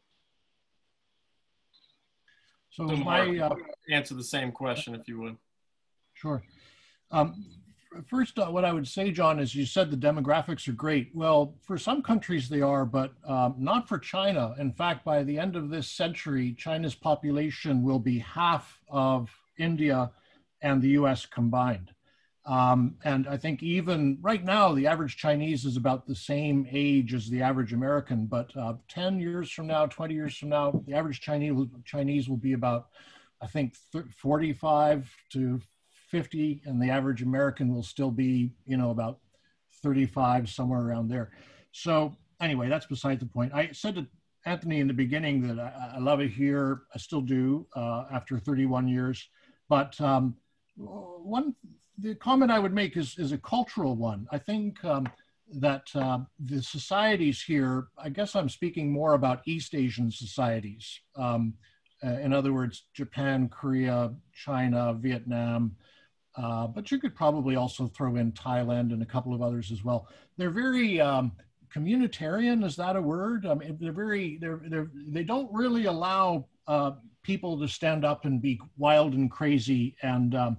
So, 2.72 2.88
so 2.88 2.96
my 2.98 3.40
uh, 3.40 3.56
answer 3.90 4.14
the 4.14 4.24
same 4.24 4.52
question, 4.52 4.94
if 4.94 5.08
you 5.08 5.20
would. 5.22 5.38
Sure. 6.14 6.44
Um, 7.12 7.46
first, 8.08 8.38
uh, 8.40 8.48
what 8.48 8.66
I 8.66 8.74
would 8.74 8.88
say, 8.88 9.12
John, 9.12 9.40
is 9.40 9.56
you 9.56 9.66
said 9.66 9.90
the 9.90 9.98
demographics 9.98 10.68
are 10.68 10.74
great. 10.74 11.12
Well, 11.14 11.56
for 11.62 11.78
some 11.78 12.02
countries 12.02 12.50
they 12.50 12.62
are, 12.62 12.86
but 12.86 13.14
um, 13.26 13.56
not 13.58 13.88
for 13.88 13.98
China. 13.98 14.56
In 14.60 14.72
fact, 14.72 15.06
by 15.06 15.24
the 15.24 15.40
end 15.40 15.56
of 15.56 15.70
this 15.70 15.90
century, 15.90 16.54
China's 16.58 16.96
population 16.96 17.84
will 17.84 18.00
be 18.00 18.20
half 18.20 18.80
of 18.90 19.30
India 19.58 20.12
and 20.62 20.82
the 20.82 20.90
US 20.90 21.26
combined. 21.26 21.92
Um, 22.46 22.96
and 23.04 23.28
I 23.28 23.36
think 23.36 23.62
even 23.62 24.20
right 24.22 24.44
now, 24.44 24.74
the 24.74 24.88
average 24.88 25.18
Chinese 25.18 25.66
is 25.66 25.76
about 25.76 26.08
the 26.08 26.16
same 26.16 26.66
age 26.72 27.14
as 27.14 27.30
the 27.30 27.42
average 27.42 27.74
American. 27.74 28.26
But 28.26 28.56
uh, 28.56 28.76
10 28.88 29.20
years 29.20 29.52
from 29.52 29.68
now, 29.68 29.86
20 29.86 30.14
years 30.14 30.38
from 30.38 30.50
now, 30.50 30.82
the 30.88 30.94
average 30.94 31.20
Chinese, 31.20 31.68
Chinese 31.84 32.30
will 32.30 32.38
be 32.38 32.54
about, 32.54 32.88
I 33.42 33.48
think, 33.48 33.76
45 34.22 35.14
to 35.34 35.60
50 36.08 36.62
and 36.66 36.82
the 36.82 36.90
average 36.90 37.22
American 37.22 37.74
will 37.74 37.84
still 37.84 38.12
be, 38.12 38.52
you 38.66 38.78
know, 38.78 38.92
about 38.92 39.20
35, 39.84 40.50
somewhere 40.50 40.82
around 40.82 41.10
there. 41.10 41.32
So 41.72 42.16
anyway, 42.42 42.70
that's 42.70 42.86
beside 42.86 43.20
the 43.20 43.26
point. 43.26 43.54
I 43.54 43.72
said 43.72 43.96
to 43.96 44.08
Anthony 44.46 44.80
in 44.80 44.88
the 44.88 44.94
beginning 44.94 45.48
that 45.48 45.60
I, 45.60 45.96
I 45.96 46.00
love 46.00 46.22
it 46.22 46.32
here. 46.32 46.84
I 46.96 46.98
still 46.98 47.22
do 47.22 47.68
uh, 47.76 48.06
after 48.12 48.40
31 48.40 48.88
years. 48.88 49.28
But 49.70 50.00
um, 50.00 50.36
one, 50.78 51.56
the 51.98 52.16
comment 52.16 52.52
I 52.52 52.60
would 52.60 52.74
make 52.74 52.96
is, 52.96 53.18
is 53.18 53.32
a 53.32 53.38
cultural 53.38 53.96
one. 53.96 54.28
I 54.32 54.38
think 54.38 54.84
um, 54.86 55.08
that 55.56 55.88
uh, 55.96 56.20
the 56.40 56.62
societies 56.62 57.42
here, 57.42 57.88
I 57.98 58.10
guess 58.10 58.36
I'm 58.36 58.50
speaking 58.50 58.92
more 58.92 59.14
about 59.14 59.42
East 59.46 59.76
Asian 59.76 60.12
societies. 60.12 61.02
Um, 61.16 61.54
uh, 62.04 62.20
in 62.20 62.34
other 62.34 62.54
words, 62.54 62.84
Japan, 62.94 63.50
Korea, 63.50 64.14
China, 64.34 64.94
Vietnam, 64.94 65.76
uh, 66.38 66.68
but 66.68 66.92
you 66.92 67.00
could 67.00 67.16
probably 67.16 67.56
also 67.56 67.88
throw 67.88 68.16
in 68.16 68.32
Thailand 68.32 68.94
and 68.94 69.02
a 69.02 69.06
couple 69.06 69.34
of 69.34 69.42
others 69.42 69.72
as 69.72 69.84
well. 69.84 70.08
They're 70.38 70.52
very 70.52 71.02
um, 71.02 71.32
communitarian. 71.74 72.64
Is 72.64 72.76
that 72.76 72.96
a 72.96 73.02
word? 73.02 73.46
I 73.46 73.56
mean, 73.56 73.78
they're 73.82 73.92
very 73.92 74.38
they're 74.38 74.62
they're 74.68 74.92
they 74.94 75.24
don't 75.24 75.52
really 75.52 75.86
allow 75.86 76.46
uh, 76.68 76.92
people 77.24 77.60
to 77.60 77.68
stand 77.68 78.06
up 78.06 78.26
and 78.26 78.42
be 78.42 78.62
wild 78.78 79.14
and 79.14 79.30
crazy 79.32 79.96
and 80.02 80.36
um, 80.36 80.58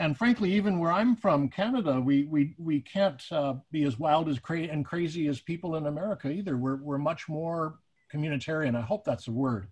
and 0.00 0.16
frankly, 0.16 0.50
even 0.54 0.78
where 0.78 0.92
I'm 0.92 1.14
from, 1.14 1.50
Canada, 1.50 2.00
we 2.00 2.24
we 2.24 2.54
we 2.56 2.80
can't 2.80 3.22
uh, 3.30 3.54
be 3.70 3.84
as 3.84 3.98
wild 3.98 4.30
as 4.30 4.38
cra- 4.38 4.62
and 4.62 4.84
crazy 4.84 5.28
as 5.28 5.40
people 5.40 5.76
in 5.76 5.86
America 5.86 6.30
either. 6.30 6.56
We're 6.56 6.76
we're 6.76 6.98
much 6.98 7.28
more 7.28 7.80
communitarian. 8.12 8.74
I 8.74 8.80
hope 8.80 9.04
that's 9.04 9.28
a 9.28 9.32
word. 9.32 9.68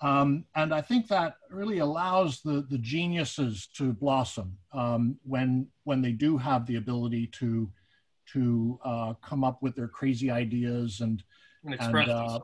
Um, 0.00 0.44
and 0.54 0.72
I 0.72 0.80
think 0.80 1.08
that 1.08 1.36
really 1.50 1.78
allows 1.78 2.40
the, 2.40 2.64
the 2.70 2.78
geniuses 2.78 3.68
to 3.76 3.92
blossom 3.92 4.56
um, 4.72 5.18
when, 5.24 5.66
when 5.84 6.02
they 6.02 6.12
do 6.12 6.36
have 6.36 6.66
the 6.66 6.76
ability 6.76 7.26
to, 7.38 7.68
to 8.32 8.78
uh, 8.84 9.14
come 9.14 9.42
up 9.42 9.60
with 9.60 9.74
their 9.74 9.88
crazy 9.88 10.30
ideas 10.30 11.00
and, 11.00 11.22
and 11.64 11.74
express 11.74 12.08
and, 12.08 12.16
uh, 12.16 12.40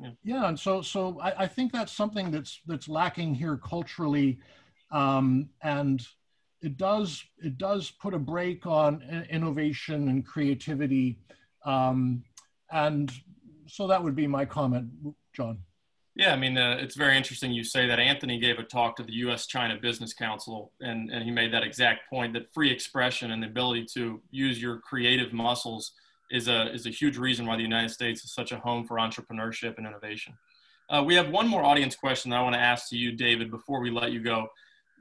yeah. 0.00 0.10
yeah. 0.22 0.48
and 0.48 0.58
so 0.58 0.82
so 0.82 1.18
I, 1.20 1.44
I, 1.44 1.46
think 1.46 1.72
that's 1.72 1.92
something 1.92 2.30
that's 2.30 2.60
that's 2.66 2.88
lacking 2.88 3.34
here 3.34 3.56
culturally, 3.56 4.38
um, 4.90 5.48
and 5.62 6.06
it 6.62 6.76
does 6.76 7.22
it 7.38 7.58
does 7.58 7.90
put 7.90 8.14
a 8.14 8.18
brake 8.18 8.66
on 8.66 9.02
innovation 9.30 10.08
and 10.08 10.26
creativity, 10.26 11.18
um, 11.64 12.22
and 12.70 13.12
so 13.66 13.86
that 13.86 14.02
would 14.02 14.16
be 14.16 14.26
my 14.26 14.44
comment, 14.44 14.88
John. 15.34 15.58
Yeah, 16.20 16.34
I 16.34 16.36
mean, 16.36 16.58
uh, 16.58 16.76
it's 16.78 16.96
very 16.96 17.16
interesting 17.16 17.50
you 17.50 17.64
say 17.64 17.86
that. 17.86 17.98
Anthony 17.98 18.38
gave 18.38 18.58
a 18.58 18.62
talk 18.62 18.94
to 18.96 19.02
the 19.02 19.12
U.S. 19.24 19.46
China 19.46 19.78
Business 19.80 20.12
Council, 20.12 20.70
and, 20.82 21.10
and 21.10 21.24
he 21.24 21.30
made 21.30 21.50
that 21.54 21.62
exact 21.62 22.10
point 22.10 22.34
that 22.34 22.52
free 22.52 22.70
expression 22.70 23.30
and 23.30 23.42
the 23.42 23.46
ability 23.46 23.86
to 23.94 24.20
use 24.30 24.60
your 24.60 24.80
creative 24.80 25.32
muscles 25.32 25.92
is 26.30 26.46
a, 26.46 26.70
is 26.74 26.84
a 26.84 26.90
huge 26.90 27.16
reason 27.16 27.46
why 27.46 27.56
the 27.56 27.62
United 27.62 27.88
States 27.88 28.22
is 28.22 28.34
such 28.34 28.52
a 28.52 28.58
home 28.58 28.86
for 28.86 28.98
entrepreneurship 28.98 29.78
and 29.78 29.86
innovation. 29.86 30.34
Uh, 30.90 31.02
we 31.02 31.14
have 31.14 31.30
one 31.30 31.48
more 31.48 31.64
audience 31.64 31.96
question 31.96 32.30
that 32.32 32.36
I 32.38 32.42
want 32.42 32.54
to 32.54 32.60
ask 32.60 32.90
to 32.90 32.98
you, 32.98 33.12
David, 33.12 33.50
before 33.50 33.80
we 33.80 33.90
let 33.90 34.12
you 34.12 34.20
go. 34.20 34.46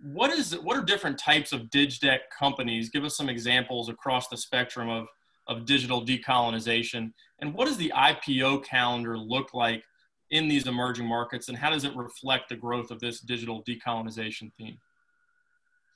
What 0.02 0.32
is 0.32 0.58
what 0.60 0.78
are 0.78 0.84
different 0.84 1.20
types 1.20 1.52
of 1.52 1.64
DigDec 1.64 2.20
companies? 2.40 2.92
Give 2.92 3.04
us 3.04 3.18
some 3.18 3.28
examples 3.28 3.90
across 3.90 4.30
the 4.30 4.38
spectrum 4.38 4.88
of, 4.88 5.08
of 5.48 5.66
digital 5.66 6.02
decolonization. 6.02 7.12
And 7.40 7.54
what 7.54 7.68
does 7.68 7.76
the 7.76 7.92
IPO 7.94 8.64
calendar 8.64 9.18
look 9.18 9.54
like 9.54 9.84
in 10.32 10.48
these 10.48 10.68
emerging 10.68 11.06
markets 11.06 11.50
and 11.50 11.58
how 11.58 11.70
does 11.70 11.84
it 11.84 11.96
reflect 11.96 12.50
the 12.50 12.56
growth 12.56 12.92
of 12.92 13.00
this 13.00 13.20
digital 13.20 13.64
decolonization 13.64 14.52
theme? 14.58 14.78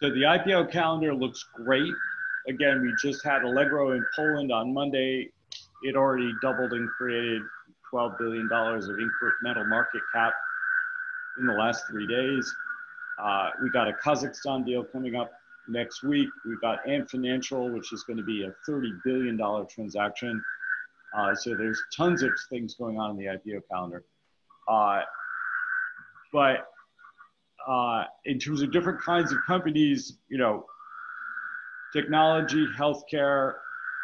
So 0.02 0.10
the 0.10 0.24
IPO 0.24 0.72
calendar 0.72 1.14
looks 1.14 1.46
great. 1.56 1.94
Again, 2.48 2.82
we 2.82 2.94
just 3.02 3.24
had 3.24 3.44
Allegro 3.44 3.92
in 3.92 4.04
Poland 4.16 4.52
on 4.52 4.74
Monday. 4.74 5.30
It 5.84 5.96
already 5.96 6.34
doubled 6.42 6.74
and 6.74 6.90
created 6.90 7.42
$12 7.94 8.18
billion 8.18 8.46
of 8.52 8.52
incremental 8.52 9.68
market 9.70 10.02
cap 10.14 10.34
in 11.40 11.46
the 11.46 11.54
last 11.54 11.88
three 11.88 12.08
days. 12.08 12.54
Uh, 13.22 13.52
we 13.62 13.70
got 13.70 13.88
a 13.88 13.94
Kazakhstan 13.94 14.66
deal 14.66 14.84
coming 14.84 15.16
up 15.16 15.32
next 15.68 16.04
week. 16.04 16.30
We've 16.46 16.60
got 16.60 16.88
Ant 16.88 17.10
Financial, 17.10 17.72
which 17.72 17.94
is 17.94 18.04
going 18.04 18.18
to 18.18 18.24
be 18.24 18.44
a 18.44 18.54
$30 18.70 18.90
billion 19.06 19.40
transaction. 19.68 20.44
Uh, 21.16 21.36
so 21.36 21.56
there's 21.56 21.82
tons 21.96 22.24
of 22.24 22.32
things 22.50 22.76
going 22.76 23.00
on 23.00 23.12
in 23.12 23.18
the 23.18 23.26
IPO 23.26 23.62
calendar. 23.72 24.04
Uh, 24.68 25.01
but 26.32 26.68
uh, 27.68 28.03
in 28.26 28.39
terms 28.39 28.61
of 28.61 28.72
different 28.72 29.01
kinds 29.01 29.32
of 29.32 29.39
companies, 29.45 30.18
you 30.30 30.38
know, 30.38 30.66
technology, 31.93 32.68
healthcare, 32.78 33.53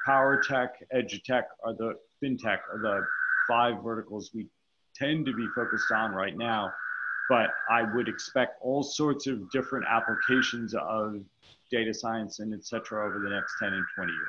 power 0.05 0.41
tech, 0.41 0.76
edutech 0.95 1.43
are 1.64 1.74
the 1.74 1.93
fintech 2.24 2.60
are 2.72 2.80
the 2.82 3.05
five 3.47 3.84
verticals 3.84 4.32
we 4.34 4.47
tend 4.95 5.26
to 5.26 5.34
be 5.34 5.47
focused 5.55 5.91
on 5.91 6.12
right 6.12 6.38
now. 6.38 6.72
But 7.30 7.51
I 7.70 7.84
would 7.93 8.07
expect 8.07 8.57
all 8.62 8.82
sorts 8.82 9.28
of 9.28 9.49
different 9.51 9.86
applications 9.88 10.74
of 10.74 11.22
data 11.72 11.93
science 11.93 12.39
and 12.39 12.53
et 12.53 12.66
cetera 12.66 13.05
over 13.05 13.20
the 13.20 13.30
next 13.30 13.53
10 13.60 13.74
and 13.74 13.86
20 13.95 14.12
years, 14.12 14.28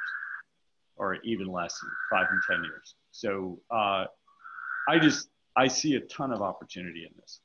or 0.97 1.17
even 1.25 1.47
less, 1.47 1.79
five 2.11 2.27
and 2.31 2.41
10 2.49 2.65
years. 2.65 2.95
So 3.11 3.59
uh, 3.71 4.05
I 4.89 4.99
just, 5.01 5.29
I 5.57 5.69
see 5.69 5.95
a 5.95 6.01
ton 6.01 6.33
of 6.33 6.43
opportunity 6.43 7.05
in 7.05 7.11
this. 7.21 7.41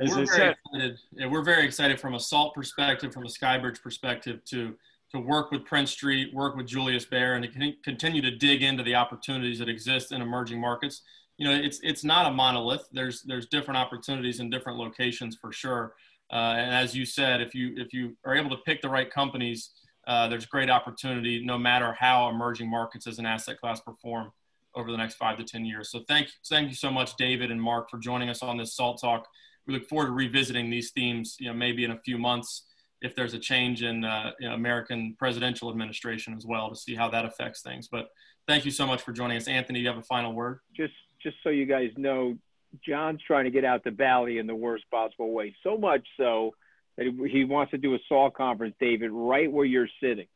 As 0.00 0.10
we're, 0.10 0.26
very 0.26 0.50
excited, 0.50 0.98
yeah, 1.12 1.26
we're 1.26 1.42
very 1.42 1.64
excited 1.64 2.00
from 2.00 2.14
a 2.14 2.20
SALT 2.20 2.54
perspective, 2.54 3.12
from 3.12 3.24
a 3.24 3.28
Skybridge 3.28 3.82
perspective, 3.82 4.44
to 4.46 4.74
to 5.12 5.18
work 5.18 5.50
with 5.50 5.64
Prince 5.64 5.90
Street, 5.90 6.32
work 6.32 6.54
with 6.54 6.66
Julius 6.66 7.04
Baer, 7.04 7.34
and 7.34 7.44
to 7.44 7.72
continue 7.82 8.22
to 8.22 8.30
dig 8.30 8.62
into 8.62 8.84
the 8.84 8.94
opportunities 8.94 9.58
that 9.58 9.68
exist 9.68 10.12
in 10.12 10.22
emerging 10.22 10.60
markets. 10.60 11.02
You 11.36 11.48
know, 11.48 11.54
it's 11.54 11.80
it's 11.82 12.04
not 12.04 12.26
a 12.26 12.30
monolith. 12.30 12.88
There's 12.92 13.22
there's 13.22 13.46
different 13.46 13.78
opportunities 13.78 14.40
in 14.40 14.50
different 14.50 14.78
locations 14.78 15.36
for 15.36 15.52
sure. 15.52 15.94
Uh, 16.32 16.54
and 16.56 16.72
as 16.72 16.94
you 16.94 17.04
said, 17.04 17.40
if 17.40 17.54
you 17.54 17.74
if 17.76 17.92
you 17.92 18.16
are 18.24 18.36
able 18.36 18.50
to 18.50 18.62
pick 18.64 18.80
the 18.82 18.88
right 18.88 19.10
companies, 19.10 19.70
uh, 20.06 20.28
there's 20.28 20.46
great 20.46 20.70
opportunity 20.70 21.44
no 21.44 21.58
matter 21.58 21.96
how 21.98 22.28
emerging 22.28 22.70
markets 22.70 23.06
as 23.06 23.18
an 23.18 23.26
asset 23.26 23.58
class 23.60 23.80
perform 23.80 24.30
over 24.74 24.90
the 24.90 24.96
next 24.96 25.14
five 25.14 25.36
to 25.38 25.44
10 25.44 25.64
years. 25.64 25.90
So 25.90 26.00
thank, 26.08 26.28
thank 26.48 26.68
you 26.68 26.74
so 26.74 26.90
much, 26.90 27.16
David 27.16 27.50
and 27.50 27.60
Mark, 27.60 27.90
for 27.90 27.98
joining 27.98 28.28
us 28.28 28.42
on 28.42 28.56
this 28.56 28.74
SALT 28.74 29.00
Talk. 29.00 29.26
We 29.66 29.74
look 29.74 29.88
forward 29.88 30.06
to 30.06 30.12
revisiting 30.12 30.70
these 30.70 30.90
themes, 30.92 31.36
you 31.38 31.48
know, 31.48 31.54
maybe 31.54 31.84
in 31.84 31.90
a 31.90 31.98
few 31.98 32.18
months 32.18 32.66
if 33.02 33.14
there's 33.14 33.34
a 33.34 33.38
change 33.38 33.82
in 33.82 34.04
uh, 34.04 34.32
you 34.38 34.48
know, 34.48 34.54
American 34.54 35.16
presidential 35.18 35.70
administration 35.70 36.34
as 36.36 36.44
well 36.46 36.68
to 36.68 36.76
see 36.76 36.94
how 36.94 37.08
that 37.08 37.24
affects 37.24 37.62
things. 37.62 37.88
But 37.88 38.08
thank 38.46 38.64
you 38.64 38.70
so 38.70 38.86
much 38.86 39.02
for 39.02 39.12
joining 39.12 39.36
us. 39.36 39.48
Anthony, 39.48 39.80
you 39.80 39.88
have 39.88 39.96
a 39.96 40.02
final 40.02 40.32
word? 40.32 40.60
Just, 40.76 40.92
just 41.22 41.36
so 41.42 41.48
you 41.48 41.66
guys 41.66 41.90
know, 41.96 42.36
John's 42.86 43.20
trying 43.26 43.44
to 43.44 43.50
get 43.50 43.64
out 43.64 43.84
to 43.84 43.90
Bali 43.90 44.38
in 44.38 44.46
the 44.46 44.54
worst 44.54 44.84
possible 44.90 45.32
way. 45.32 45.54
So 45.62 45.76
much 45.76 46.06
so 46.16 46.54
that 46.96 47.06
he 47.30 47.44
wants 47.44 47.70
to 47.72 47.78
do 47.78 47.94
a 47.94 47.98
SALT 48.08 48.34
conference, 48.34 48.74
David, 48.78 49.10
right 49.10 49.50
where 49.50 49.64
you're 49.64 49.88
sitting. 50.02 50.26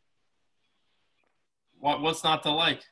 What, 1.79 2.01
what's 2.01 2.25
not 2.25 2.43
to 2.45 2.51
like? 2.51 2.83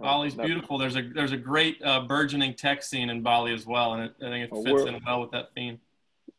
Bali's 0.00 0.34
beautiful. 0.34 0.78
There's 0.78 0.96
a 0.96 1.02
there's 1.02 1.32
a 1.32 1.36
great 1.36 1.80
uh, 1.84 2.00
burgeoning 2.00 2.54
tech 2.54 2.82
scene 2.82 3.10
in 3.10 3.22
Bali 3.22 3.52
as 3.52 3.66
well, 3.66 3.94
and 3.94 4.04
it, 4.04 4.14
I 4.20 4.30
think 4.30 4.50
it 4.50 4.64
fits 4.64 4.84
in 4.84 5.00
well 5.06 5.20
with 5.20 5.30
that 5.32 5.54
theme. 5.54 5.78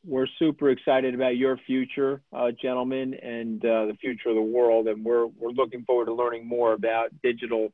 We're 0.04 0.28
super 0.40 0.72
excited 0.72 1.14
about 1.14 1.38
your 1.38 1.58
future, 1.58 2.22
uh, 2.34 2.52
gentlemen, 2.60 3.14
and 3.14 3.64
uh, 3.64 3.86
the 3.86 3.98
future 4.02 4.30
of 4.30 4.36
the 4.36 4.42
world, 4.42 4.88
and 4.88 5.06
we're 5.06 5.28
we're 5.28 5.52
looking 5.52 5.84
forward 5.84 6.06
to 6.06 6.14
learning 6.14 6.48
more 6.48 6.74
about 6.74 7.10
digital 7.22 7.72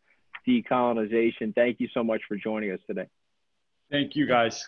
decolonization. 0.48 1.56
Thank 1.56 1.80
you 1.80 1.88
so 1.94 2.04
much 2.04 2.22
for 2.28 2.36
joining 2.36 2.72
us 2.72 2.80
today. 2.88 3.08
Thank 3.90 4.16
you, 4.16 4.28
guys. 4.28 4.68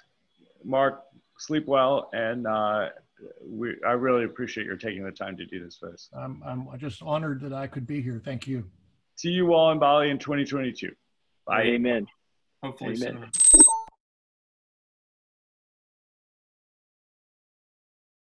Mark, 0.64 1.04
sleep 1.38 1.66
well, 1.66 2.10
and 2.14 2.48
uh, 2.48 2.90
we, 3.46 3.76
I 3.86 3.92
really 3.92 4.24
appreciate 4.24 4.66
your 4.66 4.78
taking 4.78 5.04
the 5.04 5.12
time 5.12 5.36
to 5.38 5.46
do 5.46 5.64
this 5.64 5.80
with 5.82 5.94
us. 5.94 6.10
I'm, 6.18 6.42
I'm 6.46 6.68
just 6.80 7.02
honored 7.02 7.42
that 7.42 7.54
I 7.54 7.68
could 7.68 7.88
be 7.88 8.02
here. 8.02 8.22
Thank 8.24 8.48
you. 8.48 8.66
See 9.16 9.30
you 9.30 9.54
all 9.54 9.72
in 9.72 9.80
Bali 9.80 10.10
in 10.10 10.18
2022. 10.18 10.92
Bye. 11.50 11.64
Amen. 11.64 12.06
Hopefully 12.62 12.96
Amen. 13.02 13.32
soon. 13.52 13.62